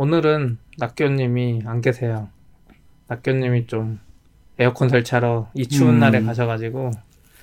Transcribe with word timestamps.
오늘은 0.00 0.56
낙교님이 0.78 1.60
안 1.66 1.82
계세요. 1.82 2.30
낙교님이 3.08 3.66
좀 3.66 4.00
에어컨 4.58 4.88
설치하러 4.88 5.50
이 5.52 5.66
추운 5.66 5.96
음. 5.96 5.98
날에 5.98 6.22
가셔가지고 6.22 6.92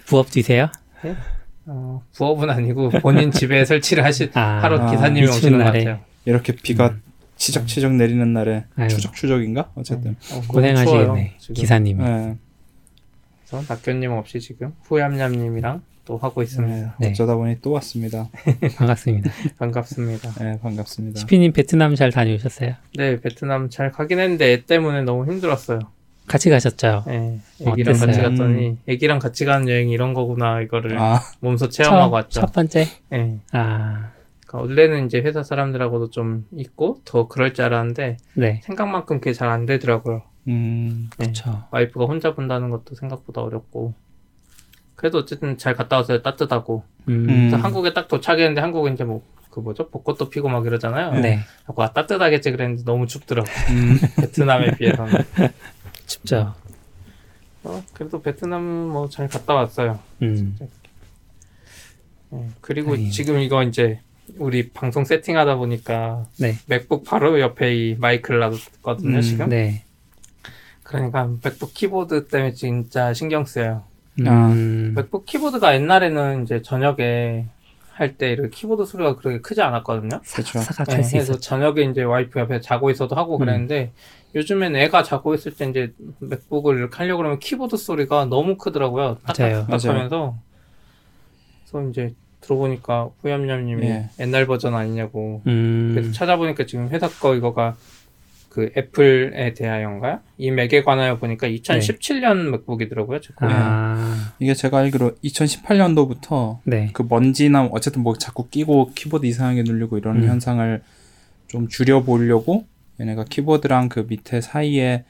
부업 0.07 0.31
뛰세요? 0.31 0.71
어, 1.67 2.01
부업은 2.15 2.49
아니고 2.49 2.89
본인 3.03 3.29
집에 3.29 3.63
설치를 3.65 4.03
하시 4.03 4.31
아, 4.33 4.59
하러 4.63 4.79
아, 4.79 4.89
기사님이 4.89 5.25
이 5.27 5.27
추운 5.27 5.37
오시는 5.37 5.57
것 5.59 5.63
날에. 5.65 5.83
같아요. 5.83 6.03
이렇게 6.25 6.55
비가 6.55 6.87
음. 6.87 7.03
치적치적 7.35 7.93
내리는 7.93 8.33
날에 8.33 8.65
아유. 8.75 8.87
추적 8.89 9.13
추적인가 9.13 9.69
어쨌든 9.75 10.15
어, 10.31 10.41
너무 10.41 10.47
추워요, 10.47 10.73
고생하시겠네. 11.11 11.37
기사님이. 11.53 12.03
네. 12.03 12.37
그래서 13.45 13.71
낙교님 13.71 14.11
없이 14.13 14.39
지금 14.39 14.73
후얌얌님이랑 14.85 15.83
또 16.07 16.17
하고 16.17 16.41
있습니다. 16.41 16.95
네. 16.99 17.09
어쩌다 17.09 17.35
보니 17.35 17.57
또 17.61 17.71
왔습니다. 17.71 18.29
반갑습니다. 18.77 19.29
반갑습니다. 19.59 20.31
네, 20.43 20.57
반갑습니다. 20.61 21.19
시피님 21.19 21.51
베트남 21.51 21.95
잘 21.95 22.11
다녀오셨어요? 22.11 22.75
네, 22.95 23.19
베트남 23.19 23.69
잘 23.69 23.91
가긴 23.91 24.19
했는데 24.19 24.53
애 24.53 24.63
때문에 24.63 25.01
너무 25.03 25.29
힘들었어요. 25.29 25.79
같이 26.25 26.49
가셨죠? 26.49 27.03
네, 27.07 27.39
애기랑 27.61 27.95
어땠어요? 27.95 28.07
같이 28.07 28.21
갔더니 28.21 28.77
애기랑 28.87 29.19
같이 29.19 29.43
가는 29.45 29.67
여행 29.69 29.89
이런 29.89 30.13
거구나 30.13 30.61
이거를 30.61 30.97
아, 30.97 31.21
몸소 31.41 31.69
체험하고 31.69 32.15
왔죠. 32.15 32.39
첫 32.41 32.53
번째? 32.53 32.85
네. 33.09 33.39
아, 33.51 34.11
그러니까 34.45 34.59
원래는 34.67 35.05
이제 35.07 35.19
회사 35.19 35.43
사람들하고도 35.43 36.09
좀 36.09 36.45
있고 36.55 37.01
더 37.03 37.27
그럴 37.27 37.53
줄 37.53 37.65
알았는데 37.65 38.17
네. 38.35 38.61
생각만큼 38.63 39.19
그게 39.19 39.33
잘 39.33 39.49
안 39.49 39.65
되더라고요. 39.65 40.21
음, 40.47 41.09
네. 41.17 41.27
그쵸. 41.27 41.63
와이프가 41.71 42.05
혼자 42.05 42.33
본다는 42.33 42.69
것도 42.69 42.95
생각보다 42.95 43.41
어렵고 43.41 43.93
그래도 44.97 45.19
어쨌든 45.19 45.57
잘 45.57 45.73
갔다 45.73 45.95
왔어요. 45.95 46.21
따뜻하고 46.21 46.83
음, 47.07 47.29
음. 47.29 47.49
또 47.51 47.55
한국에 47.55 47.93
딱 47.93 48.09
도착했는데 48.09 48.59
한국은 48.59 48.95
이제 48.95 49.05
뭐 49.05 49.23
그 49.57 49.61
뭐죠 49.61 49.89
벚꽃도 49.89 50.29
피고 50.29 50.49
막 50.49 50.63
이러잖아요. 50.67 51.19
네. 51.19 51.39
자꾸 51.65 51.81
아, 51.81 51.91
따뜻하겠지 51.91 52.51
그랬는데 52.51 52.83
너무 52.83 53.07
춥더라고. 53.07 53.49
음, 53.71 53.97
베트남에 54.21 54.75
비해서는. 54.77 55.13
춥죠. 56.05 56.53
어, 57.63 57.83
그래도 57.91 58.21
베트남 58.21 58.61
뭐 58.63 59.09
잘 59.09 59.27
갔다 59.27 59.55
왔어요. 59.55 59.97
음, 60.21 60.55
예, 62.33 62.49
그리고 62.61 62.91
다행이네. 62.91 63.09
지금 63.09 63.39
이거 63.39 63.63
이제 63.63 63.99
우리 64.37 64.69
방송 64.69 65.05
세팅하다 65.05 65.55
보니까 65.55 66.27
네. 66.37 66.53
맥북 66.67 67.03
바로 67.03 67.39
옆에 67.39 67.75
이 67.75 67.95
마이크를 67.95 68.39
놔뒀거든요 68.41 69.15
음, 69.17 69.21
지금. 69.21 69.49
네. 69.49 69.85
그러니까 70.83 71.31
맥북 71.43 71.73
키보드 71.73 72.27
때문에 72.27 72.53
진짜 72.53 73.11
신경 73.11 73.43
쓰여요. 73.43 73.83
아. 74.25 74.47
음, 74.47 74.93
맥북 74.95 75.25
키보드가 75.25 75.75
옛날에는 75.75 76.43
이제 76.43 76.61
저녁에 76.61 77.45
할 77.97 78.15
때 78.15 78.31
이렇게 78.31 78.49
키보드 78.49 78.85
소리가 78.85 79.15
그렇게 79.15 79.41
크지 79.41 79.61
않았거든요. 79.61 80.21
그렇죠. 80.31 80.59
네, 80.87 81.01
그래서. 81.01 81.39
저녁에 81.39 81.81
이제 81.81 82.03
와이프 82.03 82.39
옆에 82.39 82.61
자고 82.61 82.91
있어도 82.91 83.15
하고 83.15 83.37
음. 83.37 83.39
그랬는데 83.39 83.91
요즘엔 84.35 84.75
애가 84.75 85.01
자고 85.01 85.33
있을 85.33 85.55
때 85.55 85.67
이제 85.67 85.93
맥북을 86.19 86.77
이렇게 86.77 86.95
하려고 86.95 87.17
그러면 87.17 87.39
키보드 87.39 87.75
소리가 87.75 88.25
너무 88.25 88.57
크더라고요. 88.57 89.17
맞아요. 89.23 89.65
딱딱하면서 89.67 90.37
그래서 91.71 91.89
이제 91.89 92.13
들어보니까 92.41 93.09
후얌얌님이 93.21 93.87
예. 93.87 94.09
옛날 94.19 94.45
버전 94.45 94.75
아니냐고 94.75 95.41
음, 95.47 95.93
그래서 95.95 96.11
찾아보니까 96.11 96.67
지금 96.67 96.89
회사 96.89 97.09
거 97.09 97.35
이거가 97.35 97.75
그 98.57 98.71
애플에 98.75 99.53
대하여인가요? 99.53 100.19
이 100.39 100.49
맥에 100.49 100.81
관하여 100.81 101.19
보니까 101.19 101.47
2017년 101.47 102.49
맥북이더라고요. 102.49 103.21
제 103.21 103.31
거는. 103.35 103.53
네. 103.53 103.61
아, 103.61 104.33
이게 104.39 104.55
제가 104.55 104.79
알기로 104.79 105.11
2018년도부터 105.23 106.57
네. 106.63 106.89
그 106.91 107.05
먼지나 107.07 107.65
어쨌든 107.65 108.01
뭐 108.01 108.17
자꾸 108.17 108.49
끼고 108.49 108.93
키보드 108.95 109.27
이상하게 109.27 109.61
누르고 109.61 109.99
이런 109.99 110.23
음. 110.23 110.27
현상을 110.27 110.81
좀 111.45 111.67
줄여보려고 111.67 112.65
얘네가 112.99 113.25
키보드랑 113.25 113.89
그 113.89 114.07
밑에 114.09 114.41
사이에 114.41 115.03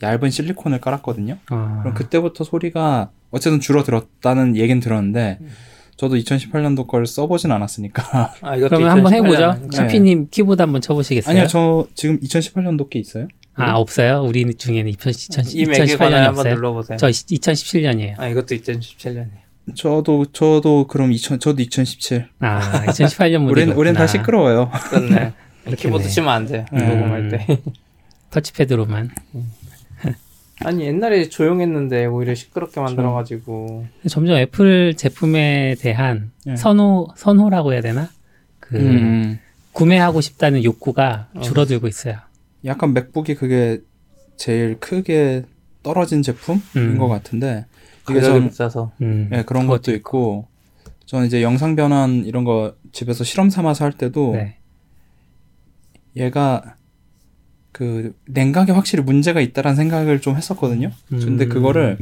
얇은 0.00 0.30
실리콘을 0.30 0.80
깔았거든요. 0.80 1.38
아, 1.50 1.80
그럼 1.80 1.94
그때부터 1.94 2.44
소리가 2.44 3.10
어쨌든 3.32 3.58
줄어들었다는 3.58 4.56
얘긴 4.56 4.78
들었는데 4.78 5.40
저도 5.96 6.16
2018년도 6.16 6.86
걸 6.86 7.06
써보진 7.06 7.52
않았으니까 7.52 8.34
아, 8.40 8.56
이것도 8.56 8.68
그러면 8.70 8.90
한번 8.90 9.12
2018년 9.12 9.14
해보죠. 9.14 9.44
아닌가요? 9.44 9.68
네. 9.70 9.76
차피님 9.76 10.28
키보드 10.30 10.60
한번 10.60 10.80
쳐보시겠어요? 10.80 11.30
아니요 11.30 11.46
저 11.48 11.86
지금 11.94 12.18
2018년도 12.20 12.90
게 12.90 12.98
있어요. 12.98 13.28
아, 13.56 13.76
없어요? 13.76 14.22
우리 14.26 14.52
중에는 14.52 14.90
2000, 14.90 15.12
이 15.52 15.64
맥에 15.66 15.84
2018년이 15.84 15.98
관하여 15.98 16.22
한번 16.26 16.38
없어요? 16.40 16.54
눌러보세요. 16.56 16.96
저 16.98 17.06
2017년이에요. 17.08 18.18
아 18.18 18.26
이것도 18.28 18.46
2017년이에요. 18.56 19.44
저도 19.76 20.26
저도 20.32 20.86
그럼 20.88 21.12
2000 21.12 21.38
저도 21.38 21.62
2017. 21.62 22.28
아, 22.40 22.84
2018년 22.86 23.38
모델이 23.38 23.48
우린 23.70 23.72
우린 23.72 23.94
다 23.94 24.06
시끄러워요. 24.06 24.70
그렇네. 24.90 25.32
키보드 25.76 26.08
치면 26.08 26.28
안 26.28 26.46
돼. 26.46 26.66
음. 26.72 26.78
녹음할 26.78 27.28
때. 27.30 27.58
터치패드로만. 28.30 29.10
아니 30.64 30.84
옛날에 30.84 31.28
조용했는데 31.28 32.06
오히려 32.06 32.34
시끄럽게 32.34 32.80
만들어가지고 32.80 33.86
점점 34.08 34.36
애플 34.36 34.94
제품에 34.96 35.76
대한 35.78 36.32
네. 36.44 36.56
선호, 36.56 37.08
선호라고 37.16 37.72
해야 37.72 37.80
되나? 37.80 38.08
그, 38.60 38.76
음. 38.76 39.38
구매하고 39.72 40.20
싶다는 40.20 40.64
욕구가 40.64 41.28
어. 41.34 41.40
줄어들고 41.40 41.88
있어요. 41.88 42.16
약간 42.64 42.94
맥북이 42.94 43.34
그게 43.34 43.80
제일 44.36 44.78
크게 44.80 45.44
떨어진 45.82 46.22
제품인 46.22 46.62
음. 46.76 46.98
것 46.98 47.08
같은데 47.08 47.66
이게 48.04 48.20
가격이 48.20 48.40
좀 48.40 48.48
비싸서. 48.48 48.92
음, 49.02 49.30
예, 49.32 49.42
그런 49.42 49.66
것도 49.66 49.92
있고 49.92 50.48
저는 51.06 51.26
이제 51.26 51.42
영상 51.42 51.76
변환 51.76 52.24
이런 52.24 52.44
거 52.44 52.74
집에서 52.92 53.24
실험 53.24 53.50
삼아서 53.50 53.84
할 53.84 53.92
때도 53.92 54.32
네. 54.32 54.56
얘가 56.16 56.76
그 57.74 58.14
냉각에 58.26 58.70
확실히 58.70 59.02
문제가 59.02 59.40
있다라는 59.40 59.74
생각을 59.74 60.20
좀 60.20 60.36
했었거든요. 60.36 60.92
근데 61.08 61.44
음. 61.44 61.48
그거를 61.48 61.98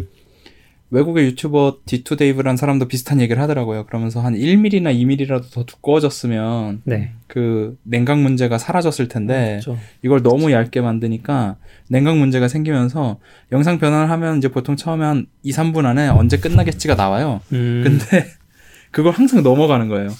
외국의 0.91 1.25
유튜버 1.25 1.79
D2 1.87 2.17
Dave라는 2.17 2.59
사람도 2.59 2.89
비슷한 2.89 3.23
얘기를 3.23 3.41
하더라고요. 3.41 3.87
그러면서 3.87 4.21
한 4.21 4.35
1mm나 4.35 4.95
2mm라도 4.95 5.51
더 5.51 5.65
두꺼워졌으면 5.65 6.83
네. 6.85 7.13
그 7.27 7.79
냉각 7.85 8.21
문제가 8.21 8.59
사라졌을 8.59 9.09
텐데 9.09 9.61
그렇죠. 9.63 9.81
이걸 10.03 10.23
너무 10.23 10.53
얇게 10.53 10.83
만드니까 10.83 11.57
냉각 11.89 12.19
문제가 12.19 12.49
생기면서 12.49 13.19
영상 13.51 13.79
변환을 13.79 14.11
하면 14.11 14.37
이제 14.37 14.49
보통 14.49 14.77
처음에 14.77 15.07
한 15.07 15.27
2, 15.43 15.53
3분 15.53 15.87
안에 15.87 16.09
언제 16.09 16.37
끝나겠지가 16.37 16.97
나와요. 16.97 17.41
음, 17.55 17.81
근데 17.83 18.27
그걸 18.93 19.15
항상 19.15 19.43
넘어가는 19.43 19.89
거예요. 19.89 20.11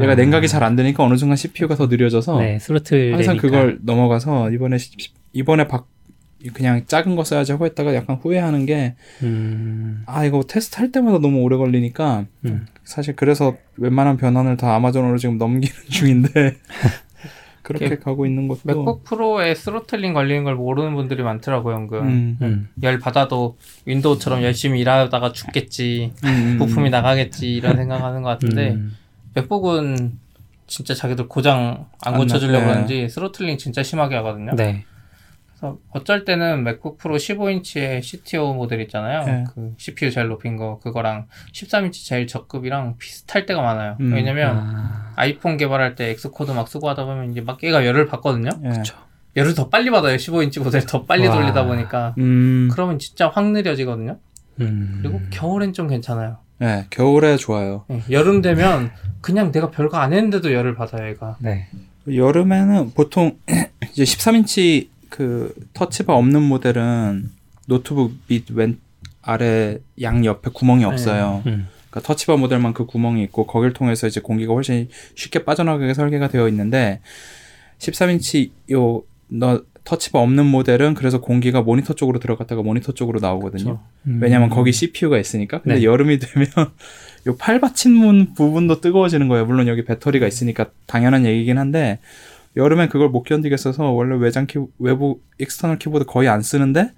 얘가 0.00 0.12
아. 0.12 0.14
냉각이 0.14 0.48
잘 0.48 0.62
안 0.62 0.76
되니까 0.76 1.04
어느 1.04 1.16
순간 1.16 1.36
CPU가 1.36 1.74
더 1.76 1.86
느려져서 1.86 2.38
네, 2.40 2.58
스로틀 2.58 3.12
항상 3.14 3.36
되니까. 3.36 3.42
그걸 3.42 3.78
넘어가서 3.82 4.50
이번에 4.50 4.78
시- 4.78 4.92
이번에 5.32 5.68
박 5.68 5.86
그냥 6.54 6.84
작은 6.86 7.16
거 7.16 7.24
써야지 7.24 7.50
하고 7.52 7.66
했다가 7.66 7.94
약간 7.94 8.16
후회하는 8.16 8.64
게 8.64 8.94
음, 9.24 10.04
아 10.06 10.24
이거 10.24 10.42
테스트 10.46 10.78
할 10.78 10.92
때마다 10.92 11.18
너무 11.18 11.40
오래 11.42 11.56
걸리니까 11.56 12.26
음. 12.44 12.66
사실 12.84 13.16
그래서 13.16 13.56
웬만한 13.76 14.16
변환을 14.16 14.56
다 14.56 14.74
아마존으로 14.76 15.18
지금 15.18 15.36
넘기는 15.36 15.74
중인데 15.90 16.56
그렇게 17.62 17.98
가고 17.98 18.24
있는 18.24 18.48
것도 18.48 18.60
맥북 18.64 19.04
프로에 19.04 19.54
throttling 19.54 20.14
걸리는 20.14 20.42
걸 20.44 20.54
모르는 20.54 20.94
분들이 20.94 21.22
많더라고요, 21.22 21.76
은근. 21.76 21.98
음, 21.98 22.38
음. 22.40 22.68
열 22.82 22.98
받아도 22.98 23.58
윈도우처럼 23.84 24.42
열심히 24.42 24.80
일하다가 24.80 25.32
죽겠지, 25.32 26.12
음, 26.24 26.28
음. 26.28 26.56
부품이 26.58 26.88
나가겠지, 26.88 27.52
이런 27.52 27.76
생각하는 27.76 28.22
것 28.22 28.30
같은데, 28.30 28.70
음. 28.70 28.96
맥북은 29.34 30.18
진짜 30.66 30.94
자기들 30.94 31.28
고장 31.28 31.86
안 32.04 32.14
안 32.14 32.20
고쳐주려고 32.20 32.58
나- 32.60 32.66
그러는지 32.66 33.08
throttling 33.08 33.58
진짜 33.58 33.82
심하게 33.82 34.16
하거든요. 34.16 34.52
네. 34.54 34.84
그래서 35.48 35.78
어쩔 35.90 36.24
때는 36.24 36.62
맥북 36.62 36.98
프로 36.98 37.16
15인치의 37.16 38.02
CTO 38.02 38.54
모델 38.54 38.80
있잖아요. 38.82 39.24
네. 39.24 39.44
그 39.54 39.74
CPU 39.76 40.10
제일 40.10 40.28
높인 40.28 40.56
거, 40.56 40.78
그거랑 40.80 41.26
13인치 41.52 42.06
제일 42.06 42.26
저급이랑 42.26 42.96
비슷할 42.98 43.44
때가 43.46 43.60
많아요. 43.62 43.96
음. 44.00 44.12
왜냐면 44.12 44.56
아, 44.58 45.12
아이폰 45.16 45.56
개발할 45.56 45.94
때 45.96 46.10
Xcode 46.10 46.52
막 46.52 46.68
쓰고 46.68 46.88
하다 46.90 47.06
보면 47.06 47.32
이제 47.32 47.40
막 47.40 47.62
얘가 47.64 47.84
열을 47.84 48.06
받거든요. 48.06 48.50
예. 48.64 48.68
그쵸. 48.68 48.94
열을 49.36 49.54
더 49.54 49.68
빨리 49.68 49.90
받아요. 49.90 50.16
15인치 50.16 50.62
모델 50.62 50.82
더 50.86 51.04
빨리 51.04 51.26
와. 51.26 51.34
돌리다 51.34 51.64
보니까. 51.64 52.14
음, 52.18 52.68
그러면 52.72 52.98
진짜 52.98 53.28
확 53.28 53.50
느려지거든요. 53.50 54.18
음. 54.60 54.98
그리고 55.02 55.20
겨울엔 55.30 55.72
좀 55.72 55.88
괜찮아요. 55.88 56.38
예, 56.62 56.86
겨울에 56.90 57.36
좋아요. 57.36 57.84
예, 57.90 58.02
여름 58.10 58.42
되면 58.42 58.90
그냥 59.20 59.52
내가 59.52 59.70
별거 59.70 59.98
안 59.98 60.12
했는데도 60.12 60.52
열을 60.52 60.74
받아요, 60.74 61.08
얘가. 61.10 61.36
네. 61.40 61.68
여름에는 62.12 62.92
보통 62.94 63.38
이제 63.92 64.04
13인치 64.04 64.88
그 65.08 65.54
터치바 65.74 66.14
없는 66.14 66.42
모델은 66.42 67.30
노트북 67.66 68.14
밑 68.28 68.50
왼 68.50 68.78
아래 69.22 69.78
양 70.00 70.24
옆에 70.24 70.50
구멍이 70.52 70.84
없어요. 70.84 71.42
음. 71.46 71.68
그러니까 71.90 72.06
터치바 72.06 72.36
모델만 72.36 72.72
그 72.74 72.86
구멍이 72.86 73.22
있고 73.24 73.46
거길 73.46 73.72
통해서 73.72 74.06
이제 74.06 74.20
공기가 74.20 74.52
훨씬 74.54 74.88
쉽게 75.14 75.44
빠져나가게 75.44 75.94
설계가 75.94 76.28
되어 76.28 76.48
있는데 76.48 77.00
13인치 77.78 78.50
요 78.70 79.04
너 79.28 79.62
Touch 79.88 80.07
Bar 80.07 80.18
없는 80.20 80.44
모델은 80.44 80.92
그래서 80.92 81.18
공기가 81.22 81.62
모니터 81.62 81.94
쪽으로 81.94 82.18
들어갔다가 82.18 82.62
모니터 82.62 82.92
쪽으로 82.92 83.20
나오거든요. 83.20 83.64
그렇죠. 83.64 83.80
음. 84.06 84.18
왜냐면 84.22 84.50
거기 84.50 84.70
CPU가 84.70 85.18
있으니까. 85.18 85.62
근데 85.62 85.76
네. 85.78 85.84
여름이 85.84 86.18
되면 86.18 86.46
요 87.26 87.34
팔 87.38 87.58
받침 87.60 88.34
부분도 88.34 88.82
뜨거워지는 88.82 89.28
거예요. 89.28 89.46
물론 89.46 89.66
여기 89.66 89.84
배터리가 89.86 90.26
있으니까 90.26 90.66
당연한 90.86 91.24
얘기긴 91.24 91.56
한데 91.56 92.00
여름엔 92.56 92.90
그걸 92.90 93.08
못 93.08 93.22
견디겠어서 93.22 93.90
원래 93.92 94.14
외장 94.16 94.46
키 94.46 94.58
외부 94.78 95.20
external 95.38 95.78
키보드 95.78 96.04
거의 96.04 96.28
안 96.28 96.42
쓰는데 96.42 96.92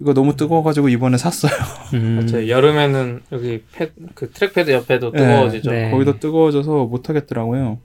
이거 0.00 0.12
너무 0.12 0.36
뜨거워가지고 0.36 0.90
이번에 0.90 1.16
샀어요. 1.16 1.52
음. 1.94 2.26
맞아요. 2.30 2.46
여름에는 2.48 3.22
여기 3.32 3.62
패, 3.72 3.90
그 4.14 4.30
trackpad 4.30 4.70
옆에도 4.70 5.12
네. 5.12 5.18
뜨거워지죠. 5.18 5.70
네. 5.70 5.90
거기도 5.90 6.18
뜨거워져서 6.18 6.84
못 6.84 7.08
하겠더라고요. 7.08 7.78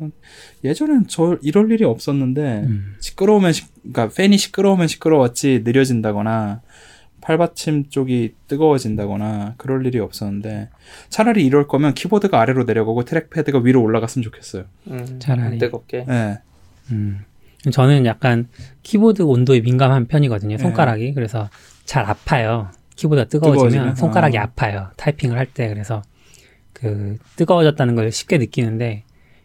전 0.00 0.12
예전엔 0.64 1.04
저 1.08 1.38
이럴 1.42 1.70
일이 1.70 1.84
없었는데 1.84 2.64
음. 2.66 2.94
시끄러우면 3.00 3.52
시, 3.52 3.64
그러니까 3.82 4.08
팬이 4.08 4.38
시끄러우면 4.38 4.88
시끄러웠지 4.88 5.60
느려진다거나 5.62 6.62
팔받침 7.20 7.90
쪽이 7.90 8.34
뜨거워진다거나 8.48 9.54
그럴 9.58 9.84
일이 9.84 9.98
없었는데 9.98 10.70
차라리 11.10 11.44
이럴 11.44 11.68
거면 11.68 11.92
키보드가 11.92 12.40
아래로 12.40 12.64
내려가고 12.64 13.04
trackpad가 13.04 13.58
위로 13.58 13.82
올라갔으면 13.82 14.22
좋겠어요. 14.22 14.64
음, 14.88 15.18
차라리. 15.18 15.42
안 15.42 15.58
뜨겁게. 15.58 16.06
네. 16.08 16.38
음. 16.90 17.20
저는 17.70 18.06
약간 18.06 18.48
키보드 18.82 19.20
온도에 19.20 19.60
민감한 19.60 20.06
편이거든요. 20.06 20.56
네. 20.56 20.62
손가락이. 20.62 21.12
그래서 21.12 21.50
잘 21.84 22.06
아파요. 22.06 22.70
키보드가 22.96 23.28
뜨거워지면 23.28 23.70
뜨거워지면? 23.70 23.96
손가락이 23.96 24.38
아. 24.38 24.44
아파요. 24.44 24.88
타이핑을 24.96 25.36
할 25.36 25.44
때. 25.44 25.68
그래서 25.68 26.02
그 26.72 27.18
뜨거워졌다는 27.36 27.96
걸 27.96 28.10
쉽게 28.10 28.38
느끼는데 28.38 29.04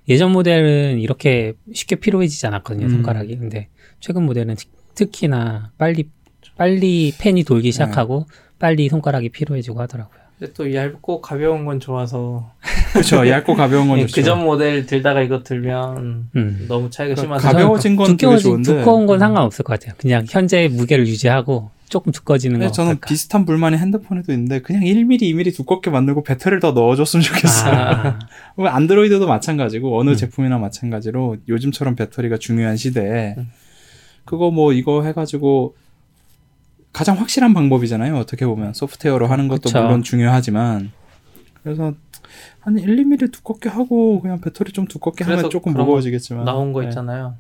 예전 0.10 0.32
모델은 0.32 1.00
이렇게 1.00 1.54
쉽게 1.74 1.96
피로해지지 1.98 2.46
않았거든요. 2.48 2.86
음. 2.88 2.92
손가락이. 2.92 3.38
근데 3.38 3.68
최근 4.00 4.24
모델은 4.24 4.56
특- 4.56 4.70
특히나 4.96 5.72
빨리 5.78 6.10
빨리 6.58 7.14
펜이 7.18 7.44
돌기 7.44 7.72
시작하고 7.72 8.28
빨리 8.60 8.88
손가락이 8.88 9.30
피로해지고 9.30 9.82
하더라고요. 9.82 10.20
근데 10.40 10.54
또 10.54 10.74
얇고 10.74 11.22
가벼운 11.22 11.66
건 11.66 11.80
좋아서 11.80 12.52
그렇죠. 12.94 13.28
얇고 13.28 13.56
가벼운 13.56 13.88
건 13.90 14.00
좋죠. 14.02 14.16
그전 14.16 14.44
모델 14.44 14.86
들다가 14.86 15.22
이거 15.22 15.44
들면 15.44 16.30
음. 16.36 16.66
너무 16.68 16.90
차이가 16.90 17.16
그러니까 17.16 17.40
심하서 17.40 17.48
가벼워진 17.58 17.96
건 17.96 18.16
되게 18.18 18.26
두꺼워지- 18.28 18.42
좋은데 18.44 18.78
두꺼운 18.80 19.06
건 19.06 19.20
상관없을 19.20 19.64
것 19.64 19.80
같아요. 19.80 19.96
그냥 19.98 20.26
현재 20.30 20.68
무게를 20.70 21.08
유지하고 21.08 21.72
조금 21.90 22.12
근데 22.12 22.66
네, 22.68 22.72
저는 22.72 22.92
어떨까? 22.92 23.08
비슷한 23.08 23.46
불만이 23.46 23.78
핸드폰에도 23.78 24.32
있는데 24.34 24.62
그냥 24.62 24.82
1mm, 24.84 25.22
2mm 25.22 25.56
두껍게 25.56 25.92
만들고 25.92 26.24
배터리를 26.24 26.60
더 26.60 26.72
넣어줬으면 26.72 27.24
좋겠어요. 27.24 27.74
아, 27.74 28.20
뭐 28.58 28.68
안드로이드도 28.68 29.28
마찬가지고 29.28 30.00
어느 30.00 30.12
음. 30.12 30.16
제품이나 30.16 30.58
마찬가지로 30.58 31.38
요즘처럼 31.48 31.96
배터리가 31.96 32.38
중요한 32.38 32.76
시대에 32.76 33.36
음. 33.38 33.52
그거 34.26 34.50
뭐 34.50 34.74
이거 34.74 35.04
해가지고 35.04 35.76
가장 36.92 37.20
확실한 37.20 37.54
방법이잖아요. 37.54 38.18
어떻게 38.18 38.46
보면 38.46 38.74
소프트웨어로 38.74 39.28
하는 39.28 39.48
것도 39.48 39.64
그쵸. 39.64 39.82
물론 39.82 40.02
중요하지만 40.02 40.92
그래서 41.62 41.94
한 42.62 42.80
1, 42.80 42.96
2mm 42.96 43.32
두껍게 43.32 43.70
하고 43.70 44.22
그냥 44.22 44.42
배터리 44.42 44.72
좀 44.72 44.88
두껍게 44.88 45.24
하면 45.24 45.50
조금 45.50 45.74
무거워지겠지만 45.74 46.46
나온 46.46 46.74
거 46.74 46.82
네. 46.82 46.88
있잖아요. 46.88 47.36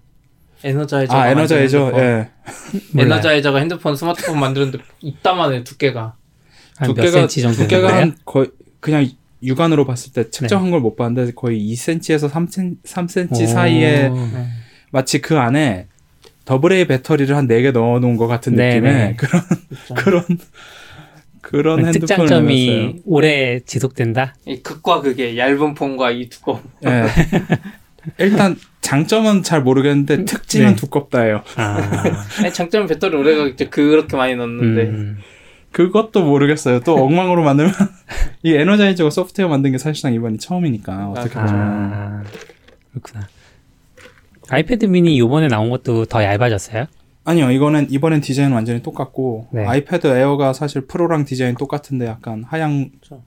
에너자이저. 0.63 1.13
아 1.16 1.30
에너자이저 1.30 1.92
예. 1.96 2.30
에너자이저가 2.98 3.60
핸드폰 3.60 3.96
스마트폰 3.96 4.40
만드는데 4.40 4.80
이따만해 5.02 5.63
두께가. 5.63 6.16
두께가 6.84 7.28
두께가? 7.28 7.96
한 7.98 8.16
거의 8.25 8.50
그냥 8.80 9.07
육안으로 9.44 9.86
봤을 9.86 10.12
때 10.12 10.30
측정한 10.30 10.72
걸못 10.72 10.96
봤는데 10.96 11.34
거의 11.34 11.60
2cm에서 11.74 12.30
3cm, 12.30 12.78
3cm 12.84 13.44
오. 13.44 13.46
사이에 13.48 14.10
네. 14.10 14.48
마치 14.92 15.22
그 15.22 15.38
안에 15.38 15.88
더블 16.46 16.74
A 16.74 16.86
배터리를 16.88 17.36
한 17.36 17.48
4개 17.48 17.72
넣어 17.72 18.00
놓은 18.00 18.18
것 18.18 18.28
같은 18.28 18.56
네네. 18.56 18.80
느낌의 18.80 19.18
그런 19.18 19.44
있죠. 19.72 19.94
그런 19.96 20.24
그런 21.42 21.80
핸드폰을 21.86 22.00
특장점이. 22.07 23.02
오래 23.06 23.60
지속된다. 23.60 24.36
이 24.46 24.62
극과 24.63 25.02
극의 25.02 25.38
얇은 25.38 25.75
폰과 25.75 26.12
이 26.12 26.28
두꺼운. 26.30 26.60
예. 26.86 27.06
일단 28.18 28.56
장점은 28.86 29.42
잘 29.42 29.64
모르겠는데 29.64 30.26
특징은 30.26 30.70
네. 30.70 30.76
두껍다예요. 30.76 31.42
아, 31.56 32.04
아니, 32.40 32.54
장점은 32.54 32.86
배터리 32.86 33.18
오래 33.18 33.36
가겠죠. 33.36 33.72
그렇게 33.72 34.16
많이 34.16 34.36
넣는데. 34.36 34.84
음, 34.84 35.18
그것도 35.72 36.24
모르겠어요. 36.24 36.82
또 36.82 37.04
엉망으로 37.04 37.44
만들면 37.44 37.74
이 38.44 38.54
에너자이저가 38.54 39.10
소프트웨어 39.10 39.50
만든 39.50 39.72
게 39.72 39.80
사실상 39.80 40.14
이번이 40.14 40.38
처음이니까 40.38 41.10
어떻게 41.10 41.40
아, 41.40 41.46
보면 41.46 41.64
아, 41.64 42.24
그렇구나. 42.92 43.28
아이패드 44.50 44.86
미니 44.86 45.18
요번에 45.18 45.48
나온 45.48 45.72
것도 45.72 46.06
더 46.06 46.24
얇아졌어요? 46.24 46.86
아니요 47.24 47.50
이거는 47.50 47.88
이번엔 47.90 48.22
디자인 48.22 48.52
완전히 48.52 48.84
똑같고 48.84 49.48
네. 49.52 49.66
아이패드 49.66 50.06
에어가 50.06 50.54
사실 50.54 50.81
프로랑 50.81 51.26
디자인 51.26 51.56
똑같은데 51.56 52.06
약간 52.06 52.44
하향 52.44 52.92
그렇죠. 53.02 53.24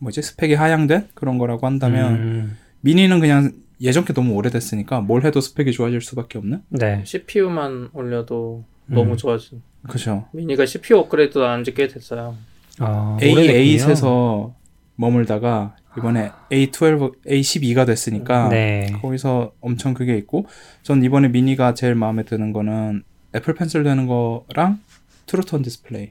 뭐지 0.00 0.20
스펙이 0.20 0.54
하향된 0.54 1.10
그런 1.14 1.38
거라고 1.38 1.64
한다면 1.64 2.14
음, 2.14 2.58
미니는 2.80 3.20
그냥 3.20 3.52
예전 3.84 4.04
게 4.04 4.12
너무 4.12 4.34
오래됐으니까 4.34 5.02
뭘 5.02 5.24
해도 5.24 5.40
스펙이 5.40 5.72
좋아질 5.72 6.00
수밖에 6.00 6.38
없는 6.38 6.62
네. 6.70 7.02
CPU만 7.04 7.90
올려도 7.92 8.64
음. 8.86 8.94
너무 8.94 9.16
좋아진. 9.16 9.62
그죠 9.88 10.26
미니가 10.32 10.64
CPU 10.64 10.98
업그레이드 10.98 11.38
안지 11.38 11.74
꽤 11.74 11.86
됐어요. 11.86 12.34
어, 12.80 13.18
A8에서 13.20 14.54
머물다가 14.96 15.76
이번에 15.98 16.30
A12, 16.50 17.24
A12가 17.26 17.86
됐으니까 17.86 18.48
네. 18.48 18.86
거기서 19.00 19.52
엄청 19.60 19.94
그게 19.94 20.16
있고 20.16 20.46
전 20.82 21.04
이번에 21.04 21.28
미니가 21.28 21.74
제일 21.74 21.94
마음에 21.94 22.24
드는 22.24 22.52
거는 22.52 23.04
애플 23.34 23.54
펜슬 23.54 23.84
되는 23.84 24.06
거랑 24.06 24.80
True 25.26 25.44
Tone 25.44 25.62
디스플레이 25.62 26.10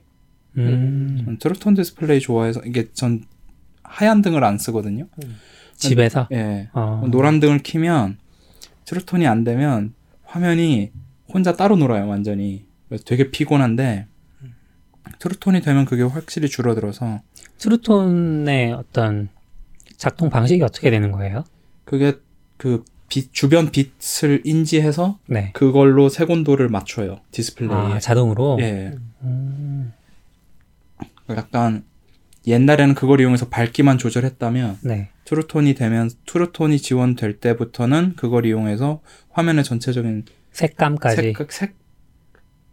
음, 0.58 1.24
전 1.26 1.38
True 1.38 1.56
Tone 1.56 1.74
디스플레이 1.74 2.20
좋아해서 2.20 2.62
이게 2.66 2.92
전 2.94 3.24
하얀 3.84 4.22
등을 4.22 4.44
안 4.44 4.58
쓰거든요 4.58 5.08
집에서? 5.76 6.28
예 6.32 6.70
어, 6.74 7.04
노란 7.10 7.40
등을 7.40 7.60
키면 7.60 8.18
True 8.86 9.05
Tone이 9.05 9.28
안 9.28 9.44
되면 9.44 9.94
화면이 10.24 10.92
혼자 11.34 11.56
따로 11.56 11.76
놀아요 11.76 12.08
완전히 12.08 12.66
그래서 12.88 13.04
되게 13.06 13.32
피곤한데 13.32 14.08
True 15.20 15.39
Tone이 15.39 15.62
되면 15.62 15.86
그게 15.86 16.04
확실히 16.04 16.50
줄어들어서 16.50 17.22
True 17.58 18.04
Tone의 18.04 18.74
어떤 18.74 19.30
작동 19.98 20.30
방식이 20.30 20.62
어떻게 20.64 20.90
되는 20.90 21.12
거예요? 21.12 21.44
그게 21.86 22.14
그 22.58 22.84
빛, 23.08 23.34
주변 23.34 23.72
빛을 23.72 24.42
인지해서 24.44 25.20
네. 25.28 25.52
그걸로 25.54 26.10
색온도를 26.10 26.70
맞춰요 26.70 27.20
디스플레이에 27.32 27.74
아, 27.74 28.00
자동으로? 28.00 28.58
예 28.60 28.96
음, 29.22 29.94
약간 31.30 31.84
옛날에는 32.46 32.94
그걸 32.96 33.22
이용해서 33.22 33.48
밝기만 33.50 33.98
조절했다면 33.98 34.80
네. 34.82 35.10
트루톤이 35.26 35.76
되면 35.76 36.10
트루톤이 36.26 36.80
지원될 36.80 37.40
때부터는 37.40 38.14
그걸 38.16 38.46
이용해서 38.46 39.02
화면의 39.32 39.64
전체적인 39.64 40.26
색감까지. 40.52 41.34
색, 41.38 41.52
색, 41.52 41.76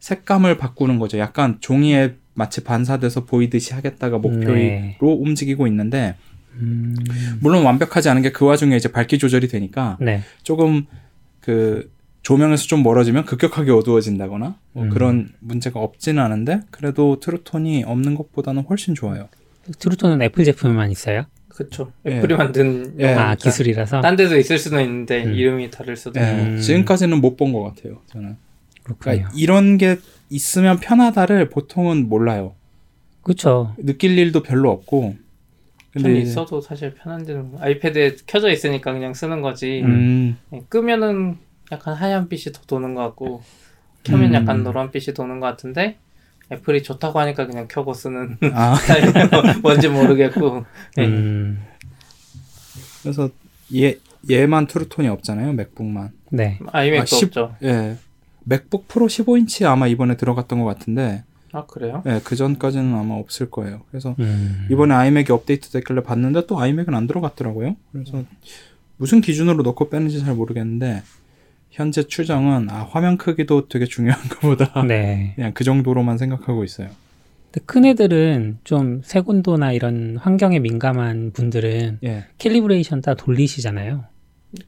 색감을 0.01 0.59
바꾸는 0.59 0.99
거죠. 0.99 1.19
약간 1.19 1.59
종이에 1.61 2.17
마치 2.35 2.65
반사돼서 2.65 3.25
보이듯이 3.25 3.75
하겠다가 3.75 4.19
목표로 4.19 4.55
네. 4.55 4.97
움직이고 5.01 5.67
있는데 5.67 6.17
음, 6.55 6.97
물론 7.41 7.65
완벽하지 7.65 8.09
않은 8.09 8.23
게 8.23 8.31
그 8.33 8.45
와중에 8.45 8.77
이제 8.77 8.91
밝기 8.91 9.19
조절이 9.19 9.49
되니까 9.49 9.97
네. 10.01 10.23
조금 10.43 10.87
그 11.41 11.91
조명에서 12.23 12.67
좀 12.67 12.83
멀어지면 12.83 13.25
급격하게 13.25 13.71
어두워진다거나 13.71 14.57
뭐 14.73 14.85
음. 14.85 14.91
그런 14.91 15.31
문제가 15.41 15.81
없지는 15.81 16.23
않은데 16.23 16.61
그래도 16.71 17.21
True 17.21 17.49
Tone이 17.49 17.85
없는 17.85 18.15
것보다는 18.15 18.65
훨씬 18.69 18.95
좋아요. 18.95 19.29
True 19.79 19.95
Tone은 19.95 20.23
애플 20.23 20.45
제품에만 20.45 20.91
있어요? 20.91 21.27
예. 22.07 22.17
애플이 22.19 22.37
만든 22.37 22.95
예. 23.01 23.09
아, 23.09 23.11
용어니까. 23.13 23.35
기술이라서? 23.37 24.01
딴 24.01 24.17
데도 24.17 24.39
있을 24.39 24.59
수는 24.59 24.83
있는데 24.85 25.25
음. 25.25 25.35
이름이 25.35 25.71
다를 25.71 25.97
수도 25.97 26.19
예. 26.21 26.25
음. 26.25 26.59
지금까지는 26.61 27.21
못 27.21 27.37
본 27.37 27.53
것 27.53 27.63
같아요. 27.63 28.01
저는. 28.07 28.37
그렇군요. 28.83 28.99
그러니까 28.99 29.31
이런 29.37 29.77
게 29.77 29.99
있으면 30.31 30.79
편하다를 30.79 31.51
보통은 31.51 32.09
몰라요. 32.09 32.55
그렇죠. 33.23 33.75
느낄 33.79 34.19
일도 34.19 34.43
별로 34.43 34.71
없고. 34.71 35.17
편 35.93 36.03
근데 36.05 36.21
있어도 36.21 36.61
사실 36.61 36.95
편한 36.95 37.25
데는 37.27 37.53
아이패드에 37.59 38.17
켜져 38.27 38.49
있으니까 38.51 38.93
그냥 38.93 39.13
쓰는 39.13 39.43
거지. 39.43 39.83
음, 39.85 40.39
예, 40.55 40.63
끄면은 40.69 41.37
약간 41.73 41.95
하얀 41.95 42.29
빛이 42.29 42.53
더 42.55 42.63
도는 42.67 42.95
것 42.95 43.03
같고 43.03 43.43
켜면 44.05 44.31
음. 44.31 44.35
약간 44.35 44.63
노란 44.63 44.91
빛이 44.93 45.13
도는 45.15 45.41
것 45.41 45.47
같은데 45.47 45.99
애플이 46.53 46.83
좋다고 46.83 47.19
하니까 47.21 47.47
그냥 47.47 47.67
켜고 47.69 47.95
쓰는 47.95 48.37
아. 48.55 48.77
뭔지 49.63 49.89
모르겠고 49.89 50.65
예. 50.99 51.05
음, 51.07 51.63
그래서 53.03 53.31
얘 53.75 53.99
얘만 54.31 54.67
True 54.67 54.85
Tone이 54.85 55.09
없잖아요. 55.09 55.53
맥북만. 55.55 56.11
네. 56.31 56.59
아이맥도 56.73 57.03
아, 57.03 57.07
십- 57.07 57.27
없죠. 57.27 57.55
예. 57.63 57.97
맥북 58.45 58.87
프로 58.89 59.07
15인치 59.07 59.65
아마 59.65 59.87
이번에 59.87 60.17
들어갔던 60.17 60.59
것 60.61 60.65
같은데, 60.67 61.25
아 61.53 61.65
그래요? 61.67 62.03
예, 62.07 62.21
그 62.25 62.37
전까지는 62.37 62.95
아마 62.95 63.15
없을 63.15 63.51
거예요. 63.51 63.83
그래서 63.91 64.15
음, 64.19 64.67
이번에 64.71 64.95
아이맥이 64.95 65.33
업데이트 65.33 65.71
됐길래 65.71 66.03
봤는데 66.03 66.47
또 66.47 66.59
아이맥은 66.61 66.95
안 66.95 67.07
들어갔더라고요. 67.07 67.77
그래서 67.93 68.25
무슨 68.99 69.21
기준으로 69.21 69.63
넣고 69.63 69.89
빼는지 69.89 70.21
잘 70.21 70.35
모르겠는데 70.35 71.03
현재 71.81 72.03
추정은 72.03 72.69
아 72.69 72.87
화면 72.91 73.17
크기도 73.17 73.67
되게 73.67 73.87
중요한 73.87 74.21
것보다 74.29 74.85
네. 74.87 75.33
그냥 75.35 75.53
그 75.55 75.65
정도로만 75.65 76.19
생각하고 76.19 76.63
있어요. 76.63 76.89
근데 77.51 77.65
큰 77.65 77.87
애들은 77.87 78.59
좀 78.65 79.01
색온도나 79.03 79.73
이런 79.73 80.19
환경에 80.19 80.59
민감한 80.59 81.33
분들은 81.33 82.01
예. 82.05 82.27
calibration 82.37 83.01
다 83.01 83.15
돌리시잖아요. 83.15 84.05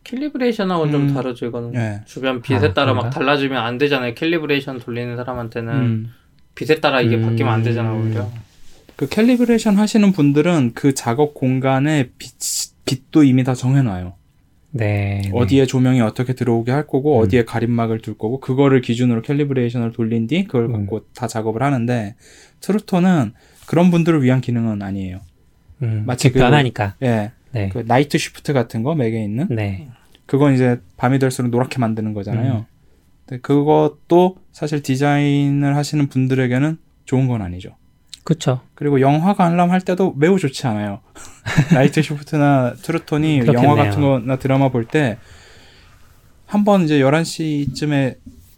calibration하고는 0.05 0.93
좀 0.93 1.03
음. 1.03 1.15
다르죠 1.15 1.47
이거는. 1.47 1.75
예. 1.75 2.01
주변 2.07 2.41
빛에 2.41 2.69
아, 2.69 2.73
따라 2.73 2.95
막 2.95 3.03
그런가? 3.03 3.19
달라지면 3.19 3.63
안 3.63 3.77
되잖아요. 3.77 4.15
calibration 4.15 4.81
돌리는 4.81 5.15
사람한테는 5.15 5.73
음. 5.75 6.13
빛에 6.55 6.81
따라 6.81 7.03
이게 7.03 7.17
음. 7.17 7.23
바뀌면 7.23 7.53
안 7.53 7.63
되잖아 7.63 7.93
오히려. 7.93 8.31
그 8.97 9.07
calibration 9.07 9.77
하시는 9.77 10.13
분들은 10.13 10.73
그 10.75 10.95
작업 10.95 11.35
공간에 11.35 12.11
빛, 12.19 12.33
빛도 12.87 13.23
이미 13.25 13.45
다 13.45 13.55
정해놔요. 13.55 14.15
네. 14.73 15.21
네. 15.25 15.31
어디에 15.33 15.67
조명이 15.67 16.01
어떻게 16.01 16.33
들어오게 16.35 16.73
할 16.73 16.87
거고 16.87 17.19
음. 17.19 17.23
어디에 17.23 17.45
가림막을 17.45 18.01
둘 18.01 18.17
거고 18.17 18.41
그거를 18.41 18.81
기준으로 18.81 19.23
calibration을 19.23 19.93
돌린 19.93 20.27
뒤 20.27 20.45
그걸 20.45 20.65
음. 20.67 20.73
갖고 20.73 21.05
다 21.15 21.27
작업을 21.27 21.63
하는데 21.63 22.15
True 22.61 22.87
Tone은 22.87 23.33
그런 23.67 23.91
분들을 23.91 24.23
위한 24.23 24.41
기능은 24.41 24.83
아니에요. 24.83 25.21
음, 25.83 26.05
마치 26.07 26.31
그- 26.33 26.39
변하니까. 26.39 26.95
예, 27.03 27.33
네. 27.53 27.69
그 27.69 27.85
Night 27.87 28.17
Shift 28.19 28.53
같은 28.53 28.83
거 28.83 28.95
맥에 28.95 29.23
있는 29.23 29.47
네. 29.51 29.89
그건 30.27 30.55
이제 30.55 30.81
밤이 30.97 31.19
될수록 31.19 31.51
노랗게 31.51 31.79
만드는 31.79 32.11
음. 32.11 32.15
거잖아요. 32.15 32.67
근데 33.27 33.41
그것도 33.41 34.37
사실 34.53 34.83
디자인을 34.83 35.77
하시는 35.77 36.07
분들에게는 36.09 36.79
좋은 37.05 37.29
건 37.29 37.43
아니죠. 37.43 37.77
그쵸. 38.25 38.61
그리고 38.75 39.01
영화 39.01 39.35
관람할 39.35 39.81
때도 39.81 40.15
매우 40.17 40.39
좋지 40.39 40.67
않아요. 40.69 41.01
나이트 41.75 42.03
쉬프트나 42.03 42.75
트루톤이 42.83 43.41
그렇겠네요. 43.41 43.71
영화 43.71 43.85
같은 43.85 44.01
거나 44.01 44.37
드라마 44.37 44.69
볼 44.71 44.87
때 44.87 45.19
한 46.47 46.65
번 46.65 46.83
이제 46.85 46.99
11시쯤에 47.01 48.17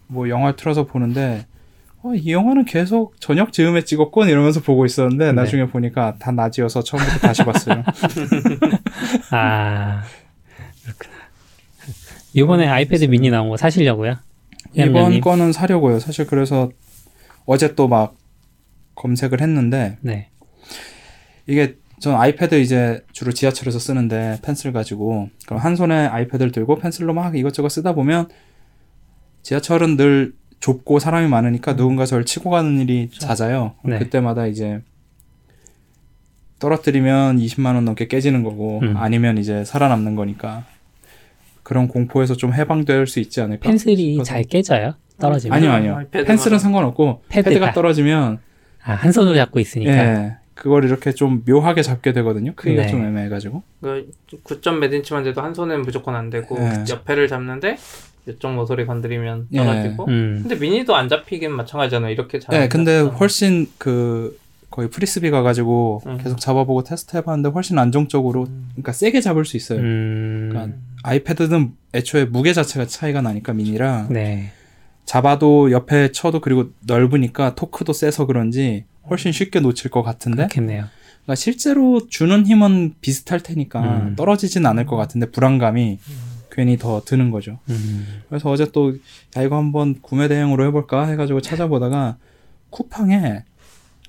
뭐 0.09 0.29
영화 0.29 0.57
틀어서 0.57 0.85
보는데 0.85 1.47
어, 2.03 2.13
이 2.15 2.33
영화는 2.33 2.65
계속 2.65 3.19
저녁 3.21 3.53
즈음에 3.53 3.85
찍었군 3.85 4.29
이러면서 4.29 4.61
보고 4.61 4.85
있었는데 4.85 5.27
네. 5.27 5.33
나중에 5.33 5.67
보니까 5.67 6.17
다 6.19 6.33
낮이어서 6.33 6.83
처음부터 6.83 7.19
다시 7.21 7.45
봤어요. 7.45 7.83
아, 9.31 10.03
그렇구나. 10.83 11.15
이번에 12.33 12.67
아이패드 12.67 13.05
미니 13.07 13.31
나온 13.31 13.49
거 13.49 13.57
사시려고요? 13.57 14.17
이번? 14.75 15.21
거는 15.21 15.53
사려고요. 15.53 16.01
사실 16.01 16.27
그래서 16.27 16.71
어제 17.47 17.75
또 17.75 17.87
막 17.89 18.15
검색을 18.95 19.41
했는데 19.41 19.99
네. 20.01 20.29
이게 21.47 21.77
전 22.01 22.15
아이패드 22.15 22.57
이제 22.61 23.03
주로 23.13 23.33
지하철에서 23.33 23.79
쓰는데 23.79 24.39
펜슬 24.43 24.73
가지고 24.73 25.31
그럼 25.47 25.61
한 25.61 25.77
손에 25.77 25.95
아이패드를 26.07 26.53
들고 26.53 26.77
펜슬로 26.77 27.15
막 27.15 27.37
이것저것 27.37 27.69
쓰다 27.69 27.95
보면 27.95 28.29
지하철은 29.43 29.97
늘 29.97 30.35
좁고 30.61 30.99
사람이 30.99 31.29
많으니까 31.29 31.77
누군가 31.77 32.07
저를 32.07 32.25
치고 32.25 32.51
가는 32.51 32.79
일이 32.81 33.11
잦아요. 33.11 33.75
네. 33.85 33.99
그때마다 33.99 34.47
이제 34.47 34.81
떨어뜨리면 36.59 37.39
20만 37.39 37.75
원 37.75 37.85
넘게 37.85 38.09
깨지는 38.09 38.43
거고 38.43 38.81
음. 38.83 38.97
아니면 38.97 39.37
이제 39.39 39.65
살아남는 39.65 40.15
거니까 40.15 40.65
그런 41.63 41.89
공포에서 41.89 42.35
좀 42.35 42.53
해방될 42.55 43.07
수 43.07 43.21
있지 43.21 43.41
않을까? 43.41 43.69
펜슬이 43.69 44.13
싶어서. 44.13 44.29
잘 44.29 44.45
깨져요? 44.45 44.95
떨어지면? 45.19 45.57
아니요 45.57 45.73
아니요. 45.73 46.07
펜슬은 46.11 46.59
상관없고 46.59 47.23
패드가. 47.29 47.51
패드가 47.51 47.73
떨어지면 47.73 48.41
아, 48.85 48.93
한 48.93 49.13
손으로 49.13 49.35
잡고 49.35 49.61
있으니까. 49.61 49.93
예 49.93 50.37
그걸 50.55 50.85
이렇게 50.85 51.13
좀 51.13 51.43
묘하게 51.47 51.83
잡게 51.83 52.13
되거든요. 52.13 52.53
크기가 52.55 52.83
네. 52.83 52.89
좀 52.89 53.05
애매해가지고. 53.05 53.63
그 53.81 54.11
9점 54.45 54.79
몇 54.79 54.93
인치만 54.93 55.25
돼도 55.25 55.43
한 55.43 55.53
손은 55.53 55.83
무조건 55.83 56.15
안 56.15 56.31
되고 56.31 56.57
예. 56.59 56.85
옆에를 56.89 57.29
잡는데 57.29 57.77
이쪽 58.29 58.53
모서리 58.55 58.87
건드리면 58.87 59.49
예. 59.53 59.59
떨어지고. 59.59 60.07
음. 60.07 60.39
근데 60.43 60.55
미니도 60.55 60.95
안 60.95 61.09
잡히긴 61.09 61.53
마찬가지잖아요. 61.53 62.13
이렇게 62.13 62.39
잘. 62.39 62.55
네, 62.57 62.63
안 62.63 62.69
근데 62.69 62.99
잡잖아. 63.01 63.19
훨씬 63.19 63.67
그 63.79 64.39
거의 64.71 64.89
프리스비 64.89 65.31
가가지고 65.31 66.03
음. 66.07 66.19
계속 66.19 66.41
잡아보고 66.41 66.85
테스트 66.85 67.17
해봤는데 67.17 67.51
훨씬 67.51 67.79
안정적으로, 67.79 68.45
음. 68.45 68.69
그러니까 68.73 68.93
세게 68.93 69.21
잡을 69.21 69.45
수 69.45 69.57
있어요. 69.57 69.81
음. 69.81 70.49
그러니까 70.51 70.77
아이패드는 71.03 71.73
애초에 71.95 72.25
무게 72.25 72.53
자체가 72.53 72.87
차이가 72.87 73.21
나니까 73.21 73.53
미니랑 73.53 74.09
네. 74.11 74.53
잡아도 75.05 75.71
옆에 75.71 76.13
쳐도 76.13 76.41
그리고 76.41 76.71
넓으니까 76.87 77.55
토크도 77.55 77.93
세서 77.93 78.27
그런지 78.27 78.85
훨씬 79.09 79.33
쉽게 79.33 79.61
놓칠 79.61 79.91
것 79.91 80.03
같은데, 80.03 80.45
그렇겠네요. 80.45 80.87
그러니까 81.25 81.35
실제로 81.35 82.07
주는 82.09 82.47
힘은 82.47 82.95
비슷할 83.01 83.41
테니까 83.41 83.81
음. 83.81 84.17
떨어지진 84.17 84.67
않을 84.67 84.87
것 84.87 84.97
같은데 84.97 85.31
불안감이 85.31 85.99
괜히 86.51 86.79
더 86.79 87.03
드는 87.05 87.31
거죠. 87.31 87.59
음. 87.69 88.23
그래서 88.29 88.51
어제 88.51 88.71
또, 88.73 88.95
야, 89.37 89.43
이거 89.43 89.57
한번 89.57 90.01
구매 90.01 90.29
대행으로 90.29 90.65
해볼까 90.67 91.07
해가지고 91.09 91.41
찾아보다가 91.41 92.17
쿠팡에 92.71 93.45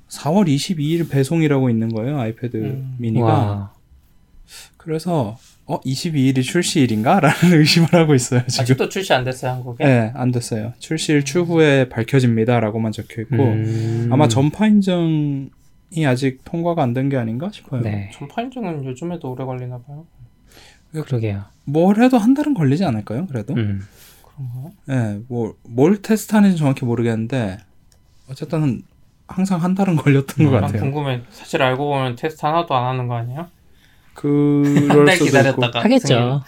4월 0.10 0.48
22일 0.48 1.10
배송이라고 1.10 1.70
있는 1.70 1.90
거예요, 1.90 2.20
아이패드 2.20 2.58
음. 2.58 2.96
미니가. 3.00 3.26
와. 3.26 3.74
그래서, 4.78 5.38
어, 5.68 5.80
22일이 5.82 6.44
출시일인가? 6.44 7.20
라는 7.22 7.58
의심을 7.60 7.92
하고 7.94 8.14
있어요, 8.14 8.46
지금. 8.48 8.62
아직도 8.64 8.90
출시 8.90 9.14
안 9.14 9.24
됐어요 9.24 9.52
한국에. 9.52 9.84
네, 9.84 10.12
안 10.14 10.32
됐어요. 10.32 10.74
출시일 10.80 11.24
추후에 11.26 11.90
밝혀집니다. 11.90 12.60
라고만 12.60 12.92
적혀 12.92 13.22
있고, 13.24 13.36
음. 13.38 14.10
아마 14.12 14.28
전파 14.28 14.68
인증이 14.68 16.06
아직 16.06 16.42
통과가 16.46 16.84
안 16.84 16.94
된 16.94 17.10
게 17.10 17.18
아닌가 17.18 17.50
싶어요. 17.52 17.82
네. 17.82 18.12
전파 18.14 18.42
인증은 18.44 18.86
요즘에도 18.86 19.32
오래 19.32 19.44
걸리나 19.44 19.80
봐요. 19.80 20.06
그러게요. 20.92 21.44
뭘 21.66 22.02
해도 22.02 22.18
한 22.18 22.34
달은 22.36 22.54
걸리지 22.54 22.86
않을까요, 22.86 23.26
그래도? 23.28 23.54
음. 23.56 23.82
그런가요? 24.24 24.72
네, 24.86 25.20
뭐, 25.28 25.56
뭘 25.64 26.02
테스트하는지 26.02 26.58
정확히 26.58 26.86
모르겠는데, 26.86 27.58
어쨌든 28.30 28.84
항상 29.28 29.62
한 29.64 29.74
달은 29.74 29.96
걸렸던 29.96 30.46
것 30.46 30.52
음. 30.52 30.52
난 30.54 30.62
같아요. 30.62 30.82
궁금해. 30.84 31.22
사실 31.32 31.62
알고 31.64 31.84
보면 31.88 32.16
테스트 32.16 32.46
하나도 32.46 32.76
안 32.76 32.86
하는 32.86 33.08
거 33.08 33.16
아니에요? 33.16 33.48
그럴 34.16 34.66
한달 35.00 35.18
수도 35.18 35.26
있고 35.26 35.38
기다렸다가 35.38 35.84
하겠죠. 35.84 36.42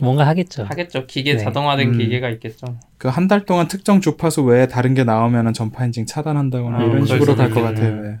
뭔가 0.00 0.26
하겠죠. 0.26 0.64
하겠죠. 0.64 1.06
기계 1.06 1.34
네. 1.36 1.38
자동화된 1.42 1.88
음. 1.94 1.98
기계가 1.98 2.30
있겠죠. 2.30 2.66
그 2.98 3.08
한 3.08 3.28
달 3.28 3.44
동안 3.44 3.68
특정 3.68 4.00
주파수 4.00 4.42
외에 4.42 4.66
다른 4.66 4.94
게 4.94 5.04
나오면은 5.04 5.52
전파 5.52 5.84
인증 5.84 6.06
차단한다거나 6.06 6.78
아, 6.78 6.84
이런 6.84 7.04
식으로 7.04 7.36
갈 7.36 7.50
것. 7.50 7.62
같아요. 7.62 8.00
네. 8.02 8.18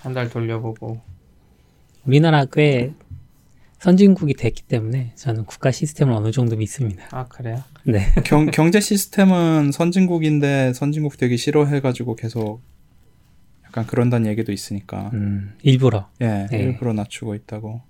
한달 0.00 0.28
돌려보고. 0.28 1.00
우리나라 2.04 2.44
꽤 2.44 2.92
선진국이 3.78 4.34
됐기 4.34 4.62
때문에 4.62 5.12
저는 5.16 5.44
국가 5.44 5.70
시스템을 5.70 6.12
어느 6.14 6.30
정도 6.30 6.56
믿습니다. 6.56 7.04
아 7.10 7.24
그래요? 7.26 7.62
네. 7.84 8.12
경, 8.24 8.46
경제 8.46 8.80
시스템은 8.80 9.70
선진국인데 9.72 10.72
선진국 10.72 11.16
되기 11.18 11.36
싫어해가지고 11.36 12.16
계속 12.16 12.62
약간 13.76 13.86
그런다는 13.86 14.26
얘기도 14.30 14.52
있으니까 14.52 15.10
음, 15.12 15.54
일부러. 15.62 16.08
예 16.22 16.46
네. 16.50 16.58
일부러 16.58 16.94
낮추고 16.94 17.34
있다고. 17.34 17.82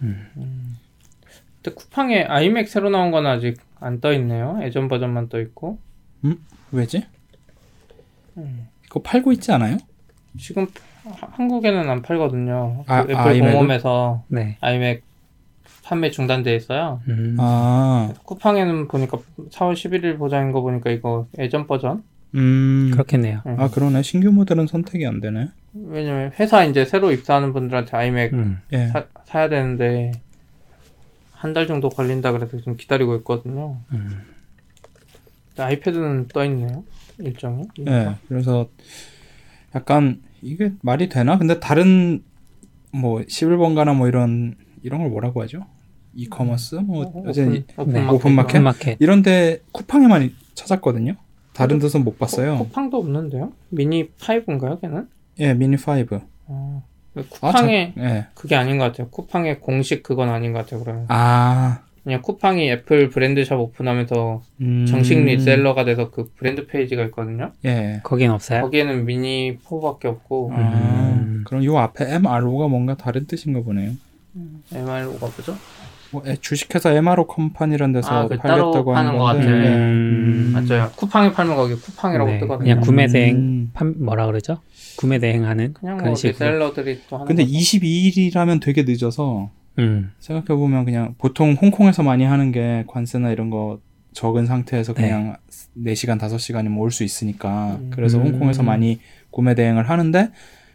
근데 0.00 1.74
쿠팡에 1.76 2.24
아이맥 2.24 2.68
새로 2.68 2.90
나온 2.90 3.12
건 3.12 3.26
아직 3.26 3.60
안 3.78 4.00
떠 4.00 4.12
있네요. 4.14 4.58
예전 4.62 4.88
버전만 4.88 5.28
떠 5.28 5.40
있고. 5.40 5.78
왜지? 6.72 7.06
음. 8.38 8.66
이거 8.86 9.00
팔고 9.02 9.30
있지 9.32 9.52
않아요? 9.52 9.76
지금 10.38 10.66
하- 11.04 11.28
한국에는 11.32 11.88
안 11.88 12.02
팔거든요. 12.02 12.84
아, 12.88 13.04
그 13.04 13.12
아, 13.16 13.20
애플 13.20 13.30
아이맥은? 13.30 13.52
공홈에서 13.52 14.24
네. 14.28 14.56
아이맥 14.60 15.02
판매 15.84 16.10
중단돼 16.10 16.56
있어요. 16.56 17.00
음. 17.08 17.36
아, 17.38 18.12
쿠팡에는 18.24 18.88
보니까 18.88 19.18
4월 19.50 19.74
11일 19.74 20.18
보장인 20.18 20.50
거 20.52 20.60
보니까 20.62 20.90
이거 20.90 21.26
예전 21.38 21.66
버전. 21.68 22.02
음, 22.34 22.90
그렇겠네요. 22.92 23.42
음. 23.46 23.56
아 23.58 23.68
그러네 23.70 24.02
신규 24.02 24.30
모델은 24.32 24.66
선택이 24.66 25.06
안 25.06 25.20
되네. 25.20 25.48
왜냐면 25.74 26.32
회사 26.38 26.64
이제 26.64 26.84
새로 26.84 27.12
입사하는 27.12 27.52
분들한테 27.52 27.96
아이맥 27.96 28.32
음. 28.32 28.58
예. 28.72 28.86
사, 28.88 29.06
사야 29.24 29.48
되는데 29.48 30.12
한 31.32 31.52
달 31.54 31.66
정도 31.66 31.88
걸린다 31.88 32.30
그래서 32.32 32.58
좀 32.60 32.76
기다리고 32.76 33.16
있거든요. 33.16 33.78
음. 33.92 34.20
아이패드는 35.58 36.28
떠 36.28 36.44
있네요. 36.46 36.84
일정이. 37.18 37.64
예, 37.86 38.14
그래서 38.28 38.68
약간 39.74 40.22
이게 40.40 40.72
말이 40.82 41.08
되나? 41.08 41.38
근데 41.38 41.60
다른 41.60 42.22
뭐 42.92 43.20
11번가나 43.20 43.94
뭐 43.96 44.08
이런 44.08 44.54
이런 44.82 45.00
걸 45.00 45.10
뭐라고 45.10 45.42
하죠? 45.42 45.66
이커머스 46.14 46.76
뭐 46.76 47.04
어, 47.06 47.24
어제 47.26 47.42
오픈, 47.44 47.64
오픈 47.76 47.92
네. 47.92 48.00
마켓. 48.00 48.14
오픈 48.14 48.32
마켓? 48.34 48.58
마켓. 48.60 48.96
이런데 49.00 49.60
쿠팡에만 49.72 50.30
찾았거든요. 50.54 51.16
다른 51.52 51.78
데서는 51.78 52.04
못 52.04 52.18
봤어요. 52.18 52.58
쿠팡도 52.58 52.96
없는데요? 52.98 53.52
미니 53.68 54.08
5인가요, 54.18 54.80
걔는? 54.80 55.08
예, 55.40 55.54
미니 55.54 55.76
5. 55.76 56.20
어, 56.46 56.82
아, 57.14 57.22
쿠팡에 57.28 57.94
자, 57.96 58.02
예. 58.02 58.26
그게 58.34 58.56
아닌 58.56 58.78
것 58.78 58.84
같아요. 58.84 59.08
쿠팡의 59.08 59.60
공식 59.60 60.02
그건 60.02 60.28
아닌 60.28 60.52
것 60.52 60.60
같아요. 60.60 60.80
그러면 60.80 61.04
아, 61.08 61.82
그냥 62.04 62.20
쿠팡이 62.22 62.68
애플 62.70 63.08
brand 63.10 63.37
shop 63.37 63.58
오픈하면서 63.60 64.42
음, 64.62 64.86
정식 64.86 65.18
reseller가 65.22 65.84
돼서 65.84 66.10
그 66.10 66.30
브랜드 66.36 66.66
페이지가 66.66 67.04
있거든요. 67.06 67.52
예. 67.64 68.00
거긴 68.02 68.30
없어요? 68.30 68.62
거기에는 68.62 69.04
미니 69.04 69.58
4밖에 69.64 70.06
없고 70.06 70.52
아, 70.52 70.56
음. 70.58 71.44
그럼 71.46 71.64
요 71.64 71.78
앞에 71.78 72.14
MRO가 72.14 72.68
뭔가 72.68 72.96
다른 72.96 73.26
뜻인가 73.26 73.60
보네요. 73.62 73.92
MRO가 74.72 75.18
뭐죠? 75.26 75.56
뭐 76.12 76.22
예, 76.26 76.36
주식회사 76.36 76.92
MRO 76.92 77.26
컴퍼니라는 77.26 77.92
데서 77.94 78.10
아, 78.24 78.28
그 78.28 78.36
따로 78.38 78.70
팔렸다고 78.70 78.94
하는 78.96 79.10
파는 79.12 79.18
것. 79.18 79.24
같아요. 79.24 79.64
예. 79.64 79.68
음. 79.68 80.52
맞아요. 80.52 80.90
쿠팡에 80.96 81.32
팔면 81.32 81.56
거기 81.56 81.74
쿠팡이라고 81.74 82.30
네, 82.30 82.38
뜨거든요. 82.38 82.64
그냥 82.64 82.80
구매 82.80 83.06
대행, 83.06 83.36
음. 83.36 83.70
판, 83.72 83.94
뭐라 84.04 84.26
그러죠? 84.26 84.58
구매 84.96 85.18
대행하는 85.18 85.72
그냥 85.72 85.96
그런 85.96 86.10
뭐 86.10 86.14
식으로. 86.16 86.32
리셀러들이 86.32 87.00
또 87.08 87.16
하는 87.16 87.26
근데 87.26 87.44
거죠. 87.44 87.54
22일이라면 87.56 88.60
되게 88.60 88.82
늦어서 88.82 89.50
음. 89.78 90.12
생각해 90.18 90.58
보면 90.58 90.84
그냥 90.84 91.14
보통 91.18 91.54
홍콩에서 91.60 92.02
많이 92.02 92.24
하는 92.24 92.52
게 92.52 92.84
관세나 92.88 93.30
이런 93.30 93.48
거 93.48 93.80
적은 94.12 94.44
상태에서 94.44 94.92
네. 94.92 95.02
그냥 95.08 95.36
4시간, 95.78 96.18
5시간이면 96.18 96.78
올 96.78 96.90
수 96.90 97.02
있으니까 97.04 97.78
음. 97.80 97.90
그래서 97.94 98.18
음. 98.18 98.24
홍콩에서 98.26 98.62
많이 98.62 99.00
구매 99.30 99.54
대행을 99.54 99.88
하는데 99.88 100.30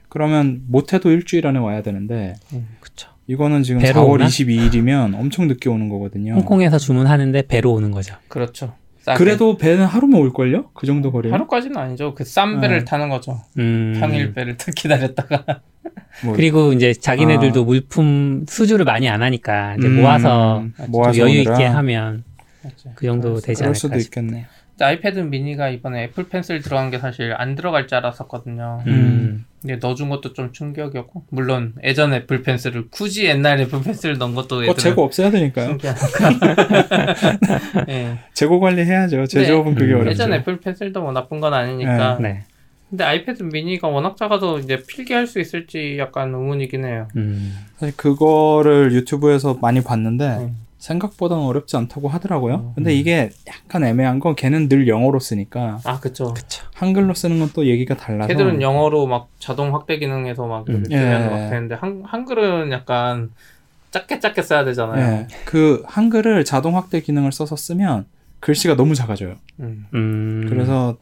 그러면 0.09 0.63
못해도 0.67 1.11
일주일 1.11 1.45
안에 1.45 1.59
와야 1.59 1.83
되는데 1.83 2.33
그쵸. 2.79 3.09
이거는 3.27 3.63
지금 3.63 3.81
배로 3.81 4.01
4월 4.01 4.09
오나? 4.11 4.25
22일이면 4.27 5.15
엄청 5.19 5.47
늦게 5.47 5.69
오는 5.69 5.89
거거든요. 5.89 6.33
홍콩에서 6.33 6.77
주문하는데 6.77 7.43
배로 7.47 7.73
오는 7.73 7.91
거죠. 7.91 8.15
그렇죠. 8.29 8.73
싸게. 9.01 9.17
그래도 9.17 9.57
배는 9.57 9.85
하루면 9.85 10.19
올걸요? 10.21 10.71
그 10.73 10.85
정도 10.87 11.11
거리. 11.11 11.29
하루까지는 11.29 11.77
아니죠. 11.77 12.13
그 12.13 12.23
싼 12.23 12.59
배를 12.61 12.79
네. 12.79 12.85
타는 12.85 13.09
거죠. 13.09 13.41
음. 13.57 13.95
평일 13.99 14.33
배를 14.33 14.57
딱 14.57 14.73
기다렸다가 14.75 15.43
뭐, 16.23 16.33
그리고 16.35 16.73
이제 16.73 16.93
자기네들도 16.93 17.61
아. 17.61 17.63
물품 17.63 18.45
수주를 18.47 18.85
많이 18.85 19.07
안 19.09 19.21
하니까 19.21 19.75
이제 19.77 19.87
음, 19.87 20.01
모아서 20.01 20.63
모아서 20.87 21.13
좀 21.13 21.27
여유 21.29 21.39
있게. 21.41 21.65
하면 21.65 22.23
맞죠. 22.63 22.91
그 22.95 23.05
정도 23.05 23.29
그럴 23.29 23.41
되지 23.41 23.63
않을까 23.63 23.77
수도 23.77 23.99
싶- 23.99 24.07
있겠네. 24.07 24.31
근데 24.31 24.47
아이패드 24.79 25.19
미니가 25.19 25.69
이번에 25.69 26.03
애플 26.03 26.29
펜슬 26.29 26.61
들어간 26.61 26.91
게 26.91 26.99
사실 26.99 27.33
안 27.35 27.55
들어갈 27.55 27.87
줄 27.87 27.97
알았었거든요. 27.97 28.83
음. 28.87 29.45
근데 29.61 29.77
넣어준 29.77 30.09
것도 30.09 30.33
좀 30.33 30.53
충격이었고 30.53 31.23
물론 31.29 31.73
예전 31.83 32.13
애플 32.13 32.43
펜슬을 32.43 32.89
굳이 32.91 33.25
옛날 33.25 33.59
애플 33.59 33.81
펜슬을 33.81 34.17
넣은 34.17 34.35
것도 34.35 34.59
어, 34.69 34.75
재고 34.75 35.03
없애야 35.03 35.31
되니까요. 35.31 35.77
예. 37.89 38.17
재고 38.33 38.59
관리해야죠. 38.61 39.25
제조업은 39.25 39.75
그게 39.75 39.93
음. 39.93 40.01
어렵죠. 40.01 40.11
예전 40.11 40.33
애플 40.33 40.59
펜슬도 40.59 41.01
뭐 41.01 41.11
나쁜 41.11 41.39
건 41.39 41.53
아니니까. 41.53 42.19
네. 42.21 42.43
근데 42.89 43.03
아이패드 43.03 43.43
미니가 43.43 43.87
워낙 43.89 44.15
작아서 44.15 44.59
이제 44.59 44.81
필기할 44.87 45.27
수 45.27 45.39
있을지 45.39 45.97
약간 45.99 46.33
의문이긴 46.33 46.85
해요. 46.85 47.07
음. 47.17 47.53
사실 47.77 47.95
그거를 47.97 48.93
유튜브에서 48.93 49.57
많이 49.61 49.81
봤는데 49.81 50.37
음. 50.37 50.66
생각보다는 50.77 51.43
어렵지 51.43 51.75
않다고 51.75 52.07
하더라고요. 52.07 52.55
음. 52.55 52.71
근데 52.75 52.93
이게 52.93 53.31
약간 53.47 53.83
애매한 53.83 54.19
건 54.19 54.35
걔는 54.35 54.69
늘 54.69 54.87
영어로 54.87 55.19
쓰니까 55.19 55.79
아 55.83 55.99
그쵸. 55.99 56.33
그쵸. 56.33 56.65
한글로 56.75 57.13
쓰는 57.15 57.39
건 57.39 57.49
또 57.53 57.65
얘기가 57.65 57.95
달라서. 57.95 58.27
걔들은 58.27 58.61
영어로 58.61 59.07
막 59.07 59.29
자동 59.39 59.73
확대 59.73 59.97
기능에서 59.97 60.45
막 60.45 60.65
이렇게 60.67 60.85
음. 60.87 60.91
예. 60.91 61.27
막 61.29 61.49
되는데 61.49 61.75
한, 61.75 62.03
한글은 62.05 62.71
약간 62.71 63.31
작게 63.91 64.19
작게 64.19 64.41
써야 64.41 64.63
되잖아요. 64.65 64.99
예, 65.01 65.27
그 65.45 65.81
한글을 65.87 66.43
자동 66.45 66.75
확대 66.75 66.99
기능을 67.01 67.31
써서 67.31 67.55
쓰면 67.55 68.05
글씨가 68.41 68.75
너무 68.75 68.93
작아져요. 68.95 69.35
음. 69.61 69.87
음. 69.93 70.45
그래서 70.49 70.97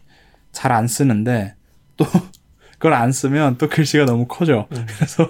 잘 0.51 0.71
안 0.71 0.87
쓰는데 0.87 1.55
또 1.97 2.05
그걸 2.77 2.93
안 2.93 3.11
쓰면 3.11 3.57
또 3.57 3.67
글씨가 3.67 4.05
너무 4.05 4.25
커져. 4.27 4.67
음. 4.71 4.85
그래서 4.95 5.29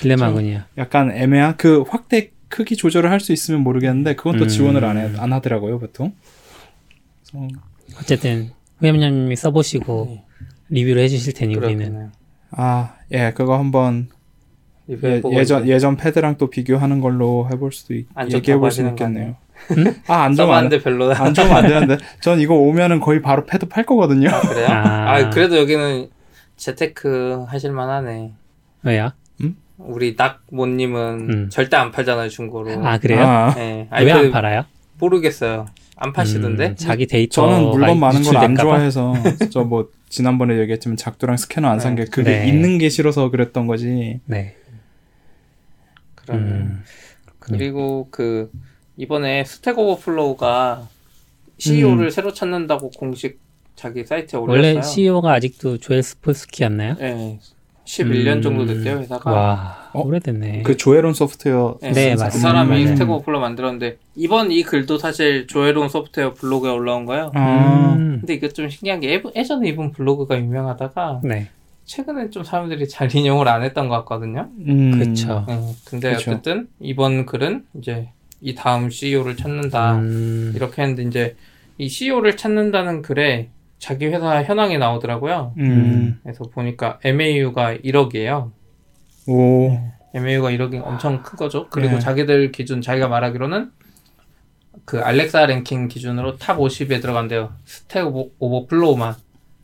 딜레마군요. 0.00 0.62
약간 0.78 1.10
애매한 1.10 1.56
그 1.56 1.82
확대 1.88 2.30
크기 2.48 2.76
조절을 2.76 3.10
할 3.10 3.20
수 3.20 3.32
있으면 3.32 3.60
모르겠는데 3.62 4.16
그건 4.16 4.36
또 4.38 4.44
음. 4.44 4.48
지원을 4.48 4.84
안, 4.84 4.96
해, 4.96 5.12
안 5.18 5.32
하더라고요 5.32 5.78
보통. 5.78 6.12
그래서 7.30 7.48
어쨌든 8.00 8.50
후염님이 8.78 9.36
써보시고 9.36 10.06
네. 10.08 10.24
리뷰를 10.70 11.02
해주실 11.02 11.34
테니 11.34 11.56
우리는. 11.56 12.10
아, 12.50 12.94
예, 13.12 13.32
그거 13.34 13.58
한번 13.58 14.08
예, 14.90 15.20
예전 15.32 15.68
예전 15.68 15.96
패드랑 15.96 16.36
또 16.38 16.48
비교하는 16.48 17.00
걸로 17.00 17.46
해볼 17.52 17.72
수도 17.72 17.94
있, 17.94 18.06
안 18.14 18.26
좋다고 18.28 18.36
얘기해 18.38 18.56
볼 18.56 18.70
수 18.70 18.86
있겠네요. 18.86 19.36
아, 20.06 20.22
안 20.22 20.34
좋으면 20.34 20.54
안, 20.54 20.62
써봤는데 20.70 20.82
별로다. 20.82 21.22
안 21.22 21.34
좋으면 21.34 21.56
안 21.56 21.66
되는데 21.66 21.98
전 22.22 22.40
이거 22.40 22.54
오면은 22.54 23.00
거의 23.00 23.20
바로 23.20 23.44
패드 23.44 23.66
팔 23.66 23.84
거거든요. 23.84 24.28
그래요? 24.48 24.66
아. 24.68 25.14
아. 25.16 25.30
그래도 25.30 25.58
여기는 25.58 26.08
재테크 26.56 27.44
하실만하네. 27.48 28.32
왜요? 28.84 29.10
우리 29.78 30.14
낙모님은 30.18 31.30
음. 31.30 31.48
절대 31.50 31.76
안 31.76 31.90
팔잖아요 31.92 32.28
중고로. 32.28 32.84
아 32.86 32.98
그래요? 32.98 33.20
아, 33.22 33.54
네, 33.54 33.88
왜안 33.92 34.16
아이패드 34.18 34.30
팔아요? 34.32 34.64
모르겠어요. 34.98 35.66
안 35.96 36.12
파시던데? 36.12 36.66
음, 36.68 36.76
자기 36.76 37.06
데이터 37.06 37.48
저는 37.48 37.70
물건 37.70 37.98
많은 37.98 38.22
걸 38.22 38.36
안 38.36 38.54
좋아해서 38.56 39.14
저 39.50 39.64
뭐 39.64 39.88
지난번에 40.08 40.58
얘기했지만 40.58 40.96
작두랑 40.96 41.36
스캐너 41.36 41.68
안 41.68 41.80
산게 41.80 42.06
그게 42.06 42.38
네. 42.40 42.48
있는 42.48 42.78
게 42.78 42.88
싫어서 42.88 43.30
그랬던 43.30 43.66
거지. 43.66 44.20
네. 44.24 44.56
그러면 46.14 46.44
음. 46.48 46.82
그리고 47.40 48.08
그 48.10 48.50
이번에 48.96 49.44
Stack 49.44 49.78
Overflow가 49.78 50.88
CEO를 51.58 52.10
새로 52.10 52.32
찾는다고 52.32 52.90
공식 52.90 53.40
자기 53.76 54.04
사이트에 54.04 54.38
올렸어요. 54.38 54.74
원래 54.74 54.82
CEO가 54.82 55.32
아직도 55.34 55.78
조엘 55.78 56.02
스폴스키였나요? 56.02 56.94
네, 56.98 57.38
11년 57.84 58.36
음. 58.36 58.42
정도 58.42 58.66
됐대요 58.66 58.98
회사가. 58.98 59.30
와 59.30 59.77
어? 59.92 60.02
오래됐네. 60.06 60.62
그 60.62 60.76
Joel 60.76 61.01
on 61.01 61.14
Software 61.14 61.78
네, 61.80 61.92
네, 61.92 62.14
그 62.14 62.20
맞습니다. 62.22 62.48
사람이 62.50 62.70
맞아요. 62.70 62.86
Stack 62.88 63.10
Overflow 63.10 63.40
만들었는데 63.40 63.98
이번 64.16 64.50
이 64.52 64.62
글도 64.62 64.98
사실 64.98 65.46
Joel 65.46 65.74
on 65.74 65.88
Software 65.88 66.34
블로그에 66.34 66.70
올라온 66.70 67.04
거예요. 67.06 67.30
아, 67.34 67.94
음. 67.98 68.18
근데 68.20 68.34
이게 68.34 68.48
좀 68.48 68.68
신기한 68.68 69.00
게 69.00 69.12
예- 69.14 69.22
예전에 69.36 69.68
이분 69.68 69.92
블로그가 69.92 70.38
유명하다가 70.38 71.20
네. 71.24 71.48
최근에 71.84 72.30
좀 72.30 72.44
사람들이 72.44 72.86
잘 72.88 73.14
인용을 73.14 73.48
안 73.48 73.62
했던 73.62 73.88
것 73.88 73.96
같거든요. 74.00 74.48
음, 74.66 74.98
그쵸. 74.98 75.44
네, 75.48 75.58
근데 75.86 76.12
그쵸. 76.14 76.32
어쨌든 76.32 76.68
이번 76.80 77.24
글은 77.24 77.64
이제 77.78 78.10
이 78.40 78.54
다음 78.54 78.90
CEO를 78.90 79.36
찾는다 79.36 79.96
음. 79.96 80.52
이렇게 80.54 80.82
했는데 80.82 81.02
이제 81.04 81.36
이 81.78 81.88
CEO를 81.88 82.36
찾는다는 82.36 83.02
글에 83.02 83.48
자기 83.78 84.06
회사 84.06 84.42
현황이 84.42 84.76
나오더라고요. 84.76 85.54
음, 85.58 86.18
그래서 86.22 86.44
보니까 86.52 86.98
MAU가 87.04 87.76
1억이에요. 87.76 88.50
오, 89.28 89.78
MAU가 90.14 90.50
1억이 90.50 90.80
엄청 90.84 91.22
큰 91.22 91.36
거죠. 91.36 91.68
그리고 91.70 91.94
네. 91.94 91.98
자기들 92.00 92.50
기준 92.52 92.80
자기가 92.80 93.08
말하기로는 93.08 93.70
그 94.84 95.00
알렉사 95.00 95.44
랭킹 95.46 95.88
기준으로 95.88 96.36
top 96.38 96.56
50에 96.58 97.00
들어간대요. 97.02 97.52
Stack 97.66 98.06
Over- 98.06 98.30
Overflow만 98.38 99.14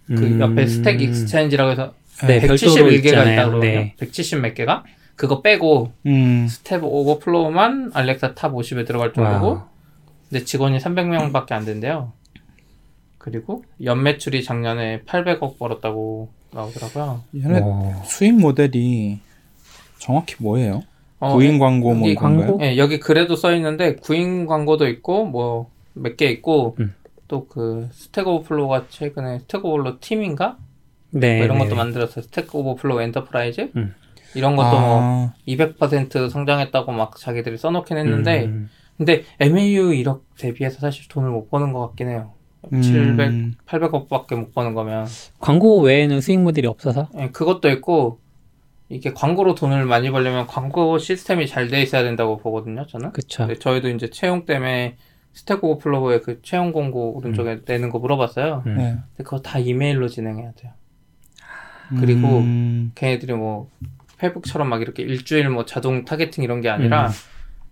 그 0.09 0.13
음. 0.27 0.41
옆에 0.41 0.67
Stack 0.67 1.01
Exchange라고 1.01 1.71
해서 1.71 1.95
네, 2.27 2.41
별도로 2.41 2.57
171개가 2.59 3.05
있잖아요. 3.07 3.33
있다고 3.33 3.51
그러거든요. 3.53 3.73
네. 3.81 3.95
170 3.99 4.41
몇 4.41 4.55
개가 4.55 4.85
그거 5.17 5.41
빼고 5.41 5.93
음, 6.07 6.47
Stack 6.49 6.85
Overflow만 6.85 7.93
알렉사 7.95 8.35
top 8.35 8.53
50에 8.53 8.87
들어갈 8.87 9.13
정도고 9.15 9.47
와. 9.49 9.69
근데 10.29 10.45
직원이 10.45 10.77
300명밖에 10.79 11.53
안 11.53 11.65
된대요. 11.65 12.13
그리고 13.17 13.65
연매출이 13.83 14.45
작년에 14.45 15.03
800억 15.07 15.59
벌었다고 15.59 16.29
나오더라고요. 16.53 17.23
얘네 17.43 17.61
오. 17.61 17.95
수익 18.05 18.33
모델이 18.39 19.21
정확히 20.05 20.37
뭐예요? 20.39 20.83
어, 21.21 21.35
구인 21.35 21.59
광고 21.59 21.95
뭐? 21.95 22.13
광고? 22.15 22.59
예, 22.63 22.77
여기 22.77 23.01
글에도 23.01 23.37
써 23.37 23.55
있는데 23.55 23.97
구인 23.97 24.47
광고도 24.47 24.87
있고 24.89 25.25
뭐 25.25 25.75
몇 25.97 26.17
개 26.17 26.27
있고 26.27 26.77
음. 26.81 26.95
또그 27.29 27.89
Stack 27.93 28.27
Overflow가 28.27 28.87
최근에 28.89 29.39
Stack 29.41 29.65
Overflow 29.65 29.99
Team인가 30.01 30.59
네. 31.11 31.37
뭐 31.37 31.45
이런 31.45 31.59
네, 31.59 31.65
것도 31.65 31.71
네. 31.71 31.77
만들었어요. 31.77 32.23
Stack 32.25 32.55
Overflow 32.55 33.01
Enterprise 33.01 33.71
음. 33.77 33.95
이런 34.35 34.57
것도 34.57 34.71
뭐 34.81 35.01
아, 35.01 35.33
200% 35.47 36.29
성장했다고 36.29 36.93
막 36.93 37.17
자기들이 37.17 37.57
써놓긴 37.57 37.97
했는데 37.97 38.45
음. 38.47 38.69
근데 38.97 39.23
MAU 39.41 39.91
1억 39.93 40.21
대비해서 40.37 40.81
사실 40.81 41.09
돈을 41.09 41.31
못 41.31 41.49
버는 41.51 41.73
것 41.73 41.81
같긴 41.89 42.09
해요. 42.09 42.33
700, 42.71 43.29
음, 43.29 43.55
800억밖에 43.67 44.35
못 44.37 44.55
버는 44.55 44.73
거면 44.75 45.07
광고 45.39 45.81
외에는 45.83 46.21
수익 46.23 46.41
모델이 46.41 46.67
없어서 46.67 47.09
예, 47.19 47.29
그것도 47.29 47.71
있고 47.71 48.19
이게 48.95 49.13
광고로 49.13 49.55
돈을 49.55 49.85
많이 49.87 50.11
벌려면 50.11 50.47
광고 50.47 50.99
시스템이 50.99 51.47
잘 51.49 51.69
돼 51.69 51.83
있어야 51.83 52.03
된다고 52.03 52.37
보거든요. 52.37 52.87
저는. 52.87 53.13
그쵸. 53.13 53.47
근데 53.47 53.59
저희도 53.59 53.89
이제 53.91 54.09
채용 54.11 54.45
때문에 54.45 54.97
Stack 55.33 55.65
Overflow의 55.65 56.23
그 56.23 56.41
채용 56.43 56.71
공고 56.73 57.17
오른쪽에 57.17 57.61
내는 57.67 57.91
거 57.91 57.99
물어봤어요. 57.99 58.63
음. 58.67 58.77
네. 58.77 58.83
근데 58.85 59.25
그거 59.25 59.41
다 59.41 59.59
이메일로 59.59 60.09
진행해야 60.09 60.53
돼요. 60.53 60.73
그리고 62.01 62.39
음, 62.39 62.93
걔네들이 62.95 63.33
뭐 63.35 63.69
페북처럼 64.19 64.69
막 64.69 64.81
이렇게 64.81 65.03
일주일 65.03 65.51
뭐 65.51 65.65
자동 65.65 66.05
targeting 66.05 66.43
이런 66.45 66.61
게 66.61 66.69
아니라 66.71 67.09
음. 67.09 67.13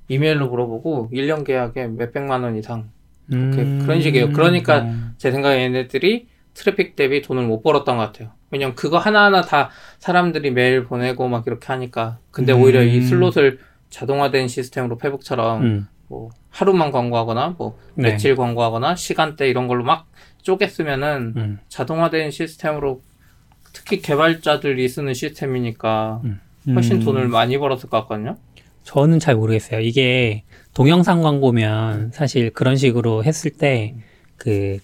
이메일로 0.08 0.48
물어보고 0.48 1.10
1년 1.12 1.44
계약에 1.46 1.86
몇백만 1.86 2.42
원 2.42 2.56
이상 2.56 2.90
음. 3.32 3.80
그런 3.82 4.00
식이에요. 4.02 4.32
그러니까 4.32 4.80
음, 4.82 5.14
제 5.16 5.30
생각에 5.30 5.62
얘네들이 5.62 6.26
트래픽 6.54 6.96
대비 6.96 7.22
돈을 7.22 7.46
못 7.46 7.62
벌었던 7.62 7.96
것 7.96 8.02
같아요. 8.12 8.32
왜냐면 8.52 8.76
그거 8.76 8.98
하나하나 8.98 9.42
다 9.42 9.70
사람들이 9.98 10.52
메일 10.52 10.84
보내고 10.84 11.26
막 11.26 11.44
이렇게 11.46 11.66
하니까. 11.66 12.18
근데 12.30 12.52
음. 12.52 12.62
오히려 12.62 12.82
이 12.82 13.00
slot을 13.02 13.58
자동화된 13.90 14.46
시스템으로 14.46 14.98
페북처럼 14.98 15.62
음. 15.62 15.88
뭐 16.08 16.30
하루만 16.50 16.92
광고하거나 16.92 17.56
뭐 17.58 17.76
네. 17.94 18.10
며칠 18.12 18.36
광고하거나 18.36 18.94
시간대 18.94 19.48
이런 19.48 19.66
걸로 19.66 19.82
막 19.82 20.06
쪼갰으면은 20.44 21.36
음. 21.36 21.58
자동화된 21.68 22.30
시스템으로 22.30 23.02
특히 23.72 24.00
개발자들이 24.00 24.86
쓰는 24.88 25.14
시스템이니까 25.14 26.20
훨씬 26.74 26.96
음. 26.96 27.04
돈을 27.04 27.28
많이 27.28 27.58
벌었을 27.58 27.88
것 27.88 28.02
같거든요. 28.02 28.36
저는 28.84 29.18
잘 29.18 29.34
모르겠어요. 29.34 29.80
이게 29.80 30.44
동영상 30.74 31.22
광고면 31.22 32.12
사실 32.12 32.50
그런 32.50 32.76
식으로 32.76 33.24
했을 33.24 33.50
때 33.50 33.94
그 34.42 34.78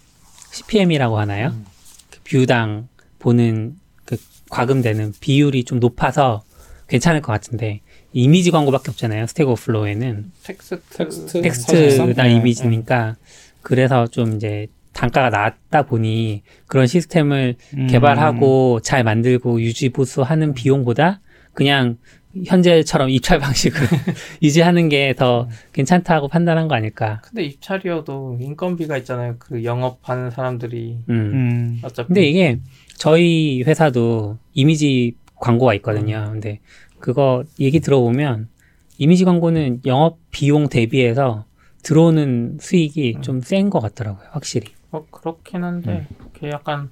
CPM이라고 0.52 1.18
하나요? 1.18 1.48
음. 1.48 1.66
그 2.10 2.20
뷰당 2.22 2.86
보는 3.18 3.76
그 4.04 4.16
과금되는 4.50 5.14
비율이 5.20 5.64
좀 5.64 5.80
높아서 5.80 6.42
괜찮을 6.88 7.20
것 7.20 7.32
같은데 7.32 7.80
이미지 8.12 8.50
광고밖에 8.50 8.90
없잖아요. 8.90 9.26
Stack 9.26 9.48
Overflow에는 9.48 10.32
텍스트 10.42 10.80
텍스트. 10.90 11.42
텍스트나 11.42 12.24
네, 12.24 12.34
이미지니까 12.34 13.16
그래서 13.62 14.06
좀 14.06 14.36
이제 14.36 14.66
단가가 14.92 15.30
낮다 15.30 15.82
보니 15.82 16.42
그런 16.66 16.86
시스템을 16.86 17.56
음. 17.76 17.86
개발하고 17.86 18.80
잘 18.82 19.04
만들고 19.04 19.60
유지 19.60 19.90
보수하는 19.90 20.54
비용보다 20.54 21.20
그냥 21.52 21.98
현재처럼 22.46 23.10
입찰 23.10 23.38
방식을 23.38 23.80
유지하는 24.42 24.88
게 24.88 25.08
더 25.18 25.48
괜찮다고 25.72 26.28
판단한 26.28 26.68
거 26.68 26.74
아닐까. 26.74 27.20
근데 27.24 27.44
입찰이어도 27.44 28.38
인건비가 28.40 28.96
있잖아요. 28.98 29.36
그 29.38 29.64
영업하는 29.64 30.30
사람들이 30.30 30.98
음. 31.08 31.14
음. 31.14 31.80
어차피 31.82 32.06
근데 32.08 32.22
이게 32.22 32.60
저희 32.96 33.62
회사도 33.66 34.38
이미지 34.54 35.14
광고가 35.36 35.74
있거든요. 35.74 36.28
근데 36.30 36.60
그거 37.00 37.42
얘기 37.58 37.80
들어보면 37.80 38.48
이미지 38.98 39.24
광고는 39.24 39.80
영업 39.86 40.18
비용 40.30 40.68
대비해서 40.68 41.44
들어오는 41.82 42.58
수익이 42.60 43.14
음. 43.16 43.22
좀센 43.22 43.70
것 43.70 43.80
같더라고요. 43.80 44.26
확실히. 44.30 44.68
뭐 44.90 45.06
그렇긴 45.10 45.64
한데 45.64 46.06
음. 46.10 46.16
그게 46.32 46.50
약간 46.50 46.80
음, 46.80 46.90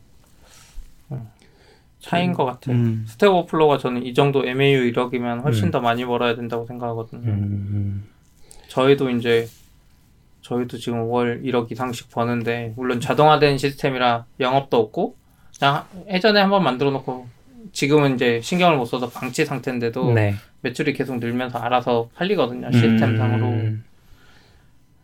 차이인 2.06 2.32
것 2.32 2.44
같아요. 2.44 2.76
음. 2.76 3.04
스택 3.08 3.30
오버플로가 3.30 3.78
저는 3.78 4.04
이 4.04 4.14
정도 4.14 4.46
MAU 4.46 4.92
1억이면 4.92 5.42
훨씬 5.42 5.66
음. 5.66 5.70
더 5.72 5.80
많이 5.80 6.04
벌어야 6.04 6.36
된다고 6.36 6.64
생각하거든요. 6.64 7.28
음. 7.28 8.06
저희도 8.68 9.10
이제 9.10 9.48
저희도 10.42 10.78
지금 10.78 11.10
월 11.10 11.42
1억 11.42 11.72
이상씩 11.72 12.10
버는데 12.10 12.74
물론 12.76 13.00
자동화된 13.00 13.58
시스템이라 13.58 14.26
영업도 14.38 14.76
없고 14.76 15.16
그냥 15.58 15.84
예전에 16.08 16.40
한번 16.40 16.62
만들어 16.62 16.92
놓고 16.92 17.26
지금은 17.72 18.14
이제 18.14 18.40
신경을 18.40 18.76
못 18.76 18.84
써서 18.84 19.08
방치 19.08 19.44
상태인데도 19.44 20.12
네. 20.12 20.34
매출이 20.60 20.92
계속 20.92 21.18
늘면서 21.18 21.58
알아서 21.58 22.08
팔리거든요 22.14 22.70
시스템상으로 22.70 23.46
음. 23.46 23.84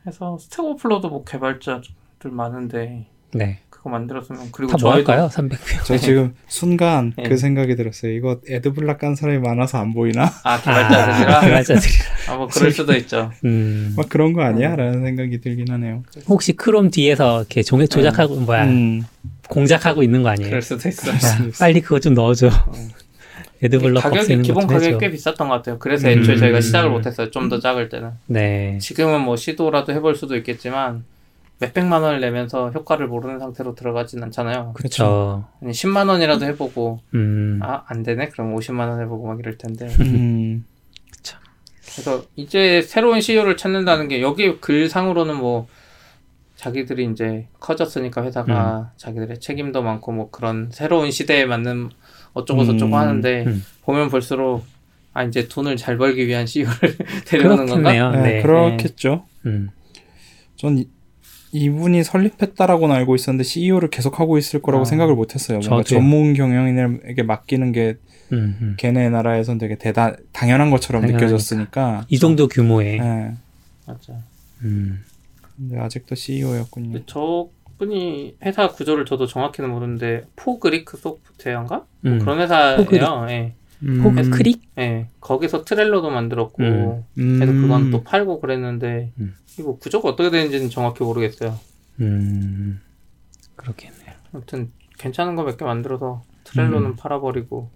해서 0.07 0.39
스택 0.39 0.61
오버플로도 0.61 1.09
뭐 1.09 1.25
개발자들 1.25 2.31
많은데 2.31 3.07
네. 3.35 3.59
그거 3.83 3.91
만들었으면 3.91 4.51
그리고 4.53 4.77
다뭐 4.77 4.93
저희도 4.95 5.11
할까요? 5.13 5.29
300명. 5.33 5.85
저 5.85 5.97
지금 5.99 6.35
순간 6.47 7.13
네. 7.17 7.25
그 7.25 7.37
생각이 7.37 7.75
들었어요. 7.75 8.13
이거 8.13 8.39
애드블락 8.49 8.99
깐 8.99 9.17
사람이 9.17 9.41
많아서 9.41 9.79
안 9.79 9.93
보이나? 9.93 10.31
아 10.45 10.61
개발자들이라 10.61 11.41
개발자들이. 11.41 11.93
아뭐 12.31 12.47
그럴 12.47 12.71
수도 12.71 12.95
있죠. 12.99 13.33
음. 13.45 13.95
막 13.97 14.09
그런 14.09 14.35
거 14.35 14.43
아니야? 14.43 14.77
라는 14.77 15.03
생각이 15.03 15.41
들긴 15.41 15.69
하네요. 15.73 16.05
혹시 16.29 16.53
크롬 16.53 16.93
뒤에서 16.93 17.41
이렇게 17.41 17.65
종액 17.65 17.91
조작하고 17.91 18.37
뭐야 18.37 18.67
음. 18.67 19.03
공작하고 19.49 20.05
있는 20.05 20.23
거 20.23 20.29
아니에요? 20.29 20.49
그럴 20.51 20.63
수도 20.63 20.89
있어. 20.89 21.11
야, 21.11 21.17
빨리 21.59 21.81
그거 21.81 21.99
좀 21.99 22.15
넣어줘. 22.15 22.51
애드블럭 23.65 24.01
가격이 24.03 24.21
없애는 24.21 24.43
기본 24.45 24.67
가격이 24.69 24.87
해줘. 24.87 24.99
꽤 24.99 25.11
비쌌던 25.11 25.49
것 25.49 25.55
같아요. 25.57 25.79
그래서 25.81 26.09
음. 26.09 26.19
애초에 26.21 26.37
저희가 26.37 26.61
시작을 26.61 26.91
못했어요. 26.91 27.31
좀 27.33 27.49
더 27.49 27.59
작을 27.59 27.89
때는. 27.89 28.11
네. 28.27 28.79
지금은 28.81 29.21
뭐 29.23 29.35
시도라도 29.37 29.93
해볼 29.93 30.15
수도 30.15 30.37
있겠지만 30.37 31.05
몇백만 31.63 32.03
원을 32.03 32.21
내면서 32.21 32.71
효과를 32.71 33.07
모르는 33.07 33.39
상태로 33.39 33.75
들어가진 33.75 34.23
않잖아요. 34.25 34.73
그쵸. 34.75 35.45
아니 35.63 35.73
10만 35.73 36.09
원이라도 36.09 36.45
해보고 36.47 37.01
음. 37.15 37.61
아안 37.63 38.03
되네 38.03 38.29
그럼 38.29 38.55
50만 38.57 38.89
원 38.89 39.01
해보고 39.01 39.27
막 39.29 39.39
이럴 39.39 39.57
텐데 39.57 39.87
음. 40.01 40.65
그래서 41.95 42.25
이제 42.37 42.81
새로운 42.81 43.21
CEO를 43.21 43.57
찾는다는 43.57 44.09
게 44.09 44.23
여기 44.23 44.59
글상으로는 44.61 45.37
뭐 45.37 45.69
자기들이 46.57 47.11
이제 47.13 47.49
커졌으니까 47.61 48.25
회사가 48.25 48.93
자기들의 48.97 49.41
책임도 49.41 49.83
많고 49.83 50.13
뭐 50.13 50.31
그런 50.31 50.71
새로운 50.73 51.11
시대에 51.11 51.45
맞는 51.45 51.91
어쩌고 52.33 52.65
저쩌고 52.65 52.93
음, 52.93 52.95
하는데 52.95 53.45
음. 53.47 53.63
보면 53.83 54.09
볼수록 54.09 54.65
아 55.13 55.25
이제 55.25 55.49
돈을 55.49 55.77
잘 55.77 55.99
벌기 55.99 56.27
위한 56.27 56.47
CEO를 56.47 56.97
데려오는 57.27 57.67
건가? 57.67 57.93
그렇겠네요. 57.93 58.11
네, 58.13 58.23
네. 58.23 58.43
그렇겠죠. 58.43 59.27
음. 59.45 59.69
전 60.57 60.85
이, 61.53 61.65
이분이 61.65 62.03
설립했다라고는 62.05 62.95
알고 62.97 63.15
있었는데 63.15 63.45
CEO를 63.45 63.91
계속 63.91 64.21
하고 64.21 64.39
있을 64.39 64.61
거라고 64.63 64.83
아, 64.83 64.85
생각을 64.85 65.15
못했어요. 65.15 65.61
뭔가. 65.61 65.83
전문 65.85 66.35
경영인에게 66.35 67.23
맡기는 67.23 67.73
게 67.73 67.97
음, 68.33 68.57
음. 68.61 68.75
걔네 68.79 69.11
나라에선 69.11 69.59
되게 69.59 69.77
대단 69.77 70.17
당연한 70.33 70.71
것처럼 70.71 71.03
당연하니까. 71.03 71.27
느껴졌으니까. 71.27 72.07
이 72.09 72.19
정도 72.19 72.49
규모의. 72.49 72.99
네. 72.99 73.33
맞아. 73.87 74.15
음. 74.63 75.01
근데 75.57 75.79
아직도 75.79 76.15
CEO였군요. 76.15 76.93
근데 76.93 77.05
저분이 77.07 78.37
회사 78.45 78.69
구조를 78.69 79.05
저도 79.05 79.27
정확히는 79.27 79.71
모르는데 79.71 80.25
Fog 80.37 80.59
Creek 80.59 80.97
소프트웨어인가? 80.97 81.85
음. 82.07 82.19
그런 82.19 82.41
회사예요. 82.41 82.79
Fog 82.79 82.87
Creek. 82.87 83.03
예. 83.29 83.55
음. 83.85 84.03
Fog 84.03 84.13
Creek? 84.31 84.63
예. 84.79 85.09
거기서 85.21 85.65
Trello도 85.65 86.11
만들었고 86.11 86.63
음. 86.63 87.05
그래서 87.39 87.53
그건 87.53 87.83
음. 87.87 87.91
또 87.91 88.03
팔고 88.03 88.41
그랬는데 88.41 89.13
음. 89.19 89.35
이거 89.59 89.77
구조가 89.77 90.11
어떻게 90.11 90.31
되는지는 90.31 90.71
정확히 90.71 91.03
모르겠어요. 91.05 91.59
음. 92.01 92.81
그렇겠네요. 93.57 94.13
아무튼 94.33 94.71
괜찮은 94.99 95.35
거 95.35 95.43
몇 95.45 95.57
개 95.57 95.65
만들어서 95.65 96.23
Trello는 96.45 96.91
음. 96.91 96.97
팔아버리고 96.97 97.71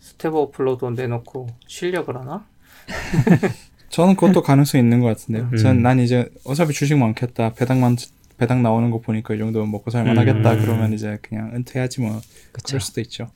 Stack 0.00 0.34
Overflow도 0.34 0.90
내놓고 0.90 1.48
실력을 1.66 2.14
하나? 2.16 2.46
저는 3.88 4.14
그것도 4.16 4.42
가능성이 4.42 4.82
있는 4.82 5.00
것 5.00 5.06
같은데요. 5.08 5.48
음. 5.52 5.56
전난 5.56 5.98
이제 6.00 6.28
어차피 6.44 6.72
주식 6.72 6.96
많겠다. 6.96 7.52
배당만 7.54 7.96
배당 8.36 8.62
나오는 8.62 8.90
거 8.90 9.00
보니까 9.00 9.34
이 9.34 9.38
정도면 9.38 9.70
먹고 9.70 9.90
살만하겠다. 9.90 10.52
음. 10.52 10.60
그러면 10.60 10.92
이제 10.92 11.18
그냥 11.22 11.52
은퇴하지 11.54 12.02
뭐. 12.02 12.20
그쵸. 12.52 12.66
그럴 12.66 12.80
수도 12.80 13.00
있죠. 13.00 13.30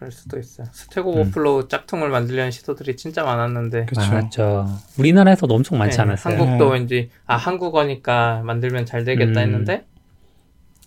그럴 0.00 0.10
수도 0.12 0.38
있어요. 0.38 0.66
Stack 0.72 1.06
Overflow 1.06 1.68
짝퉁을 1.68 2.08
만들려는 2.08 2.50
시도들이 2.50 2.96
진짜 2.96 3.22
많았는데 3.22 3.84
그렇죠. 3.84 4.10
맞죠. 4.10 4.66
우리나라에서도 4.98 5.54
엄청 5.54 5.76
많지 5.76 5.98
네, 5.98 6.02
않았어요? 6.02 6.38
한국도 6.38 6.64
네. 6.64 6.72
왠지 6.72 7.10
아 7.26 7.36
한국어니까 7.36 8.40
만들면 8.42 8.86
잘 8.86 9.04
되겠다 9.04 9.42
음. 9.42 9.44
했는데 9.44 9.84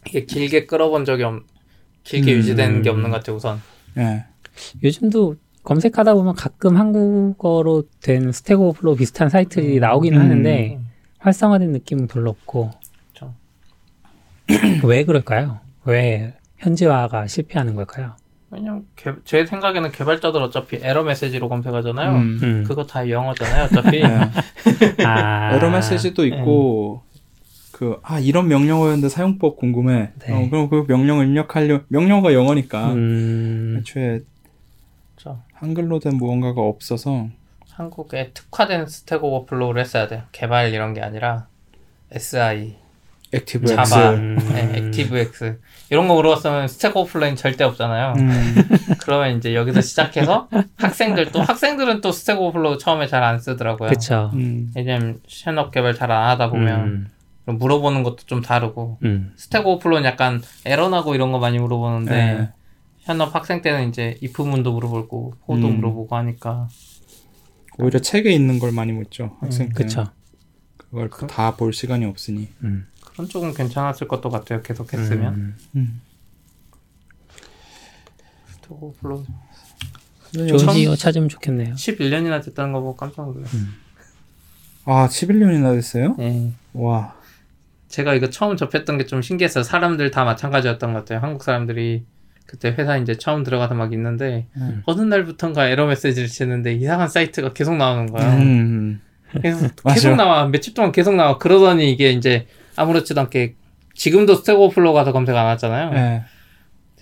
이게 0.08 0.26
길게 0.26 0.66
끌어본 0.66 1.06
적이 1.06 1.24
없 1.26 1.44
길게 2.02 2.34
음. 2.34 2.38
유지되는 2.38 2.82
게 2.82 2.90
없는 2.90 3.12
것 3.12 3.18
같아요 3.18 3.36
우선 3.36 3.62
예. 3.98 4.26
요즘도 4.84 5.36
검색하다 5.62 6.16
보면 6.16 6.34
가끔 6.34 6.76
한국어로 6.78 7.84
된 8.02 8.32
Stack 8.32 8.60
Overflow 8.60 8.96
비슷한 8.96 9.30
사이트들이 9.30 9.78
음. 9.78 9.82
나오기는 9.82 10.20
음. 10.20 10.24
하는데 10.24 10.80
활성화된 11.20 11.72
느낌은 11.72 12.08
별로 12.08 12.32
없고 12.32 12.72
그렇죠. 13.14 13.36
왜 14.88 15.06
그럴까요? 15.06 15.60
왜 15.86 16.34
현지화가 16.58 17.28
실패하는 17.28 17.76
걸까요? 17.76 18.16
왜냐면 18.54 18.86
개- 18.96 19.12
제 19.26 19.46
생각에는 19.46 19.92
개발자들 19.92 20.42
어차피 20.42 20.80
에러 20.82 21.04
메시지로 21.04 21.50
검색하잖아요 21.50 22.12
음. 22.16 22.40
음. 22.44 22.64
그거 22.68 22.86
다 22.86 23.08
영어잖아요 23.10 23.66
어차피 23.66 23.98
예. 23.98 24.04
아, 25.06 25.54
에러 25.56 25.70
메시지도 25.70 26.26
있고 26.28 27.02
그아 27.72 28.20
이런 28.20 28.48
명령어였는데 28.50 29.10
사용법 29.10 29.58
궁금해. 29.58 30.12
네. 30.20 30.32
어, 30.34 30.48
그럼 30.50 30.70
그 30.70 30.86
명령을 30.88 31.26
입력하려 31.26 31.82
명령어가 31.88 32.34
영어니까 32.34 32.94
음, 32.94 33.78
애초에 33.80 34.20
그렇죠. 35.16 35.42
한글로 35.54 36.00
된 36.00 36.18
무언가가 36.18 36.62
없어서 36.62 37.28
한국에 37.72 38.30
특화된 38.36 38.86
Stack 38.88 39.24
Overflow를 39.24 39.82
했어야 39.82 40.08
돼요 40.08 40.22
개발 40.32 40.72
이런 40.72 40.94
게 40.94 41.02
아니라 41.02 41.48
SI 42.12 42.76
Active 43.34 43.66
Java 43.68 43.82
X. 43.84 43.96
음. 43.96 44.38
네, 44.54 44.72
ActiveX 44.78 45.60
이런 45.90 46.08
거 46.08 46.16
물어봤으면 46.16 46.68
Stack 46.68 46.96
Overflow는 46.96 47.36
절대 47.36 47.64
없잖아요 47.64 48.14
음. 48.18 48.56
그러면 49.02 49.38
이제 49.38 49.54
여기서 49.56 49.82
시작해서 49.82 50.48
학생들 50.78 51.32
또 51.32 51.42
학생들은 51.42 52.02
또 52.02 52.12
Stack 52.12 52.40
Overflow 52.40 52.78
처음에 52.78 53.08
잘 53.08 53.24
안 53.24 53.40
쓰더라고요. 53.40 53.90
그쵸. 53.90 54.32
음. 54.34 54.72
왜냐면 54.76 55.20
setup 55.28 55.72
개발 55.72 55.94
잘 55.96 56.12
안 56.12 56.30
하다 56.32 56.50
보면 56.50 56.80
음, 56.82 57.08
그럼 57.46 57.58
물어보는 57.60 58.04
것도 58.04 58.18
좀 58.26 58.42
다르고 58.42 58.98
음, 59.04 59.34
Stack 59.36 59.66
Overflow는 59.66 60.08
약간 60.08 60.42
에러 60.66 60.90
나고 60.90 61.16
이런 61.16 61.32
거 61.32 61.40
많이 61.40 61.58
물어보는데 61.60 62.12
네. 62.16 62.50
현업 63.00 63.36
학생 63.36 63.62
때는 63.62 63.90
이제 63.90 64.18
if문도 64.24 64.74
물어보고 64.74 65.34
for도 65.46 65.68
음. 65.68 65.76
물어보고 65.78 66.16
하니까 66.16 66.68
오히려 67.80 68.00
책에 68.00 68.32
있는 68.32 68.60
걸 68.60 68.72
많이 68.72 68.92
묻죠. 68.92 69.36
학생 69.42 69.70
때는. 69.70 69.74
그쵸. 69.74 70.06
그걸 70.78 71.10
다 71.28 71.52
볼 71.58 71.74
시간이 71.74 72.06
없으니. 72.06 72.48
음, 72.64 72.86
그런 73.14 73.30
쪽은 73.30 73.54
괜찮았을 73.54 74.08
것도 74.08 74.30
같아요. 74.30 74.62
계속 74.62 74.92
했으면 74.94 75.34
음. 75.36 75.56
음. 75.76 76.02
Overflow 78.70 79.24
좋은 80.34 80.58
처음- 80.58 80.74
CEO 80.74 80.96
찾으면 80.96 81.30
좋겠네요. 81.30 81.76
11년이나 81.76 82.44
됐다는 82.44 82.72
거 82.74 82.80
보고 82.82 82.96
깜짝 82.96 83.28
놀랐어요. 83.32 83.62
아 84.86 85.08
11년이나 85.08 85.74
됐어요? 85.76 86.16
예. 86.20 86.52
와. 86.74 87.14
제가 87.88 88.16
이거 88.16 88.30
처음 88.32 88.58
접했던 88.58 88.98
게 88.98 89.06
좀 89.06 89.22
신기했어요. 89.22 89.64
사람들 89.64 90.10
다 90.10 90.24
마찬가지였던 90.24 90.94
것 90.94 91.00
같아요. 91.00 91.20
한국 91.20 91.44
사람들이 91.44 92.04
그때 92.48 92.70
회사 92.78 92.98
이제 92.98 93.16
처음 93.16 93.44
들어가서 93.44 93.76
막 93.76 93.94
있는데 93.94 94.48
음. 94.58 94.82
어느 94.86 95.02
날부턴가 95.02 95.68
에러 95.70 95.86
메시지를 95.86 96.28
치는데 96.28 96.74
이상한 96.74 97.08
사이트가 97.10 97.54
계속 97.54 97.76
나오는 97.76 98.08
거예요. 98.12 98.32
음. 98.42 99.02
계속. 99.40 99.70
계속 99.94 100.16
나와 100.16 100.48
며칠 100.48 100.74
동안 100.74 100.92
계속 100.92 101.14
나와 101.16 101.38
그러더니 101.38 101.92
이게 101.92 102.12
이제 102.12 102.48
아무렇지도 102.76 103.22
않게 103.22 103.56
지금도 103.96 104.36
Stack 104.36 104.60
Overflow 104.60 104.94
가서 104.94 105.12
검색 105.12 105.36
안 105.36 105.46
하잖아요. 105.48 105.92
예. 105.94 106.24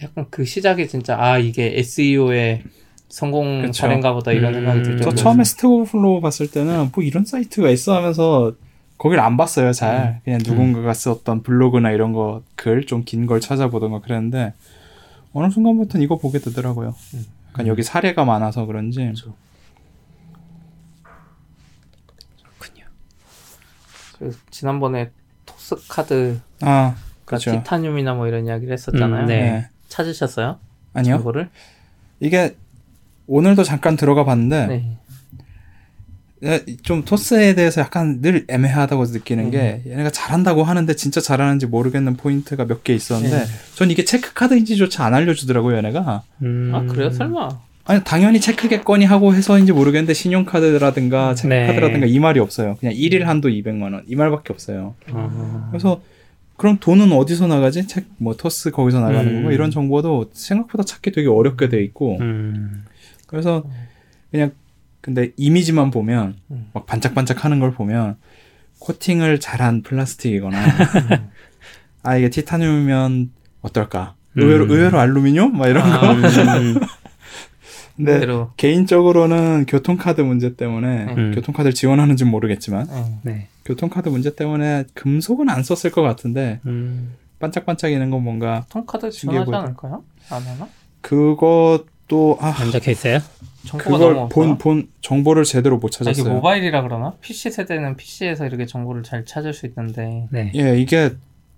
약간 0.03 0.25
그 0.29 0.45
시작이 0.45 0.87
진짜 0.87 1.17
아 1.19 1.37
이게 1.37 1.77
SEO의 1.79 2.63
성공 3.07 3.61
그쵸. 3.63 3.73
사례인가 3.73 4.13
보다 4.13 4.31
이런 4.31 4.53
생각이 4.53 4.79
음. 4.79 4.83
들죠. 4.83 5.03
저 5.03 5.15
처음에 5.15 5.43
Stack 5.43 5.73
Overflow 5.73 6.21
봤을 6.21 6.49
때는 6.49 6.91
뭐 6.93 7.03
이런 7.03 7.25
사이트가 7.25 7.69
있어 7.69 7.95
하면서 7.95 8.53
거길 8.97 9.19
안 9.19 9.35
봤어요 9.35 9.73
잘 9.73 10.21
그냥 10.23 10.39
누군가가 10.45 10.93
썼던 10.93 11.43
블로그나 11.43 11.91
이런 11.91 12.13
거 12.13 12.43
글 12.55 12.85
좀 12.85 13.03
긴 13.03 13.25
걸 13.25 13.39
찾아보던가 13.41 13.99
그랬는데 14.01 14.53
어느 15.33 15.51
순간부터는 15.51 16.03
이거 16.03 16.17
보게 16.17 16.39
되더라고요 16.39 16.93
음. 17.15 17.25
약간 17.49 17.67
여기 17.67 17.83
사례가 17.83 18.25
많아서 18.25 18.65
그런지 18.65 18.99
그렇죠. 18.99 19.33
지난번에 24.51 25.11
토스 25.69 25.87
카드 25.87 26.39
아 26.61 26.95
그러니까 26.95 26.95
그렇죠 27.25 27.51
티타늄이나 27.51 28.13
뭐 28.13 28.27
이런 28.27 28.45
이야기를 28.45 28.73
했었잖아요. 28.73 29.21
음, 29.23 29.25
네. 29.27 29.41
네. 29.51 29.67
찾으셨어요? 29.89 30.59
아니요 30.93 31.17
이거를? 31.19 31.49
이게 32.19 32.55
오늘도 33.27 33.63
잠깐 33.63 33.95
들어가 33.95 34.23
봤는데 34.25 34.67
네. 34.67 34.97
예, 36.43 36.65
좀 36.81 37.05
토스에 37.05 37.53
대해서 37.53 37.81
약간 37.81 38.19
늘 38.21 38.45
애매하다고 38.49 39.03
느끼는 39.05 39.45
음. 39.45 39.51
게 39.51 39.83
얘네가 39.85 40.09
잘한다고 40.09 40.63
하는데 40.63 40.93
진짜 40.95 41.21
잘하는지 41.21 41.67
모르겠는 41.67 42.17
포인트가 42.17 42.65
몇 42.65 42.83
개 42.83 42.93
있었는데 42.95 43.37
네. 43.37 43.45
전 43.75 43.91
이게 43.91 44.03
체크 44.05 44.33
카드인지조차 44.33 45.05
안 45.05 45.13
알려주더라고요 45.13 45.77
얘네가 45.77 46.23
음. 46.41 46.71
아 46.73 46.81
그래요? 46.91 47.11
설마? 47.11 47.49
아니 47.91 48.03
당연히 48.03 48.39
체크겠거니 48.39 49.05
하고 49.05 49.33
해서인지 49.35 49.73
모르겠는데 49.73 50.13
신용카드라든가 50.13 51.35
네. 51.35 51.65
체크카드라든가 51.65 52.05
이 52.05 52.19
말이 52.19 52.39
없어요 52.39 52.77
그냥 52.79 52.95
일일 52.95 53.27
한도 53.27 53.49
200만 53.49 53.93
원 53.93 54.03
이 54.07 54.15
말밖에 54.15 54.53
없어요 54.53 54.95
어. 55.11 55.67
그래서 55.71 56.01
그럼 56.57 56.77
돈은 56.79 57.11
어디서 57.11 57.47
나가지? 57.47 57.87
책 57.87 58.05
뭐 58.17 58.35
토스 58.35 58.71
거기서 58.71 58.99
나가는 58.99 59.27
음. 59.27 59.33
건가 59.35 59.51
이런 59.51 59.71
정보도 59.71 60.29
생각보다 60.33 60.83
찾기 60.83 61.11
되게 61.11 61.27
어렵게 61.27 61.69
돼 61.69 61.83
있고 61.83 62.17
음. 62.21 62.85
그래서 63.27 63.63
그냥 64.31 64.51
근데 65.01 65.31
이미지만 65.37 65.89
보면 65.91 66.35
음. 66.51 66.69
막 66.73 66.85
반짝반짝 66.85 67.43
하는 67.43 67.59
걸 67.59 67.71
보면 67.73 68.15
코팅을 68.79 69.39
잘한 69.39 69.81
플라스틱이거나 69.81 70.57
아 72.03 72.17
이게 72.17 72.29
티타늄이면 72.29 73.31
어떨까 73.61 74.15
의외로 74.35 74.65
음. 74.65 74.71
의외로 74.71 74.99
알루미늄 74.99 75.57
막 75.57 75.67
이런 75.67 75.91
아, 75.91 75.99
거 75.99 76.11
음. 76.13 76.75
근데 78.05 78.13
그대로. 78.19 78.51
개인적으로는 78.57 79.65
교통카드 79.67 80.21
문제 80.21 80.55
때문에 80.55 81.13
음. 81.17 81.31
교통카드를 81.35 81.73
지원하는지 81.73 82.23
는 82.25 82.31
모르겠지만 82.31 82.87
네. 82.87 83.05
네. 83.23 83.47
교통카드 83.65 84.09
문제 84.09 84.35
때문에 84.35 84.85
금속은 84.93 85.49
안 85.49 85.63
썼을 85.63 85.91
것 85.93 86.01
같은데 86.01 86.59
음. 86.65 87.13
반짝반짝이는 87.39 88.09
건 88.09 88.23
뭔가 88.23 88.65
통카드 88.69 89.09
신기해 89.11 89.43
지원하지 89.43 89.45
보이다. 89.45 89.63
않을까요? 89.63 90.03
안 90.29 90.41
하나? 90.43 90.67
그것도 91.01 92.37
아 92.39 92.51
안 92.57 92.71
적혀 92.71 92.91
있어요? 92.91 93.19
그걸 93.77 94.27
본. 94.29 94.57
본 94.57 94.87
정보를 95.01 95.43
제대로 95.43 95.77
못 95.77 95.87
아, 95.87 95.97
이게 96.01 96.13
찾았어요. 96.13 96.33
모바일이라 96.33 96.81
그러나? 96.81 97.13
PC 97.21 97.51
세대는 97.51 97.95
PC에서 97.95 98.45
이렇게 98.47 98.65
정보를 98.65 99.03
잘 99.03 99.23
찾을 99.25 99.53
수 99.53 99.65
있는데 99.67 100.27
네. 100.31 100.51
예, 100.55 100.77
이게 100.79 101.11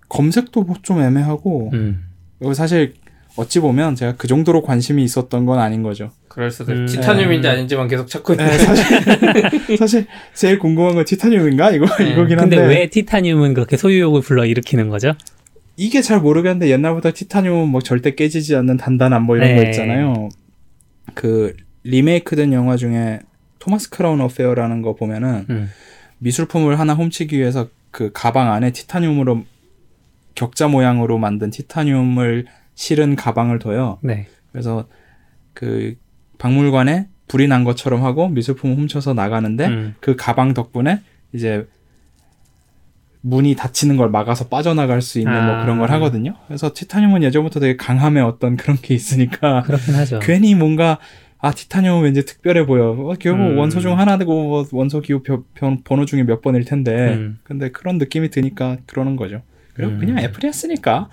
검색도 0.10 0.64
뭐좀 0.64 1.02
애매하고 1.02 1.72
음. 1.74 2.06
사실 2.54 2.94
어찌 3.36 3.60
보면 3.60 3.96
제가 3.96 4.16
그 4.16 4.28
정도로 4.28 4.62
관심이 4.62 5.04
있었던 5.04 5.46
건 5.46 5.60
아닌 5.60 5.82
거죠. 5.82 6.12
그럴 6.28 6.52
수도 6.52 6.72
음. 6.72 6.86
있 6.86 6.88
티타늄인지 6.88 7.48
네. 7.48 7.54
아닌지만 7.54 7.88
계속 7.88 8.08
찾고 8.08 8.34
있는 8.34 8.46
예, 8.48 8.58
사실 8.58 9.78
사실 9.78 10.06
제일 10.34 10.60
궁금한 10.60 10.96
건 10.96 11.06
티타늄인가 11.06 11.72
이거 11.72 11.86
네. 11.98 12.12
이거긴 12.12 12.40
한데 12.40 12.58
근데 12.58 12.74
왜 12.74 12.90
티타늄은 12.90 13.54
그렇게 13.54 13.76
소유욕을 13.76 14.22
불러 14.22 14.46
일으키는 14.46 14.90
거죠? 14.90 15.14
이게 15.78 16.02
잘 16.02 16.20
모르겠는데 16.20 16.70
옛날부터 16.70 17.12
티타늄은 17.14 17.70
뭐 17.70 17.82
절대 17.82 18.14
깨지지 18.14 18.56
않는 18.56 18.78
단단한 18.78 19.24
뭐 19.24 19.36
이런 19.38 19.56
거 19.56 19.64
네. 19.64 19.70
있잖아요. 19.70 20.30
그 21.16 21.56
리메이크된 21.84 22.54
영화 22.54 22.78
중에 22.78 23.20
토마스 23.58 23.90
크라운 23.90 24.22
어페어라는 24.22 24.84
거 24.84 24.96
보면은 24.96 25.46
음. 25.50 25.70
미술품을 26.20 26.80
하나 26.80 26.94
훔치기 26.94 27.38
위해서 27.38 27.70
그 27.90 28.12
가방 28.14 28.52
안에 28.52 28.72
티타늄으로 28.72 29.44
격자 30.36 30.68
모양으로 30.68 31.18
만든 31.18 31.50
티타늄을 31.50 32.46
실은 32.76 33.16
가방을 33.16 33.60
둬요. 33.60 34.00
네. 34.02 34.28
그래서 34.52 34.88
그 35.54 35.96
박물관에 36.38 37.08
불이 37.28 37.48
난 37.48 37.64
것처럼 37.64 38.04
하고 38.04 38.28
미술품을 38.30 38.76
훔쳐서 38.78 39.14
나가는데 39.14 39.68
음. 39.68 39.96
그 40.00 40.16
가방 40.16 40.54
덕분에 40.54 41.02
이제 41.34 41.68
문이 43.22 43.56
닫히는 43.56 43.96
걸 43.96 44.10
막아서 44.10 44.50
빠져나갈 44.50 45.02
수 45.02 45.18
있는 45.20 45.32
뭐 45.46 45.56
아. 45.56 45.62
그런 45.64 45.80
걸 45.80 45.90
하거든요. 45.92 46.36
그래서 46.48 46.72
티타늄은 46.74 47.24
예전부터 47.24 47.60
되게 47.62 47.78
강함의 47.78 48.22
어떤 48.22 48.58
그런 48.58 48.78
게 48.78 48.94
있으니까 48.94 49.62
그렇긴 49.64 49.96
하죠. 49.96 50.20
괜히 50.20 50.56
뭔가 50.56 51.00
아 51.40 51.52
티타늄은 51.52 52.04
왠지 52.04 52.26
특별해 52.26 52.66
보여. 52.66 52.90
어, 52.92 53.14
결국 53.20 53.44
음. 53.52 53.58
원소 53.58 53.80
중 53.80 53.98
하나고 53.98 54.26
뭐 54.26 54.66
원소 54.72 55.02
기호 55.02 55.24
벼- 55.24 55.44
변- 55.54 55.82
번호 55.84 56.06
중에 56.06 56.24
몇 56.24 56.42
번일 56.42 56.66
텐데. 56.66 57.14
음. 57.14 57.40
근데 57.44 57.72
그런 57.72 57.98
느낌이 57.98 58.30
드니까 58.30 58.78
그러는 58.88 59.16
거죠. 59.16 59.42
그리고 59.74 59.94
음. 59.94 60.00
그냥 60.00 60.20
애플이 60.20 60.48
했으니까 60.48 61.10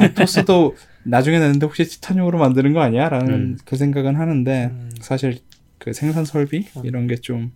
아, 0.00 0.08
토스도 0.14 0.76
나중에 1.04 1.38
내는데 1.38 1.66
혹시 1.66 1.84
티타늄으로 1.84 2.38
만드는 2.38 2.72
거 2.72 2.80
아니야? 2.80 3.08
라는 3.08 3.32
음. 3.34 3.58
그 3.64 3.76
생각은 3.76 4.16
하는데 4.16 4.66
음. 4.72 4.90
사실 5.00 5.38
그 5.78 5.92
생산 5.92 6.24
설비 6.24 6.68
음. 6.76 6.82
이런 6.84 7.06
게좀 7.06 7.52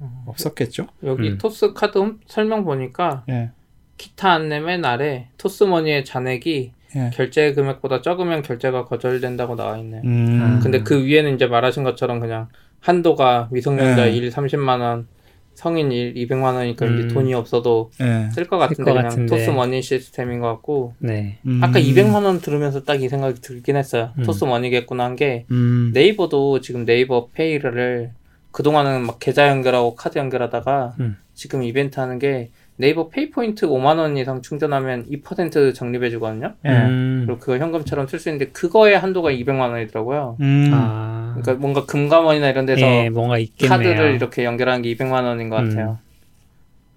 음. 0.00 0.08
없었겠죠. 0.26 0.86
여기 1.04 1.30
음. 1.30 1.38
토스 1.38 1.72
카드 1.72 1.98
홈- 1.98 2.20
설명 2.26 2.64
보니까 2.64 3.24
예. 3.28 3.50
기타 3.96 4.32
안내 4.32 4.60
맨 4.60 4.84
아래 4.84 5.28
토스머니의 5.38 6.04
잔액이 6.04 6.72
예. 6.96 7.10
결제 7.12 7.52
금액보다 7.52 8.02
적으면 8.02 8.42
결제가 8.42 8.84
거절된다고 8.84 9.56
나와 9.56 9.78
있네요. 9.78 10.02
음. 10.04 10.40
아. 10.42 10.60
근데 10.62 10.82
그 10.82 11.04
위에는 11.04 11.34
이제 11.34 11.46
말하신 11.46 11.82
것처럼 11.84 12.20
그냥 12.20 12.48
한도가 12.80 13.48
미성년자 13.50 14.04
네. 14.06 14.12
1 14.12 14.30
30만 14.30 14.80
원, 14.80 15.08
성인 15.54 15.92
1 15.92 16.14
200만 16.14 16.54
원이니까 16.54 16.86
음. 16.86 16.98
이제 16.98 17.08
돈이 17.08 17.32
없어도 17.34 17.90
예. 18.00 18.28
쓸것 18.34 18.58
같은데 18.58 18.82
것 18.84 18.92
그냥 18.96 19.08
같은데. 19.08 19.36
토스 19.36 19.50
머니 19.50 19.80
시스템인 19.82 20.40
것 20.40 20.48
같고 20.48 20.94
네. 20.98 21.38
음. 21.46 21.60
아까 21.62 21.78
200만 21.78 22.24
원 22.24 22.40
들으면서 22.40 22.82
딱 22.84 22.94
이 23.00 23.08
생각이 23.08 23.40
들긴 23.40 23.76
했어요. 23.76 24.10
음. 24.18 24.22
토스 24.24 24.44
머니겠구나 24.44 25.04
한게 25.04 25.46
음. 25.50 25.90
네이버도 25.94 26.60
지금 26.60 26.84
네이버 26.84 27.28
페이를 27.32 28.10
그동안은 28.52 29.02
막 29.06 29.18
계좌 29.18 29.48
연결하고 29.48 29.94
카드 29.96 30.18
연결하다가 30.18 30.94
음. 31.00 31.16
지금 31.34 31.62
이벤트 31.64 31.98
하는 31.98 32.18
게 32.20 32.50
네이버 32.76 33.08
페이 33.08 33.30
포인트 33.30 33.66
5만 33.66 33.98
원 33.98 34.16
이상 34.16 34.42
충전하면 34.42 35.06
2% 35.08 35.74
적립해 35.74 36.10
주거든요. 36.10 36.54
예. 36.64 36.70
음. 36.70 37.22
그리고 37.26 37.38
그걸 37.38 37.60
현금처럼 37.60 38.08
쓸 38.08 38.18
수 38.18 38.28
있는데 38.30 38.50
그거의 38.50 38.98
한도가 38.98 39.30
200만 39.30 39.70
원이더라고요. 39.70 40.36
음. 40.40 40.70
아. 40.72 41.36
그러니까 41.38 41.60
뭔가 41.60 41.86
금감원이나 41.86 42.48
이런 42.48 42.66
데서 42.66 42.80
예, 42.82 43.10
뭔가 43.10 43.38
있겠네요. 43.38 43.78
카드를 43.78 44.14
이렇게 44.16 44.44
연결하는 44.44 44.82
게 44.82 44.92
200만 44.94 45.22
원인 45.24 45.48
것 45.50 45.60
음. 45.60 45.68
같아요. 45.68 45.98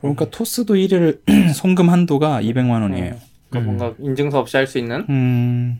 그러니까 0.01 0.25
토스도 0.31 0.73
1일 0.75 1.19
송금 1.53 1.89
한도가 1.89 2.41
200만 2.41 2.81
원이에요. 2.81 3.11
음. 3.13 3.19
그러니까 3.49 3.59
음. 3.71 3.77
뭔가 3.77 3.95
인증서 3.99 4.39
없이 4.39 4.57
할 4.57 4.65
수 4.67 4.77
있는. 4.79 5.05
음. 5.09 5.79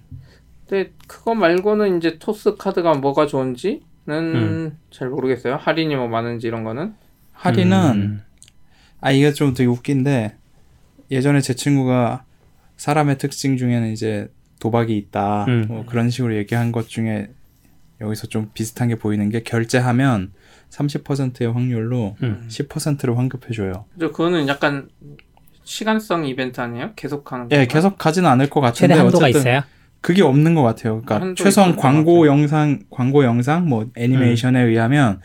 근데 0.67 0.91
그거 1.07 1.33
말고는 1.33 1.97
이제 1.97 2.17
토스 2.19 2.55
카드가 2.57 2.93
뭐가 2.95 3.25
좋은지는 3.25 3.81
음. 4.09 4.77
잘 4.91 5.09
모르겠어요. 5.09 5.55
할인이 5.55 5.95
뭐 5.95 6.07
많은지 6.07 6.45
이런 6.47 6.63
거는. 6.63 6.93
할인은 7.33 7.91
음. 7.95 8.21
아 9.01 9.11
이게 9.11 9.31
좀 9.33 9.53
되게 9.53 9.67
웃긴데 9.67 10.35
예전에 11.11 11.41
제 11.41 11.53
친구가 11.53 12.23
사람의 12.77 13.17
특징 13.17 13.57
중에는 13.57 13.91
이제 13.91 14.31
도박이 14.59 14.95
있다 14.97 15.45
음. 15.47 15.65
뭐 15.67 15.85
그런 15.85 16.09
식으로 16.09 16.35
얘기한 16.35 16.71
것 16.71 16.87
중에 16.87 17.29
여기서 18.01 18.27
좀 18.27 18.51
비슷한 18.53 18.87
게 18.87 18.95
보이는 18.95 19.29
게 19.29 19.41
결제하면 19.41 20.31
30%의 20.69 21.51
확률로 21.51 22.15
음. 22.21 22.45
10%를 22.47 23.17
환급해줘요. 23.17 23.85
그죠? 23.93 24.11
그거는 24.11 24.47
약간 24.47 24.89
시간성 25.63 26.25
이벤트 26.25 26.61
아니에요? 26.61 26.91
계속 26.95 27.31
하는 27.31 27.49
예? 27.51 27.65
계속 27.65 27.97
가지는 27.97 28.29
않을 28.29 28.49
것 28.49 28.61
같은데 28.61 28.93
최대 28.93 28.93
한도가 28.99 29.25
어쨌든 29.25 29.41
있어요? 29.41 29.61
그게 30.01 30.21
없는 30.21 30.53
것 30.55 30.61
같아요. 30.63 31.01
그러니까 31.01 31.33
최소한 31.35 31.75
광고. 31.75 32.27
영상, 32.27 32.79
광고 32.89 33.23
영상, 33.23 33.67
뭐 33.67 33.89
애니메이션에 33.95 34.63
음. 34.63 34.69
의하면 34.69 35.21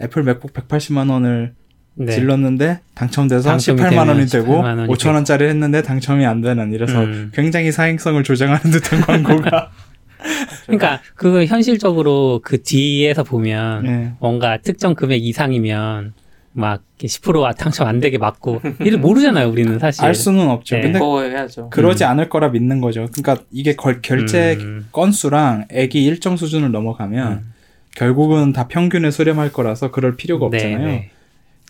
애플 0.00 0.22
맥북 0.22 0.52
180만 0.54 1.10
원을 1.10 1.54
네. 1.94 2.12
질렀는데 2.12 2.80
당첨돼서 2.94 3.50
당첨이 3.50 3.80
18만 3.80 3.90
되면 3.90 4.08
원이 4.08 4.26
되고 4.26 4.54
18만 4.54 4.78
원이 4.78 4.94
5천 4.94 5.14
원짜리 5.14 5.44
했는데 5.46 5.82
당첨이 5.82 6.24
안 6.24 6.40
되는 6.40 6.72
이래서 6.72 7.02
음. 7.02 7.30
굉장히 7.34 7.72
사행성을 7.72 8.22
조장하는 8.22 8.70
듯한 8.70 9.00
광고가 9.02 9.70
그러니까 10.66 11.00
그 11.14 11.44
현실적으로 11.46 12.40
그 12.42 12.62
뒤에서 12.62 13.22
보면 13.24 13.86
예. 13.86 14.12
뭔가 14.20 14.58
특정 14.58 14.94
금액 14.94 15.22
이상이면 15.22 16.14
막 16.52 16.82
10% 16.98 17.56
당첨 17.56 17.86
안 17.86 18.00
되게 18.00 18.18
막고 18.18 18.60
이를 18.80 18.98
모르잖아요 18.98 19.48
우리는 19.48 19.78
사실. 19.78 20.04
알 20.04 20.14
수는 20.14 20.48
없죠. 20.48 20.76
네. 20.76 20.82
근데 20.82 20.98
해야죠. 20.98 21.70
그러지 21.70 22.04
음. 22.04 22.10
않을 22.10 22.28
거라 22.28 22.48
믿는 22.48 22.80
거죠. 22.80 23.06
그러니까 23.12 23.44
이게 23.50 23.76
걸, 23.76 24.02
결제 24.02 24.56
음. 24.60 24.88
건수랑 24.90 25.66
액이 25.70 26.04
일정 26.04 26.36
수준을 26.36 26.72
넘어가면 26.72 27.32
음. 27.32 27.52
결국은 27.94 28.52
다 28.52 28.68
평균에 28.68 29.10
수렴할 29.10 29.52
거라서 29.52 29.90
그럴 29.90 30.16
필요가 30.16 30.46
없잖아요. 30.46 30.78
네, 30.78 30.84
네. 30.84 31.10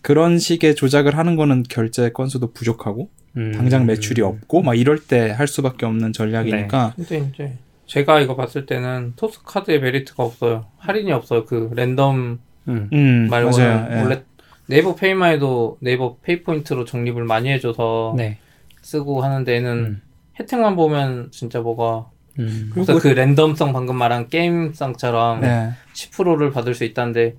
그런 0.03 0.39
식의 0.39 0.75
조작을 0.75 1.17
하는 1.17 1.37
거는 1.37 1.65
결제 1.69 2.11
건수도 2.11 2.53
부족하고 2.53 3.11
음. 3.37 3.53
당장 3.53 3.87
매출이 3.87 4.23
없고 4.23 4.63
막 4.63 4.75
이럴 4.75 4.99
때 4.99 5.31
할 5.31 5.47
수밖에 5.47 5.87
없는 5.87 6.13
전략이니까 6.13 6.95
근데 6.97 7.19
이제 7.33 7.59
제가 7.87 8.21
이거 8.21 8.37
봤을 8.37 8.67
때는 8.67 9.13
토스 9.17 9.41
카드의 9.45 9.81
메리트가 9.81 10.23
없어요. 10.23 10.67
할인이 10.79 11.13
없어요. 11.13 11.45
그 11.45 11.71
랜덤 11.75 12.39
음. 12.69 12.89
음, 12.93 13.29
말고는 13.31 13.59
맞아요. 13.59 13.89
예. 13.93 14.03
원래 14.03 14.23
네이버 14.67 14.95
페이만 14.95 15.39
해도 15.39 15.77
네이버 15.81 16.17
페이포인트로 16.23 16.85
적립을 16.85 17.25
많이 17.25 17.51
해줘서 17.51 18.15
네. 18.17 18.39
쓰고 18.83 19.23
하는데 19.23 19.53
얘는 19.53 19.71
음. 19.73 20.03
혜택만 20.39 20.77
보면 20.77 21.31
진짜 21.33 21.61
뭐가 21.61 22.09
음. 22.39 22.71
그래서 22.73 22.99
그 22.99 23.09
랜덤성 23.09 23.73
방금 23.73 23.97
말한 23.97 24.29
게임성처럼 24.29 25.41
네. 25.41 25.71
10%를 25.95 26.51
받을 26.53 26.75
수 26.75 26.85
있다는데 26.85 27.35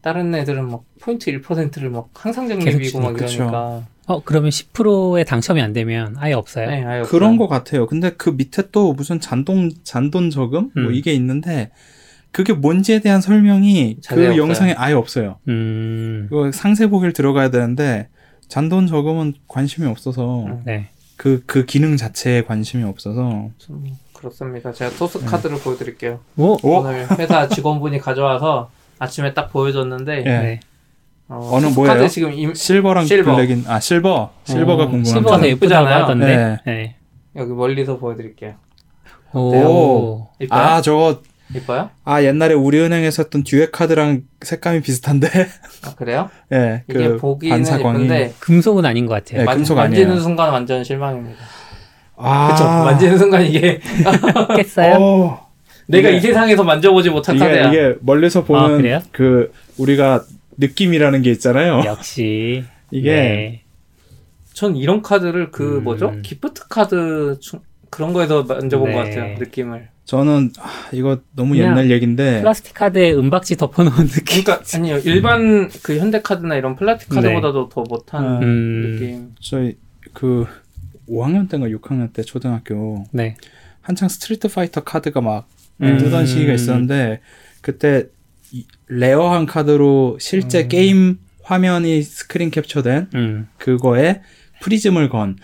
다른 0.00 0.34
애들은 0.34 0.68
막 0.70 0.84
포인트 1.00 1.30
1%를 1.30 1.90
막 1.90 2.08
항상 2.14 2.48
적립이고 2.48 3.00
막 3.00 3.14
그쵸. 3.14 3.34
이러니까 3.34 3.82
어 4.06 4.22
그러면 4.24 4.50
10%에 4.50 5.24
당첨이 5.24 5.60
안 5.60 5.72
되면 5.72 6.14
아예 6.18 6.32
없어요? 6.32 6.68
네, 6.70 6.84
아예 6.84 7.02
그런 7.02 7.32
없어요. 7.34 7.38
것 7.38 7.48
같아요. 7.48 7.86
근데 7.86 8.10
그 8.10 8.30
밑에 8.30 8.70
또 8.72 8.92
무슨 8.92 9.20
잔돈 9.20 9.72
잔돈 9.82 10.30
저금 10.30 10.70
뭐 10.74 10.84
음. 10.84 10.94
이게 10.94 11.12
있는데 11.12 11.70
그게 12.30 12.52
뭔지에 12.52 13.00
대한 13.00 13.20
설명이 13.20 13.96
그 14.06 14.14
없어요. 14.14 14.36
영상에 14.36 14.72
아예 14.74 14.94
없어요. 14.94 15.36
음. 15.48 16.28
이거 16.30 16.50
상세 16.52 16.86
보기를 16.86 17.12
들어가야 17.12 17.50
되는데 17.50 18.08
잔돈 18.48 18.86
저금은 18.86 19.34
관심이 19.46 19.86
없어서 19.86 20.44
음. 20.44 20.62
네. 20.64 20.88
그그 21.16 21.66
기능 21.66 21.96
자체에 21.96 22.42
관심이 22.42 22.84
없어서 22.84 23.50
좀 23.58 23.84
그렇습니다. 24.12 24.72
제가 24.72 24.90
토스 24.96 25.24
카드를 25.24 25.58
보여드릴게요. 25.58 26.20
오. 26.36 26.56
오 26.62 26.78
오늘 26.78 27.06
회사 27.18 27.48
직원분이 27.48 27.98
가져와서 27.98 28.70
아침에 28.98 29.34
딱 29.34 29.50
보여줬는데 29.52 30.18
예. 30.18 30.22
네. 30.24 30.60
어, 31.28 31.50
어느 31.52 31.66
뭐예요? 31.66 31.94
카드 31.94 32.08
지금 32.08 32.32
임- 32.32 32.54
실버랑 32.54 33.04
실버. 33.04 33.34
블랙인 33.36 33.64
아 33.68 33.78
실버 33.80 34.30
실버가 34.44 34.84
어, 34.84 34.86
궁금합니다. 34.86 35.10
실버가 35.14 35.46
예쁘잖아요. 35.46 36.02
하던데. 36.04 36.26
네. 36.36 36.58
네. 36.66 36.96
여기 37.36 37.52
멀리서 37.52 37.98
보여드릴게요. 37.98 38.54
오. 39.34 40.26
이뻐요? 40.40 40.60
아 40.60 40.80
저거 40.80 41.20
이뻐요? 41.54 41.90
아 42.04 42.22
옛날에 42.22 42.54
우리은행에서 42.54 43.24
했던 43.24 43.44
듀엣 43.44 43.72
카드랑 43.72 44.22
색감이 44.40 44.80
비슷한데 44.80 45.28
아 45.84 45.94
그래요? 45.96 46.30
예, 46.52 46.82
이게 46.88 47.08
그 47.08 47.16
보기는 47.18 47.54
반사광이 47.56 48.04
예쁜데 48.04 48.34
금속은 48.38 48.84
아닌 48.86 49.06
것 49.06 49.14
같아요. 49.14 49.40
네, 49.40 49.44
만, 49.44 49.56
금속 49.58 49.76
만지는 49.76 50.06
아니에요. 50.08 50.22
순간 50.22 50.50
완전 50.50 50.82
실망입니다. 50.84 51.38
아 52.16 52.48
그쵸? 52.52 52.64
만지는 52.64 53.18
순간 53.18 53.44
이게 53.44 53.80
깼어요? 54.56 54.96
어, 54.98 55.47
내가 55.88 56.08
이게- 56.10 56.18
이 56.18 56.20
세상에서 56.20 56.64
만져보지 56.64 57.10
못한 57.10 57.36
이게 57.36 57.44
카드야. 57.46 57.68
이게 57.68 57.94
멀리서 58.00 58.40
아, 58.40 58.44
보는 58.44 58.76
그래요? 58.78 59.00
그 59.10 59.52
우리가 59.78 60.24
느낌이라는 60.58 61.22
게 61.22 61.30
있잖아요. 61.32 61.82
역시. 61.86 62.62
이게 62.90 63.10
네. 63.12 63.62
전 64.52 64.76
이런 64.76 65.02
카드를 65.02 65.50
그 65.50 65.78
음. 65.78 65.84
뭐죠? 65.84 66.14
gift 66.22 66.68
카드 66.68 67.36
중- 67.40 67.60
그런 67.90 68.12
거에서 68.12 68.42
만져본 68.42 68.90
네. 68.90 68.94
것 68.94 69.04
같아요. 69.04 69.38
느낌을. 69.38 69.88
저는 70.04 70.52
아, 70.58 70.68
이거 70.92 71.18
너무 71.34 71.56
옛날 71.58 71.90
얘기인데 71.90 72.40
플라스틱 72.40 72.74
카드에 72.74 73.12
은박지 73.12 73.56
덮어놓은 73.56 74.06
느낌. 74.08 74.42
그러니까 74.44 74.60
아니요 74.74 74.98
일반 75.04 75.68
그 75.82 75.98
현대 75.98 76.20
카드나 76.22 76.56
이런 76.56 76.76
플라스틱 76.76 77.10
카드보다도 77.14 77.68
더 77.68 77.82
못한 77.88 78.24
음. 78.24 78.42
음. 78.42 78.92
느낌. 78.92 79.28
저희 79.40 79.76
그 80.14 80.46
5학년 81.08 81.48
때인가 81.48 81.68
6학년 81.68 82.12
때 82.12 82.22
초등학교 82.22 83.04
네. 83.12 83.36
한창 83.82 84.08
스트리트 84.08 84.48
파이터 84.48 84.82
카드가 84.82 85.20
막 85.20 85.46
음. 85.82 85.98
뜨던 85.98 86.26
시기가 86.26 86.52
있었는데 86.52 87.20
그때 87.60 88.04
이- 88.52 88.66
rare한 88.88 89.46
카드로 89.46 90.18
실제 90.20 90.62
음. 90.64 90.68
게임 90.68 91.18
화면이 91.42 92.02
스크린 92.02 92.50
캡처된 92.50 93.10
음. 93.14 93.48
그거에 93.58 94.20
프리즘을 94.60 95.08
건 95.08 95.36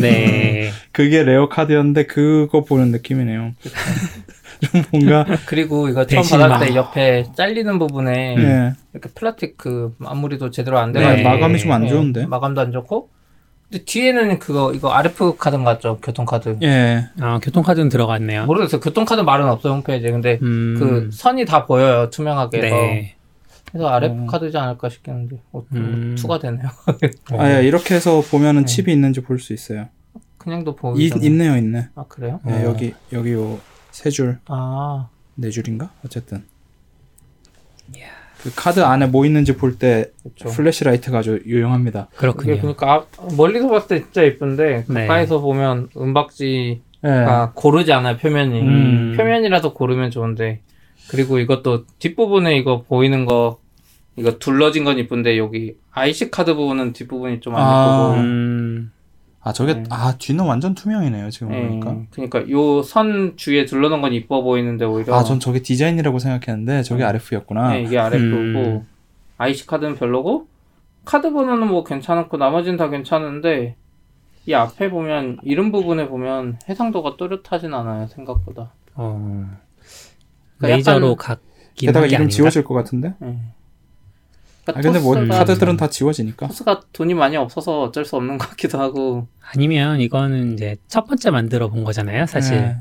네. 0.00 0.70
그게 0.92 1.22
rare 1.24 1.48
카드였는데 1.48 2.06
그거 2.06 2.64
보는 2.64 2.92
느낌이네요. 2.92 3.54
좀 4.60 4.82
뭔가 4.92 5.24
그리고 5.46 5.88
이거 5.88 6.06
처음 6.06 6.22
받았을 6.22 6.66
때 6.66 6.72
막- 6.72 6.76
옆에 6.76 7.24
잘리는 7.36 7.78
부분에 7.78 8.34
네, 8.36 8.72
이렇게 8.92 9.08
플라스틱 9.14 9.56
그 9.56 9.94
마무리도 9.98 10.50
제대로 10.50 10.78
안 10.78 10.92
네, 10.92 11.00
돼가지고 11.00 11.28
마감이 11.28 11.58
좀안 11.58 11.82
네, 11.82 11.88
좋은데. 11.88 12.26
마감도 12.26 12.60
안 12.60 12.70
좋고. 12.72 13.08
근데 13.70 13.84
뒤에는 13.84 14.38
그거 14.40 14.72
이거 14.72 14.90
RF 14.90 15.36
카드 15.36 15.56
같죠? 15.58 15.98
교통카드. 16.00 16.58
예, 16.62 17.08
아, 17.20 17.38
교통카드는 17.40 17.88
들어갔네요. 17.88 18.46
모르겠어요. 18.46 18.80
교통카드 18.80 19.20
말은 19.20 19.48
없어요 19.48 19.74
홈페이지에. 19.74 20.10
근데 20.10 20.38
음. 20.42 20.76
그 20.78 21.10
선이 21.12 21.44
다 21.44 21.66
보여요 21.66 22.10
투명하게 22.10 22.58
해서. 22.62 22.74
네. 22.76 23.14
그래서 23.70 23.88
RF 23.88 24.22
어. 24.22 24.26
카드지 24.26 24.58
않을까 24.58 24.88
싶겠는데 24.88 25.40
어, 25.52 25.62
음. 25.74 26.16
투과 26.18 26.40
되네요. 26.40 26.66
어. 27.32 27.40
아, 27.40 27.58
예, 27.58 27.64
이렇게 27.66 27.94
해서 27.94 28.20
보면은 28.28 28.62
네. 28.62 28.66
칩이 28.66 28.92
있는지 28.92 29.20
볼 29.20 29.38
수 29.38 29.52
있어요. 29.52 29.88
그냥도 30.38 30.72
이, 30.72 30.76
보이죠. 30.76 31.18
있네요, 31.22 31.56
있네. 31.56 31.88
아 31.94 32.04
그래요? 32.08 32.40
예, 32.48 32.52
어. 32.52 32.64
여기 32.64 32.94
여기 33.12 33.32
요 33.32 33.58
세 33.92 34.08
줄, 34.10 34.38
아 34.46 35.08
네 35.36 35.50
줄인가? 35.50 35.90
어쨌든. 36.04 36.44
그 38.42 38.50
카드 38.56 38.80
안에 38.80 39.06
뭐 39.06 39.26
있는지 39.26 39.56
볼때 39.56 40.10
그렇죠. 40.22 40.48
flash 40.56 40.84
light가 40.84 41.18
아주 41.18 41.40
유용합니다. 41.44 42.08
그렇군요. 42.16 42.56
그러니까 42.58 42.92
앞- 42.92 43.34
멀리서 43.36 43.68
봤을 43.68 43.88
때 43.88 44.00
진짜 44.04 44.24
예쁜데 44.24 44.84
네. 44.88 45.06
가까이서 45.06 45.40
보면 45.40 45.88
은박지가 45.96 46.80
예. 47.06 47.48
고르지 47.54 47.92
않아요 47.92 48.16
표면이. 48.16 48.60
음. 48.60 49.14
표면이라도 49.16 49.74
고르면 49.74 50.10
좋은데 50.10 50.60
그리고 51.10 51.38
이것도 51.38 51.84
뒷부분에 51.98 52.56
이거 52.56 52.82
보이는 52.82 53.24
거 53.26 53.58
이거 54.16 54.38
둘러진 54.38 54.84
건 54.84 54.98
이쁜데 54.98 55.38
여기 55.38 55.74
IC 55.92 56.30
카드 56.30 56.54
부분은 56.54 56.92
뒷부분이 56.92 57.40
좀안 57.40 57.62
아. 57.62 58.12
예쁘고 58.12 58.20
음. 58.26 58.92
아, 59.42 59.52
저게 59.54 59.74
네. 59.74 59.82
아, 59.90 60.16
뒤는 60.18 60.44
완전 60.44 60.74
투명이네요, 60.74 61.30
지금 61.30 61.54
예, 61.54 61.66
보니까. 61.66 61.96
그러니까 62.10 62.48
요 62.50 62.82
선 62.82 63.36
주위에 63.36 63.64
둘러놓은 63.64 64.02
건 64.02 64.12
이뻐 64.12 64.42
보이는데 64.42 64.84
오히려 64.84 65.14
아, 65.14 65.24
전 65.24 65.40
저게 65.40 65.60
디자인이라고 65.62 66.18
생각했는데 66.18 66.82
저게 66.82 67.04
음. 67.04 67.08
RF였구나. 67.08 67.72
네, 67.72 67.82
이게 67.82 67.98
RF고 67.98 68.36
음. 68.36 68.86
IC 69.38 69.66
카드는 69.66 69.94
별로고 69.94 70.46
카드 71.06 71.32
번호는 71.32 71.68
뭐 71.68 71.84
괜찮았고 71.84 72.36
나머지는 72.36 72.76
다 72.76 72.90
괜찮은데 72.90 73.76
이 74.46 74.52
앞에 74.52 74.90
보면 74.90 75.38
이름 75.42 75.72
부분에 75.72 76.08
보면 76.08 76.58
해상도가 76.68 77.16
또렷하진 77.16 77.72
않아요 77.72 78.06
생각보다. 78.08 78.72
어. 78.94 79.48
그러니까 80.58 80.76
레이저로 80.76 81.12
약간- 81.12 81.36
각인 81.38 81.86
게다가 81.86 82.04
이름 82.06 82.16
아닌가? 82.16 82.30
지워질 82.34 82.64
것 82.64 82.74
같은데? 82.74 83.14
예. 83.22 83.38
아, 84.66 84.72
그러니까 84.72 84.80
근데 84.80 85.00
뭐 85.00 85.38
카드들은 85.38 85.76
다 85.76 85.88
지워지니까. 85.88 86.46
토스가 86.48 86.80
돈이 86.92 87.14
많이 87.14 87.36
없어서 87.36 87.82
어쩔 87.82 88.04
수 88.04 88.16
없는 88.16 88.36
것 88.38 88.50
같기도 88.50 88.78
하고 88.78 89.26
아니면 89.52 90.00
이거는 90.00 90.52
이제 90.54 90.76
첫 90.88 91.06
번째 91.06 91.30
만들어 91.30 91.68
본 91.68 91.84
거잖아요. 91.84 92.26
사실 92.26 92.56
예. 92.56 92.76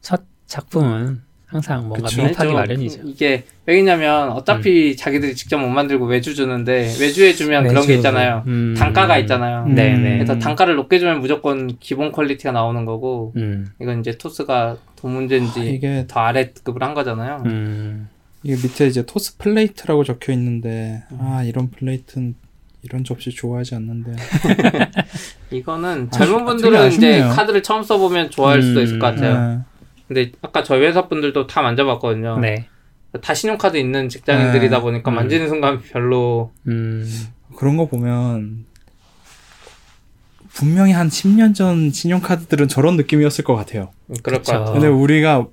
첫 0.00 0.22
작품은 0.46 1.22
항상 1.46 1.86
뭔가 1.88 2.08
그쵸. 2.08 2.22
미흡하기 2.22 2.42
아니죠. 2.42 2.54
마련이죠. 2.54 3.00
이게 3.04 3.44
왜냐면 3.64 4.30
어차피 4.32 4.96
자기들이 4.96 5.34
직접 5.36 5.58
못 5.58 5.68
만들고 5.68 6.04
외주 6.06 6.34
주는데 6.34 6.92
외주해 7.00 7.32
주면 7.32 7.68
그런 7.68 7.86
게. 7.86 7.94
있잖아요. 7.94 8.42
음. 8.48 8.74
단가가 8.76 9.18
있잖아요. 9.18 9.64
음. 9.68 9.74
네네. 9.74 10.18
그래서 10.18 10.38
단가를 10.38 10.74
높게 10.74 10.98
주면 10.98 11.20
무조건 11.20 11.76
기본 11.78 12.10
quality가 12.12 12.50
나오는 12.52 12.84
거고 12.84 13.32
음. 13.36 13.68
이건 13.80 14.00
이제 14.00 14.18
토스가 14.18 14.76
돈 14.96 15.12
문제인지 15.12 15.60
아, 15.60 15.62
이게 15.64 16.04
더 16.08 16.20
아래급을 16.20 16.82
한 16.82 16.92
거잖아요. 16.92 17.42
음. 17.46 18.08
이게 18.44 18.54
밑에 18.56 18.86
이제 18.86 19.04
토스 19.04 19.38
플레이트라고 19.38 20.04
적혀 20.04 20.32
있는데 20.34 21.02
아 21.18 21.42
이런 21.42 21.70
플레이트는 21.70 22.34
이런 22.82 23.02
접시 23.02 23.30
좋아하지 23.30 23.74
않는데 23.76 24.14
이거는 25.50 26.08
아, 26.12 26.16
젊은 26.16 26.42
아, 26.42 26.44
분들은 26.44 26.92
이제. 26.92 27.22
카드를 27.22 27.62
처음 27.62 27.82
써보면 27.82 28.30
좋아할 28.30 28.62
수도 28.62 28.80
음. 28.80 28.84
있을 28.84 28.98
것 28.98 29.06
같아요. 29.06 29.60
예. 29.60 29.74
근데 30.06 30.32
아까 30.42 30.62
저희 30.62 30.82
회사 30.82 31.08
분들도 31.08 31.46
다 31.46 31.62
만져봤거든요. 31.62 32.38
네. 32.38 32.68
다 33.22 33.32
신용카드 33.32 33.78
있는 33.78 34.10
직장인들이다 34.10 34.76
네. 34.76 34.82
보니까 34.82 35.10
음. 35.10 35.14
만지는 35.14 35.48
순간 35.48 35.80
별로 35.80 36.52
음. 36.66 37.08
그런 37.56 37.78
거 37.78 37.86
보면 37.86 38.66
분명히 40.52 40.92
한 40.92 41.08
10년 41.08 41.54
전 41.54 41.90
신용카드들은 41.90 42.68
저런 42.68 42.96
느낌이었을 42.96 43.44
것 43.44 43.54
같아요. 43.54 43.90
그럴 44.22 44.40
그쵸. 44.40 44.52
것 44.52 44.58
같아요. 44.58 44.72
근데 44.74 44.88
우리가 44.88 45.46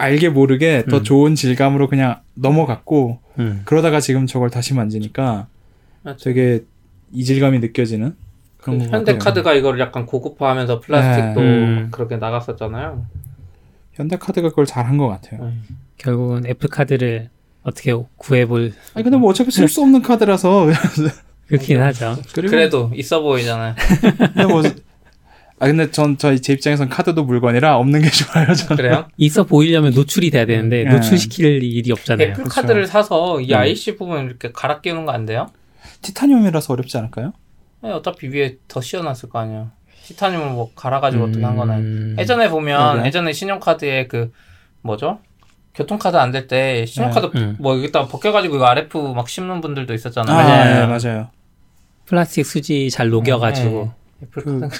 알게 0.00 0.30
모르게 0.30 0.84
더 0.88 0.98
음. 0.98 1.04
좋은 1.04 1.34
질감으로 1.34 1.88
그냥 1.88 2.20
넘어갔고 2.34 3.20
음. 3.38 3.62
그러다가 3.64 4.00
지금 4.00 4.26
저걸 4.26 4.50
다시 4.50 4.74
만지니까 4.74 5.46
맞죠. 6.02 6.24
되게 6.24 6.64
이질감이 7.12 7.58
느껴지는 7.60 8.16
그런 8.58 8.78
것 8.78 8.84
현대 8.84 9.12
같아요. 9.12 9.18
카드가 9.18 9.54
이거를 9.54 9.78
약간 9.80 10.06
고급화하면서 10.06 10.80
플라스틱도 10.80 11.40
네. 11.40 11.46
음. 11.46 11.88
그렇게 11.90 12.16
나갔었잖아요. 12.16 13.04
현대 13.92 14.16
카드가 14.16 14.48
그걸 14.48 14.66
잘한 14.66 14.96
것 14.96 15.08
같아요. 15.08 15.52
결국은 15.98 16.46
애플 16.46 16.68
카드를 16.68 17.28
어떻게 17.62 17.94
구해볼 18.16 18.72
아니 18.94 19.04
근데 19.04 19.18
뭐 19.18 19.30
어차피 19.30 19.50
쓸 19.50 19.68
수 19.68 19.82
없는 19.82 20.00
카드라서 20.00 20.66
그렇긴 21.46 21.80
하죠. 21.82 22.16
그리고 22.32 22.50
그래도 22.50 22.90
있어 22.94 23.20
보이잖아요. 23.20 23.74
근데 24.16 24.46
뭐 24.46 24.62
아 25.60 25.66
근데 25.66 25.90
전 25.90 26.16
저희 26.18 26.40
제 26.40 26.54
입장에선 26.54 26.88
카드도 26.88 27.24
물건이라 27.24 27.76
없는 27.76 28.00
게 28.00 28.08
좋아요. 28.10 28.52
저는. 28.54 28.76
그래요? 28.76 29.08
있어 29.18 29.44
보이려면 29.44 29.92
노출이 29.92 30.30
돼야 30.30 30.46
되는데 30.46 30.84
네. 30.84 30.90
노출시킬 30.90 31.62
일이 31.62 31.92
없잖아요. 31.92 32.28
애플 32.28 32.44
그쵸. 32.44 32.54
카드를 32.54 32.86
사서 32.86 33.40
이 33.40 33.52
음. 33.52 33.58
IC 33.58 33.96
부분 33.96 34.24
이렇게 34.26 34.50
갈아 34.52 34.80
끼우는 34.80 35.04
거 35.06 35.12
안 35.12 35.26
돼요? 35.26 35.48
티타늄이라서 36.02 36.72
어렵지 36.72 36.96
않을까요? 36.98 37.32
네, 37.82 37.90
어차피 37.90 38.28
위에 38.28 38.56
더 38.68 38.80
씌워놨을 38.80 39.28
거 39.30 39.38
아니에요. 39.38 39.70
티타늄을 40.04 40.50
뭐 40.50 40.70
갈아가지고 40.74 41.24
한 41.42 41.56
거는. 41.56 41.74
음. 41.76 42.16
예전에 42.18 42.48
보면 42.48 42.80
그러게요. 42.92 43.06
예전에 43.06 43.32
신용카드에 43.32 44.06
그 44.06 44.32
뭐죠? 44.82 45.20
교통카드 45.74 46.16
안 46.16 46.32
될 46.32 46.48
때 46.48 46.84
신용카드 46.86 47.30
음. 47.36 47.56
뭐 47.60 47.76
여기다 47.76 48.06
벗겨가지고 48.06 48.56
이거 48.56 48.64
RF 48.66 49.12
막 49.14 49.28
씹는 49.28 49.60
분들도 49.60 49.92
있었잖아요. 49.94 50.36
아, 50.36 50.42
맞아요. 50.42 50.86
네, 50.86 50.86
맞아요. 50.86 51.28
플라스틱 52.06 52.44
수지 52.46 52.90
잘 52.90 53.08
녹여가지고 53.10 53.70
네. 53.84 53.90
그렇게 54.30 54.76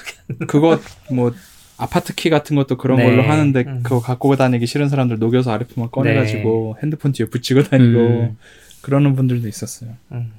그거 0.47 0.79
뭐 1.11 1.33
아파트 1.77 2.13
키 2.13 2.29
같은 2.29 2.55
것도 2.55 2.77
그런 2.77 2.97
네. 2.97 3.05
걸로 3.05 3.23
하는데 3.23 3.63
음. 3.65 3.79
그거 3.83 3.99
갖고 3.99 4.35
다니기 4.35 4.67
싫은 4.67 4.89
사람들 4.89 5.17
녹여서 5.19 5.51
RF만 5.51 5.89
꺼내가지고 5.91 6.77
핸드폰 6.83 7.11
뒤에 7.11 7.25
붙이고 7.27 7.63
다니고 7.63 7.99
음. 7.99 8.37
그러는 8.81 9.15
분들도 9.15 9.47
있었어요. 9.47 9.91
음. 10.11 10.31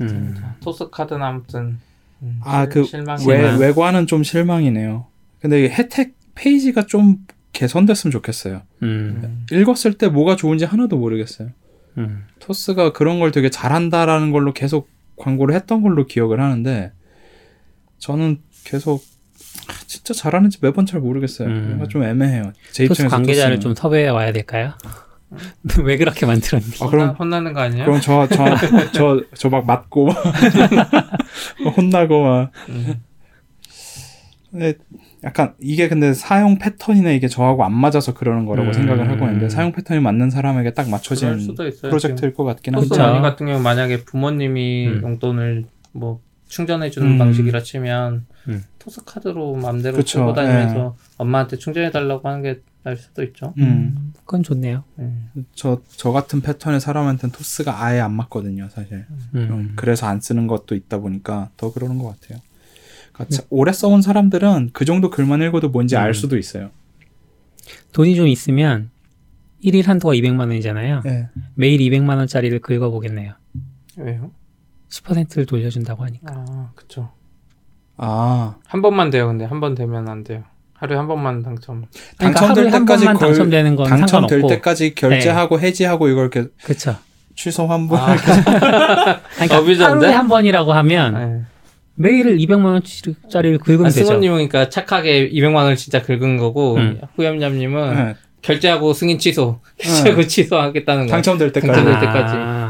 음. 0.00 0.34
토스 0.60 0.90
카드는 0.90 1.22
아무튼 1.22 1.78
음, 2.22 2.40
아, 2.44 2.62
실- 2.62 2.68
그 2.70 2.80
외, 2.80 3.18
실망. 3.18 3.58
외관은 3.60 4.06
좀 4.06 4.22
실망이네요. 4.22 5.06
근데 5.40 5.68
혜택 5.68 6.14
페이지가 6.34 6.86
좀 6.86 7.18
개선됐으면 7.52 8.12
좋겠어요. 8.12 8.62
음. 8.82 9.46
읽었을 9.52 9.94
때 9.94 10.08
뭐가 10.08 10.36
좋은지 10.36 10.64
하나도 10.64 10.96
모르겠어요. 10.98 11.48
음. 11.98 12.24
토스가 12.40 12.92
그런 12.92 13.20
걸 13.20 13.32
되게 13.32 13.48
잘한다라는 13.50 14.30
걸로 14.30 14.52
계속 14.52 14.88
광고를 15.16 15.54
했던 15.54 15.82
걸로 15.82 16.06
기억을 16.06 16.40
하는데 16.40 16.92
저는 17.98 18.38
계속 18.64 19.04
아, 19.68 19.72
진짜 19.86 20.14
잘하는지 20.14 20.58
매번 20.62 20.86
잘 20.86 21.00
모르겠어요. 21.00 21.48
음. 21.48 21.64
뭔가 21.68 21.88
좀 21.88 22.02
애매해요. 22.04 22.52
제 22.72 22.86
토스 22.86 23.02
입장에서 23.02 23.16
관계자를 23.16 23.56
토스는. 23.56 23.74
좀 23.74 23.80
섭외해 23.80 24.08
와야 24.08 24.32
될까요? 24.32 24.72
왜 25.82 25.96
그렇게 25.96 26.24
만들었니? 26.26 26.64
아, 26.80 26.84
혼나, 26.84 26.90
그럼 26.90 27.16
혼나 27.18 27.40
는 27.40 27.52
거 27.52 27.60
아니야? 27.60 27.84
그럼 27.84 28.00
저 28.00 28.26
저 28.28 28.36
저 28.92 29.20
저 29.34 29.48
막 29.50 29.66
맞고 29.66 30.08
혼나고 31.76 32.22
막 32.22 32.50
음. 32.68 33.02
근데 34.50 34.74
약간 35.24 35.54
이게 35.60 35.88
근데 35.88 36.14
사용 36.14 36.58
패턴이나 36.58 37.10
이게 37.10 37.26
저하고 37.28 37.64
안 37.64 37.72
맞아서 37.74 38.14
그러는 38.14 38.46
거라고 38.46 38.68
음. 38.68 38.72
생각을 38.72 39.10
하고 39.10 39.24
있는데 39.26 39.48
사용 39.48 39.72
패턴이 39.72 40.00
맞는 40.00 40.30
사람에게 40.30 40.72
딱 40.74 40.88
맞춰진. 40.88 41.54
프로젝트일 41.82 42.32
것 42.32 42.44
같긴 42.44 42.76
한데. 42.76 42.96
머니 42.96 43.20
같은 43.20 43.46
경우 43.46 43.60
만약에 43.60 44.04
부모님이 44.04 44.86
음. 44.88 45.00
용돈을 45.02 45.64
뭐 45.92 46.20
충전해 46.48 46.90
주는 46.90 47.12
음. 47.12 47.18
방식이라 47.18 47.62
치면 47.62 48.26
음. 48.48 48.64
토스 48.78 49.04
카드로 49.04 49.56
마음대로 49.56 49.96
그쵸, 49.96 50.20
쓰고 50.20 50.32
다니면서 50.32 50.96
엄마한테 51.16 51.56
충전해 51.56 51.90
달라고 51.90 52.28
하는 52.28 52.42
게 52.42 52.60
나을 52.84 52.96
수도 52.96 53.24
있죠. 53.24 53.52
음. 53.58 54.12
그건 54.24 54.42
좋네요. 54.44 54.84
음. 55.00 55.28
저, 55.54 55.80
저 55.88 56.12
같은 56.12 56.40
패턴의 56.40 56.80
사람한테는 56.80 57.32
토스가 57.32 57.84
아예 57.84 57.98
안 58.00 58.12
맞거든요, 58.12 58.68
사실. 58.70 59.06
음. 59.10 59.48
음, 59.50 59.72
그래서 59.74 60.06
안 60.06 60.20
쓰는 60.20 60.46
것도 60.46 60.76
있다 60.76 60.98
보니까 60.98 61.50
더 61.56 61.72
그러는 61.72 61.98
것 61.98 62.20
같아요. 62.20 62.40
그러니까 63.12 63.36
자- 63.36 63.42
오래 63.50 63.72
써온 63.72 64.02
사람들은 64.02 64.70
그 64.72 64.84
정도 64.84 65.10
글만 65.10 65.42
읽어도 65.42 65.68
뭔지 65.70 65.96
음. 65.96 66.00
알 66.00 66.14
수도 66.14 66.38
있어요. 66.38 66.70
돈이 67.92 68.14
좀 68.14 68.28
있으면 68.28 68.90
1일 69.64 69.84
한도가 69.86 70.14
200만 70.14 70.40
원이잖아요. 70.40 71.00
네. 71.04 71.28
매일 71.54 71.80
200만 71.80 72.18
원짜리를 72.18 72.56
긁어보겠네요. 72.60 73.32
왜요? 73.96 74.30
10%를 74.90 75.46
돌려준다고 75.46 76.04
하니까. 76.04 76.32
아, 76.48 76.70
그쵸. 76.74 77.10
아, 77.96 78.56
한 78.66 78.82
번만 78.82 79.10
돼요. 79.10 79.26
근데 79.28 79.44
한 79.44 79.60
번 79.60 79.74
되면 79.74 80.08
안 80.08 80.22
돼요. 80.24 80.44
하루에 80.74 80.96
한 80.98 81.06
번만 81.08 81.42
당첨. 81.42 81.86
그러니까 82.18 82.40
당첨될 82.40 82.70
때까지 82.70 83.04
번만 83.04 83.16
걸- 83.16 83.28
당첨되는 83.28 83.76
건 83.76 83.86
당첨될 83.88 84.08
상관없고. 84.28 84.48
때까지 84.48 84.94
결제하고 84.94 85.58
해지하고 85.60 86.08
이걸 86.08 86.30
이렇게 86.32 86.50
그렇죠. 86.62 86.96
취소 87.34 87.66
환불 87.66 87.98
아, 87.98 88.14
그러니까 89.34 89.58
어비전데? 89.58 90.06
하루에 90.06 90.12
한 90.14 90.28
번이라고 90.28 90.72
하면 90.74 91.14
네. 91.14 91.42
매일 91.94 92.36
200만 92.36 92.64
원짜리를 92.64 93.58
긁으면 93.58 93.86
아, 93.86 93.88
되죠. 93.88 94.04
승호님이니까 94.06 94.68
착하게 94.68 95.30
200만 95.30 95.54
원을 95.54 95.76
진짜 95.76 96.02
긁은 96.02 96.36
거고 96.36 96.76
음. 96.76 97.00
후염냠님은 97.16 97.94
네. 97.94 98.14
결제하고 98.42 98.92
승인 98.92 99.18
취소, 99.18 99.60
결제하고 99.78 100.22
취소하겠다는 100.28 101.06
거. 101.06 101.10
당첨될 101.12 101.52
때까지 101.52 101.72
당첨될 101.72 102.00
때까지. 102.00 102.34
아. 102.36 102.65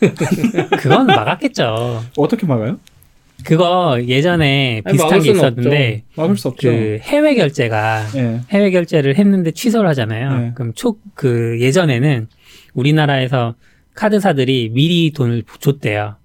그건 0.78 1.06
막았겠죠. 1.06 2.02
어떻게 2.16 2.46
막아요? 2.46 2.78
그거 3.44 3.98
예전에 4.02 4.80
아니, 4.84 4.92
비슷한 4.96 5.20
게 5.20 5.30
있었는데 5.32 6.02
막을 6.16 6.36
수 6.36 6.48
없죠. 6.48 6.68
그 6.70 6.98
해외 7.02 7.34
결제가 7.34 8.06
예. 8.16 8.40
해외 8.50 8.70
결제를 8.70 9.16
했는데 9.16 9.50
취소를 9.50 9.88
하잖아요. 9.90 10.38
네. 10.38 10.52
그럼 10.54 10.72
초 10.74 10.96
그 11.14 11.58
예전에는 11.60 12.28
우리나라에서 12.74 13.54
카드사들이 13.94 14.70
미리 14.72 15.12
돈을 15.12 15.42
줬대요. 15.60 16.16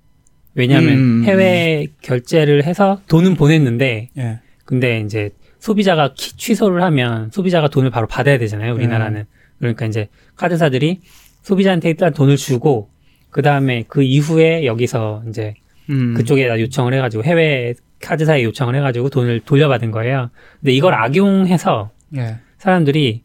왜냐하면 0.54 0.94
음. 0.98 1.24
해외 1.26 1.88
결제를 2.02 2.64
해서 2.66 3.02
돈은 3.08 3.36
보냈는데 3.36 4.10
예. 4.18 4.40
근데 4.66 5.00
이제 5.02 5.32
소비자가 5.60 6.14
키- 6.16 6.36
취소를 6.38 6.82
하면 6.84 7.30
소비자가 7.32 7.68
돈을 7.70 7.90
바로 7.90 8.08
받아야 8.08 8.38
되잖아요. 8.38 8.74
우리나라는 8.74 9.26
그러니까 9.60 9.86
이제 9.86 10.08
카드사들이 10.36 11.00
소비자한테 11.44 11.90
일단 11.90 12.14
돈을 12.14 12.36
주고 12.38 12.90
그 13.32 13.42
다음에 13.42 13.84
그 13.88 14.04
이후에 14.04 14.66
여기서 14.66 15.24
이제 15.28 15.56
음. 15.90 16.14
그쪽에다 16.14 16.60
요청을 16.60 16.94
해가지고 16.94 17.24
해외 17.24 17.74
카드사에 18.02 18.44
요청을 18.44 18.76
해가지고 18.76 19.10
돈을 19.10 19.42
돌려받은 19.42 19.92
거예요. 19.92 20.30
근데 20.60 20.74
이걸 20.74 20.94
악용해서 20.94 21.92
예. 22.18 22.38
사람들이 22.58 23.24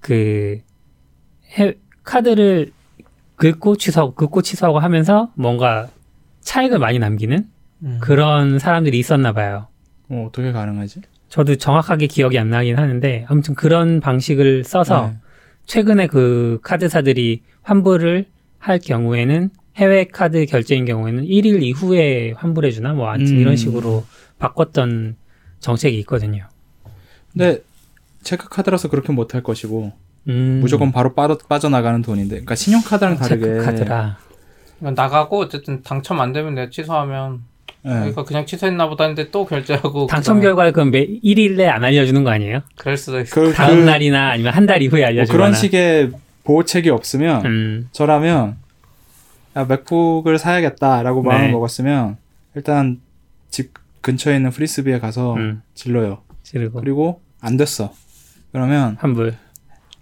그 0.00 0.58
해, 1.58 1.74
카드를 2.04 2.72
긁고 3.36 3.76
취소하고 3.76 4.14
긁고 4.14 4.42
취소하고 4.42 4.78
하면서 4.78 5.32
뭔가 5.34 5.88
차익을 6.40 6.78
많이 6.78 6.98
남기는 6.98 7.46
음. 7.82 7.98
그런 8.00 8.58
사람들이 8.58 8.98
있었나 8.98 9.32
봐요. 9.32 9.68
어, 10.08 10.26
어떻게 10.28 10.52
가능하지? 10.52 11.00
저도 11.28 11.56
정확하게 11.56 12.06
기억이 12.06 12.38
안 12.38 12.50
나긴 12.50 12.76
하는데 12.76 13.24
아무튼 13.28 13.54
그런 13.54 14.00
방식을 14.00 14.64
써서 14.64 15.08
네. 15.08 15.18
최근에 15.66 16.06
그 16.08 16.58
카드사들이 16.62 17.42
환불을 17.62 18.26
할 18.60 18.78
경우에는 18.78 19.50
해외 19.76 20.04
카드 20.04 20.44
결제인 20.46 20.84
경우에는 20.84 21.24
1일 21.24 21.62
이후에 21.62 22.34
환불해 22.36 22.70
주나 22.70 22.92
뭐 22.92 23.08
아무튼 23.08 23.34
음. 23.34 23.40
이런 23.40 23.56
식으로 23.56 24.04
바꿨던 24.38 25.16
정책이 25.60 25.98
있거든요. 26.00 26.44
근데 27.32 27.62
체크카드라서 28.22 28.88
그렇게 28.88 29.12
못 29.12 29.34
할 29.34 29.42
것이고 29.42 29.92
음. 30.28 30.58
무조건 30.60 30.92
바로 30.92 31.14
빠져, 31.14 31.38
빠져나가는 31.48 32.00
돈인데 32.02 32.28
그러니까 32.36 32.54
신용카드랑 32.54 33.16
다르게 33.16 33.44
체크 33.44 33.64
카드라. 33.64 34.18
이건 34.80 34.94
나가고 34.94 35.38
어쨌든 35.40 35.82
당첨 35.82 36.20
안 36.20 36.32
되면 36.32 36.54
내가 36.54 36.70
취소하면 36.70 37.40
예. 37.86 37.88
그러니까 37.88 38.24
그냥 38.24 38.44
취소했나 38.44 38.88
보다 38.90 39.04
했는데 39.04 39.30
또 39.30 39.46
결제하고 39.46 40.06
당첨 40.06 40.36
그다음에 40.36 40.42
결과를 40.42 40.72
그럼 40.72 40.90
매 40.90 41.06
1일에 41.06 41.66
안 41.66 41.82
알려주는 41.82 42.22
거 42.24 42.30
아니에요? 42.30 42.60
그럴 42.76 42.98
수도 42.98 43.18
있어. 43.20 43.34
그, 43.40 43.52
다음 43.54 43.76
그- 43.76 43.84
날이나 43.84 44.30
아니면 44.32 44.52
한 44.52 44.66
달 44.66 44.82
이후에 44.82 45.00
뭐 45.00 45.08
알려주거나. 45.08 45.38
그런 45.38 45.54
식의 45.54 46.10
보호책이 46.44 46.90
없으면 46.90 47.46
음. 47.46 47.88
저라면 47.92 48.56
야, 49.56 49.64
맥북을 49.64 50.38
사야겠다라고 50.38 51.22
마음을 51.22 51.46
네. 51.48 51.52
먹었으면 51.52 52.16
일단 52.54 53.00
집 53.50 53.72
근처에 54.00 54.36
있는 54.36 54.50
프리스비에 54.50 54.98
가서 54.98 55.34
음. 55.34 55.62
질러요. 55.74 56.22
지르고 56.42 56.80
그리고 56.80 57.20
안 57.40 57.56
됐어. 57.56 57.92
그러면 58.52 58.96
환불. 59.00 59.34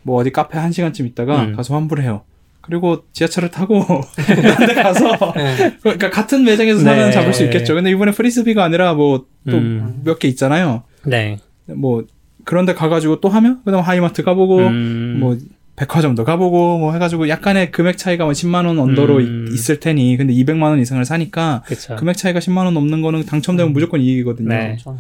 뭐 0.03 0.20
어디 0.20 0.30
카페 0.30 0.59
한 0.59 0.72
시간쯤 0.72 1.07
있다가 1.07 1.45
음. 1.45 1.57
가서 1.57 1.74
환불해요. 1.74 2.22
그리고 2.61 3.05
지하철을 3.12 3.51
타고 3.51 3.82
다른 4.14 4.66
데 4.66 4.74
가서 4.74 5.16
네. 5.34 5.76
그러니까 5.80 6.11
같은 6.11 6.45
매장에서 6.45 6.80
사면 6.80 7.07
네. 7.07 7.12
잡을 7.12 7.32
수 7.32 7.45
있겠죠. 7.45 7.74
근데 7.74 7.91
이번에 7.91 8.12
프리스비가 8.12 8.62
아니라 8.64 8.95
뭐 8.95 9.26
또 9.51 9.59
몇개 10.05 10.28
음. 10.28 10.30
있잖아요. 10.30 10.82
네. 11.05 11.39
뭐 11.66 12.05
그런 12.45 12.66
데 12.66 12.74
가가지고 12.74 13.20
또 13.20 13.28
하면 13.28 13.61
그다음 13.64 13.82
하이마트 13.82 14.22
가보고 14.22 14.59
음. 14.59 15.16
뭐 15.20 15.36
백화점도 15.78 16.24
가보고 16.24 16.78
뭐 16.78 16.92
해가지고 16.92 17.28
약간의 17.28 17.70
금액 17.70 17.98
차이가 17.98 18.24
뭐 18.24 18.32
10만 18.32 18.66
원 18.66 18.78
under로 18.78 19.18
음. 19.18 19.46
이- 19.48 19.54
있을 19.54 19.78
테니 19.78 20.16
근데 20.16 20.32
200만 20.34 20.62
원 20.64 20.80
이상을 20.80 21.04
사니까 21.04 21.62
그쵸. 21.66 21.94
금액 21.96 22.16
차이가 22.16 22.40
10만 22.40 22.64
원 22.64 22.74
넘는 22.74 23.00
거는 23.00 23.24
당첨되면 23.26 23.72
무조건 23.72 24.00
이익이거든요. 24.00 24.48
네. 24.48 24.66
그렇죠. 24.72 24.98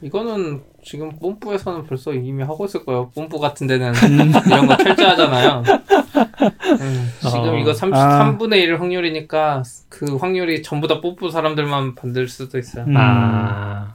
이거는 0.00 0.60
지금 0.84 1.10
뽐뿌에서는 1.18 1.86
벌써 1.86 2.12
이미 2.12 2.42
하고 2.42 2.64
있을 2.64 2.84
거예요. 2.84 3.10
뽐뿌 3.14 3.38
같은 3.38 3.66
데는 3.66 3.92
음. 3.94 4.32
이런 4.46 4.66
거 4.66 4.76
철저하잖아요. 4.76 5.62
음, 6.80 7.08
지금 7.20 7.48
어. 7.48 7.58
이거 7.58 7.70
아. 7.70 7.74
33분의 7.74 8.54
1 8.62 8.80
확률이니까 8.80 9.62
그 9.88 10.16
확률이 10.16 10.62
전부 10.62 10.86
다 10.88 11.00
뽐뿌 11.00 11.30
사람들만 11.30 11.94
받을 11.96 12.28
수도 12.28 12.58
있어요. 12.58 12.84
음. 12.86 12.96
아아 12.96 13.94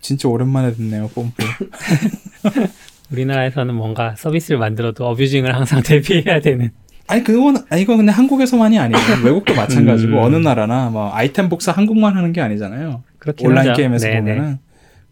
진짜 0.00 0.28
오랜만에 0.28 0.72
듣네요 0.74 1.08
뽐뿌. 1.08 1.32
우리나라에서는 3.12 3.74
뭔가 3.74 4.14
서비스를 4.16 4.58
만들어도 4.58 5.06
어뷰징을 5.06 5.54
항상 5.54 5.82
대비해야 5.84 6.40
되는. 6.40 6.70
아니 7.08 7.22
그건 7.22 7.56
아니 7.70 7.82
이거 7.82 7.96
근데 7.96 8.10
한국에서만이 8.10 8.78
아니에요. 8.78 9.00
외국도 9.24 9.54
마찬가지고 9.54 10.14
음. 10.14 10.18
어느 10.22 10.36
나라나 10.36 10.90
뭐 10.90 11.12
아이템 11.14 11.48
복사 11.48 11.70
한국만 11.70 12.16
하는 12.16 12.32
게 12.32 12.40
아니잖아요. 12.40 13.04
그렇긴 13.18 13.46
온라인 13.46 13.70
하죠. 13.70 13.76
게임에서 13.76 14.08
네, 14.08 14.18
보면은 14.18 14.58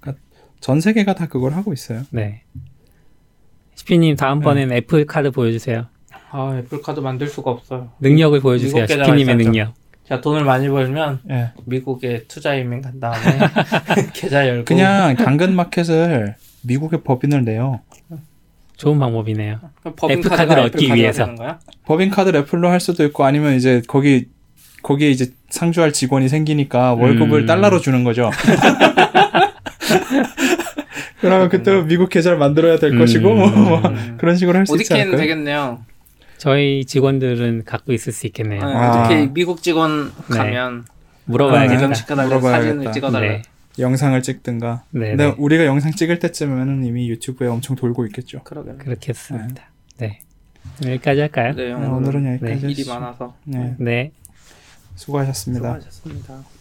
그러니까 0.00 0.22
전 0.60 0.80
세계가 0.80 1.14
다 1.14 1.26
그걸 1.26 1.52
하고 1.52 1.72
있어요. 1.72 2.02
네. 2.10 2.42
시피님 3.76 4.16
다음번에는 4.16 4.74
애플 4.76 5.04
카드 5.06 5.30
보여주세요. 5.30 5.86
아 6.32 6.56
애플 6.58 6.82
카드 6.82 6.98
만들 6.98 7.28
수가 7.28 7.52
없어요. 7.52 7.92
능력을 8.00 8.40
보여주세요. 8.40 8.86
시피님의. 8.88 9.36
능력. 9.36 9.74
제가 10.08 10.20
돈을 10.20 10.44
많이 10.44 10.68
벌면 10.68 11.20
예. 11.30 11.52
미국에 11.64 12.24
투자 12.28 12.54
이민 12.54 12.82
간 12.82 12.98
다음에 13.00 13.38
계좌 14.12 14.46
열고 14.48 14.64
그냥 14.66 15.16
당근 15.16 15.54
마켓을 15.54 16.34
미국의 16.64 17.02
법인을 17.04 17.44
내요. 17.44 17.80
좋은 18.76 18.98
방법이네요. 18.98 19.60
법인 19.96 20.20
카드를 20.20 20.62
얻기 20.64 20.92
위해서. 20.94 21.28
법인 21.86 22.10
카드 22.10 22.36
애플로 22.36 22.68
할 22.68 22.80
수도 22.80 23.04
있고 23.04 23.24
아니면 23.24 23.54
이제 23.54 23.82
거기 23.86 24.26
거기에 24.82 25.10
이제 25.10 25.32
상주할 25.48 25.92
직원이 25.92 26.28
생기니까 26.28 26.94
월급을 26.94 27.42
음. 27.42 27.46
달러로 27.46 27.80
주는 27.80 28.04
거죠. 28.04 28.30
그러면 31.20 31.48
그때 31.48 31.82
미국 31.84 32.10
계좌를 32.10 32.36
만들어야 32.38 32.78
될 32.78 32.92
음. 32.92 32.98
것이고 32.98 33.32
뭐, 33.34 33.48
뭐 33.48 33.78
음. 33.78 34.16
그런 34.18 34.36
식으로 34.36 34.58
할 34.58 34.66
수 34.66 34.76
있지 34.76 34.92
않을까요? 34.92 35.16
되겠네요. 35.16 35.80
저희 36.36 36.84
직원들은 36.84 37.62
갖고 37.64 37.92
있을 37.92 38.12
수 38.12 38.26
있겠네요. 38.26 38.60
네, 38.60 38.72
아. 38.74 39.00
어떻게 39.00 39.26
미국 39.32 39.62
직원 39.62 40.12
네. 40.30 40.36
가면. 40.36 40.84
인정시켜달라 41.26 42.28
물어봐야겠다. 42.28 42.60
사진을 42.74 42.92
찍어달라. 42.92 43.26
네. 43.26 43.42
영상을 43.78 44.20
찍든가. 44.22 44.84
네, 44.90 45.10
근데 45.10 45.26
네. 45.26 45.34
우리가 45.38 45.64
영상 45.66 45.92
찍을 45.92 46.18
때쯤에는 46.18 46.84
이미 46.84 47.08
유튜브에 47.08 47.48
엄청 47.48 47.76
돌고 47.76 48.06
있겠죠. 48.06 48.42
그러겠네. 48.44 48.78
그렇겠습니다. 48.78 49.64
네. 49.98 50.20
여기까지 50.84 51.20
할까요? 51.20 51.54
네, 51.54 51.66
네, 51.66 51.72
오늘은 51.72 51.92
오늘은 51.92 52.32
여기까지 52.34 52.66
네. 52.66 52.72
일이. 52.72 52.88
많아서 52.88 53.36
네, 53.44 53.74
네. 53.78 54.12
수고하셨습니다. 54.96 55.80
수고하셨습니다. 55.80 56.53